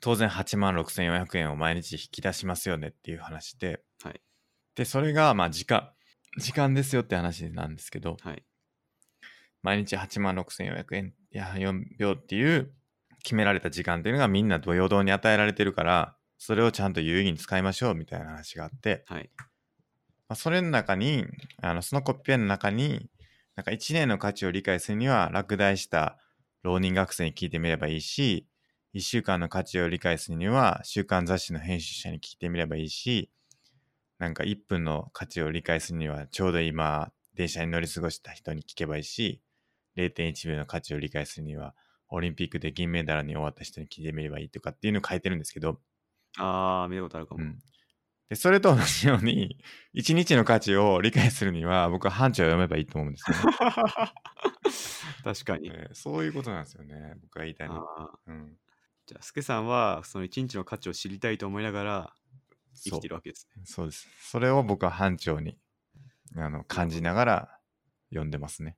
[0.03, 4.20] 当然8万6400円を毎日引き出しますよねっていう話で、はい。
[4.74, 5.91] で、それが、まあ、時間、
[6.39, 8.45] 時間ですよって話なんですけど、はい。
[9.62, 12.73] 毎日8万6400円いや4秒っていう
[13.23, 19.31] 決められた時間っていうのがみんな平等に与えられてるから、それをちゃんと有意義に使いましょうみたいな話があって、はい。
[19.37, 19.45] ま
[20.31, 21.27] あ、それの中に、
[21.62, 23.09] あの、そのコピペの中に、
[23.55, 26.19] なんか1年の価値を理解するには、落第した
[26.65, 28.49] 浪人学生に聞いてみればいいし、
[28.94, 33.31] 1週間の価値を理解するには、週刊雑誌の編集者に聞いてみればいいし、
[34.19, 39.40] なんか1分の価値を理解するには、ちょうど今、電車に乗り過ごした人に聞けばいいし、
[39.97, 41.74] 0.1秒の価値を理解するには、
[42.09, 45.81] オリンピックで銀メダルに終わった人に聞いてみればいいとかっていうのを書いてるんですけど、
[46.39, 47.43] ああ、見たことあるかも。
[47.43, 47.59] うん。
[48.28, 49.59] で、それと同じように、
[49.93, 53.43] 一日の価値を理解するには、僕は班長を読めばいいと思うんですよね。
[55.24, 55.69] 確かに。
[55.69, 57.14] えーそういうことなんですよね。
[57.20, 58.10] 僕が言いたいのは。
[59.07, 62.15] じゃあ、スケさんは、その一日の価値を知りたいと思いながら
[62.74, 63.62] 生きてるわけですね。
[63.65, 64.09] そうです。
[64.23, 65.59] それを僕は班長に
[66.37, 67.59] あの感じながら
[68.11, 68.77] 読んでますね。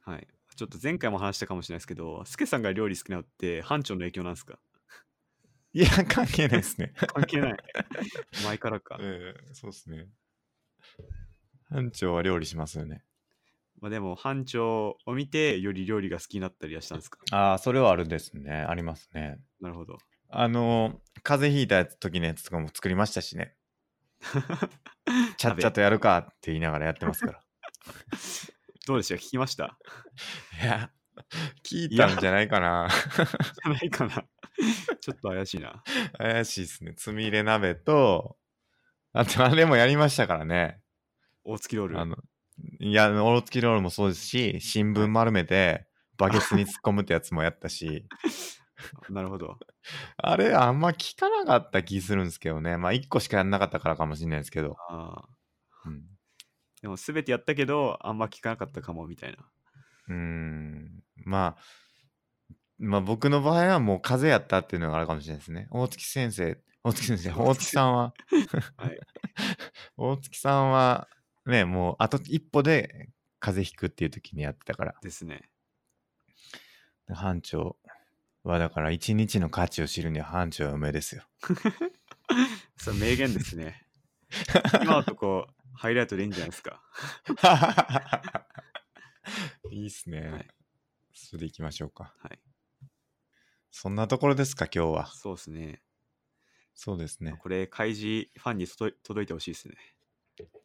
[0.00, 0.26] はい。
[0.56, 4.58] ちょっと前回も話したかもしれないですけど、スケさんが料理好きなのって班長の影響なんですか？
[5.72, 6.92] いや、関係ないですね。
[7.14, 7.56] 関係ない。
[8.44, 8.98] 前からか。
[9.00, 10.08] えーそうですね。
[11.70, 13.04] 班長は料理しますよね。
[13.82, 17.18] まあでも、班長を見て、より料理が好きになったりはしたんですか？
[17.32, 18.52] ああ、それはあるですね。
[18.52, 19.40] ありますね。
[19.60, 19.98] なるほど。
[20.30, 23.56] あの、風邪ひいた時のやつとかも作りましたしね。
[25.36, 27.40] ちゃっちゃとやるかって言いながらやってますから。
[28.86, 29.16] どうでした？
[29.16, 29.76] 聞きました？
[30.62, 30.92] いや、
[31.64, 32.88] 聞いたんじゃないかな。
[33.18, 34.24] じゃないかな。
[35.00, 35.82] ちょっと怪しいな。
[36.18, 36.94] 怪しいですね。
[36.94, 38.38] つみ入れ鍋と、
[39.12, 40.80] あとあれもやりましたからね。
[41.44, 41.98] 大月ロール。
[41.98, 42.16] あの、
[42.80, 45.86] いや、オロツキロールもそうですし、新聞丸めて、
[46.18, 48.06] バケツに突っ込むってやつもやったし、
[49.10, 49.58] なるほど。
[50.16, 52.76] あれあんま聞かなかった気するんですけどね。
[52.76, 54.76] まあ、1個しかやんなかったからかもしれないですけど。
[54.88, 55.28] ああ。
[55.86, 56.02] うん。
[56.80, 59.38] でも、すべてやったけど、あんま聞かなかったかも、みたいな。
[60.08, 61.02] うーん。
[61.24, 61.62] まあ、
[62.78, 65.68] まあ僕の場合はもう風邪やったっていうのがあるかもしれないですね。
[65.70, 68.14] 大月先生、大月先生、大月さんは、
[68.76, 68.98] はい。
[69.96, 71.08] 大月さんは、
[71.46, 73.08] ね、もうあと一歩で
[73.40, 74.94] 風邪ひくっていう時にやってたから。
[75.02, 75.48] ですね。
[77.08, 77.76] 班長
[78.44, 81.24] はだから一日の価値を知るには班長は梅ですよ。
[82.76, 83.86] それ名言ですね。
[84.82, 86.82] 今のとこ、ハイライトでいいんじゃないですか。
[89.70, 90.28] いいっすね。
[90.28, 90.48] はい
[91.14, 92.14] それでいきましょうか。
[92.18, 92.38] はい。
[93.70, 95.06] そんなところですか、今日は。
[95.06, 95.82] そうですね。
[96.74, 97.36] そうですね。
[97.40, 99.76] これ、開示ファンに届いてほしいですね。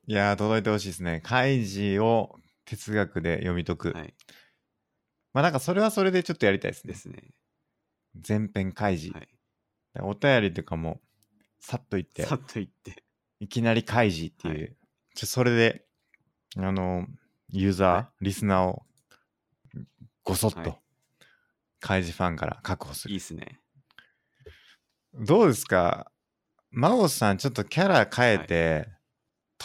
[0.10, 1.20] いやー、届いてほしいですね。
[1.22, 3.92] 開示を哲学で読み解く。
[3.92, 4.16] はい。
[5.34, 7.00] まあなんかそれはそれでちょっとやりたいですねで。
[7.00, 7.34] すね。
[8.28, 9.14] 前編開示。
[9.14, 9.28] はい。
[10.02, 11.02] お便りとかも
[11.60, 13.04] さっと言ってさ、っと言って。
[13.42, 14.76] いきなり開示っていう、は
[15.14, 15.86] ちょそれで、
[16.56, 17.06] あの、
[17.50, 18.84] ユーザー、はリスナーを
[20.24, 20.80] ごそっとはい
[21.80, 23.12] 開示ファンから確保する。
[23.12, 23.60] いいっすね。
[25.14, 26.12] どうですか？
[26.72, 28.90] 真央さん、ちょっとキャラ変えて、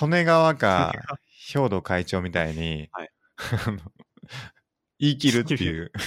[0.01, 0.93] 利根川か
[1.47, 3.10] 兵藤会長みたいに、はい
[4.98, 5.90] 言い切るっていう。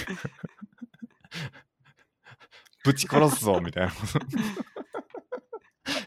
[2.82, 3.92] ぶち殺すぞみたいな。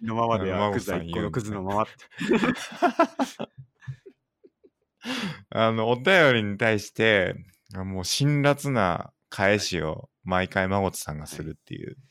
[0.02, 1.92] のままでは真央クズは一個のクズのままって。
[5.52, 7.36] あの、お便りに対して、
[7.76, 12.02] あもう辛辣な返しを毎回マゴトさんがするっていうコ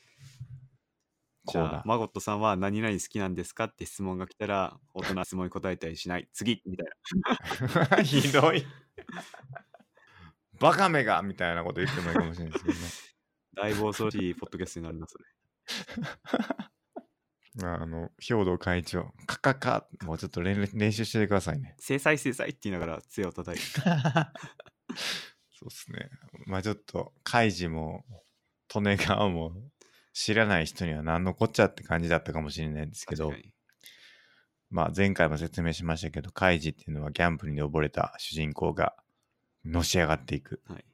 [1.53, 1.59] じ。
[1.59, 3.65] ゃあ、マゴットさんは何々好きなんですか？
[3.65, 6.29] って質問が来たら、大人の質問に答えたりしない。
[6.33, 6.87] 次みたい
[7.97, 8.03] な。
[8.03, 8.65] ひどい。
[10.61, 12.81] バカめがみたいなこと言ってもいいかもしれないですけどね。
[13.55, 15.25] だいぶ恐ろしいポッドキャストになりますね。
[17.63, 21.75] あの、兵藤会長、カカカ、もうちょっと練練習してくださいね。
[21.79, 23.81] 制裁制裁って言いながら杖を叩いて。
[25.51, 26.09] そうですね。
[26.47, 28.05] まあちょっと、カイジも、
[28.75, 29.53] 利根川も、
[30.21, 33.33] 知らない人には何のこっちゃって感じだったかもしれないんですけど
[34.71, 38.95] まあ前回も説明しましたけど、カイジっていうのはギャンブルに溺れた主人公が、
[39.65, 40.85] のし上がっていくはい。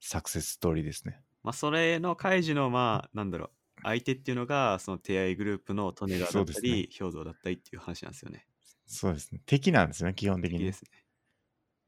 [0.00, 1.22] サクセスストーリーですね。
[1.42, 3.50] まあ、それの開示の、まあ、なんだろう、
[3.82, 8.46] 相手っていうのが、その手合いグループの利根川だったり、兵蔵だったりっていう話なんですよね。
[8.86, 9.40] そうですね。
[9.46, 10.58] 敵なんですね、基本的に。
[10.58, 10.84] いいいです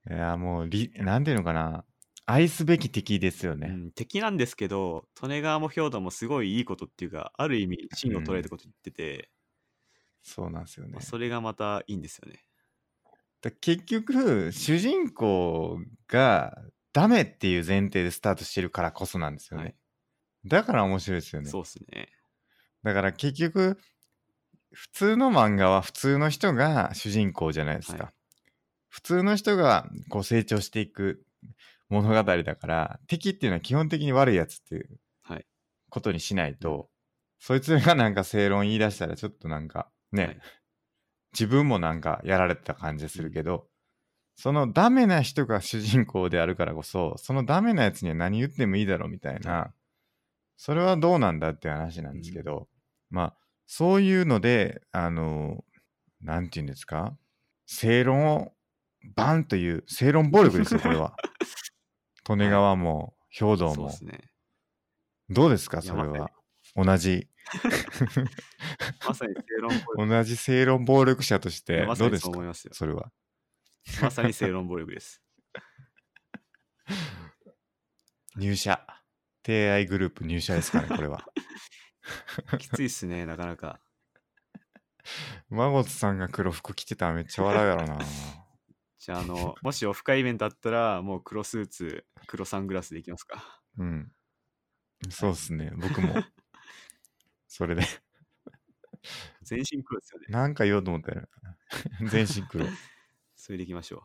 [0.08, 0.14] ね。
[0.16, 1.84] や、もうリ、なんていうのかな。
[2.30, 3.68] 愛すべき敵ですよね。
[3.68, 9.30] うん、敵なんですけど、利根川も兵蔵もすごいいいことっていうか、ある意味、芯を捉えたこと言ってて、
[10.22, 11.02] そうなんですよねまあ、。
[11.02, 12.44] それがまたいいんですよね。
[13.42, 16.56] だ結局、主人公が
[16.92, 19.64] ダメっていう前提でスタートしてるからこそなんですよね。
[19.64, 19.74] はい。
[20.46, 21.48] だから面白いですよね。
[21.50, 22.10] そうっすね。
[22.82, 23.78] だから結局、
[24.72, 28.04] 普通の漫画は普通の人が主人公じゃないですか。
[28.04, 28.12] はい
[28.90, 31.24] 普通の人がこう成長していく
[31.90, 35.46] 物語だから、敵っていうのは基本的に悪いやつっていうはい。
[35.90, 36.88] ことにしないと、
[37.38, 40.38] そいつがなんか正論言い出したらちょっとなんかね、はい。
[41.32, 43.68] 自分もなんかやられてた感じするけど、
[44.36, 49.72] そのダメな人が主人公であるからこそ、そのダメなやつには何言ってもいいだろうみたいな、
[50.56, 52.68] それはどうなんだって話なんですけど、
[53.10, 53.36] まあ、
[53.66, 55.64] そういうので、あの、
[56.20, 57.16] なんて言うんですか？
[57.66, 58.52] 正論を
[59.14, 61.14] バンという、正論暴力ですよ、これは。
[62.36, 63.92] 利根川も、兵道もそうで。
[63.96, 64.20] すね。
[65.28, 66.30] どうですか、それは？
[66.76, 67.28] 同じ、
[69.06, 69.74] まさに正論暴
[70.04, 70.06] 力。
[70.08, 72.38] 同じ正論暴力者としてどうですか？
[72.40, 72.74] ますよ。
[72.74, 73.10] それは。
[74.02, 75.22] まさに正論暴力です。
[78.36, 78.86] 入社。
[79.44, 81.24] 提愛グループ入社ですかね、これは。
[82.58, 83.80] きついっすね、なかなか。
[85.48, 87.98] マゴトさんが黒服着てたらめっちゃ笑うやろな。
[89.00, 93.62] じゃあ、あの、もしオフ会イベントあったら、もう黒スーツ、黒サングラスでいきますか。
[93.78, 94.12] うん。
[95.08, 96.12] そうっすね、僕も。
[97.48, 97.82] それで、
[99.42, 100.26] 全身黒ですよね。
[100.28, 101.26] なんか言おうと思ったよ。
[102.10, 102.66] 全身黒。
[103.36, 104.04] それでいきましょ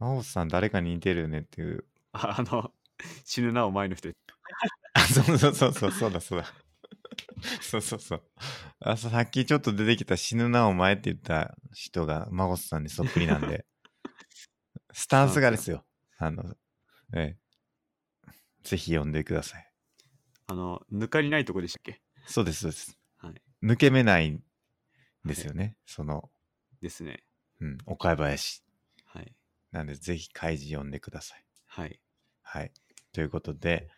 [0.00, 0.04] う。
[0.04, 1.84] マゴトさん誰かに似てるよねっていう。
[2.10, 2.74] ああの、
[3.24, 4.08] 死ぬなお前の人。
[4.94, 6.52] あ、そうそうそうそう、そうだそうだ。
[7.60, 8.22] そうそうそう。
[8.80, 13.66] あさっきちょっと出てきた死ぬなお前って言った人がマゴトさんにそっくりなんで、
[14.92, 15.84] スタンスがですよ。
[16.18, 16.56] あの、
[17.14, 18.32] ええ。
[18.62, 19.70] ぜひ読んでください。
[20.46, 22.00] あの、抜かりないとこでしたっけ？
[22.26, 22.98] そうです、そうです。
[23.18, 23.42] はい。
[23.62, 24.42] 抜け目ないん
[25.24, 25.76] ですよね。
[25.86, 26.30] その、
[26.80, 27.24] ですね。
[27.60, 28.62] うん、岡林。
[29.06, 29.34] はい。
[29.70, 31.44] なんで、ぜひ開示読んでください。
[31.66, 32.00] はい。
[32.42, 32.72] はい。
[33.12, 33.88] ということで、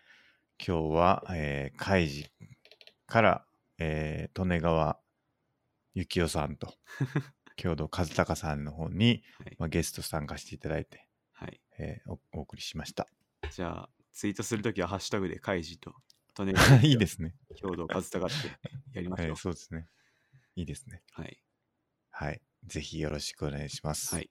[0.59, 2.31] 今日は、えー、開示
[3.07, 3.47] から、
[3.79, 5.01] えー、利根川
[5.95, 6.75] 幸雄さんと、
[7.57, 9.57] 郷土和孝さんの方に、はい。
[9.59, 13.07] まあ、ゲスト参加していただいて、はい、えーおお送りしました。
[13.51, 15.95] じゃあ、ツイートするときはハッシュタグで開示と、
[16.35, 17.35] とねいいですね。
[17.57, 18.35] 郷土和孝って
[18.93, 19.27] やりましょう。
[19.29, 19.87] えーそうですね。
[20.57, 21.03] いいですね。
[21.13, 21.41] はい。
[22.11, 22.41] はい。
[22.67, 24.15] ぜひよろしくお願いします。
[24.15, 24.31] はい。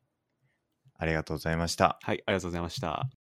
[0.95, 1.99] ありがとうございました。
[2.01, 3.22] はい、ありがとうございました。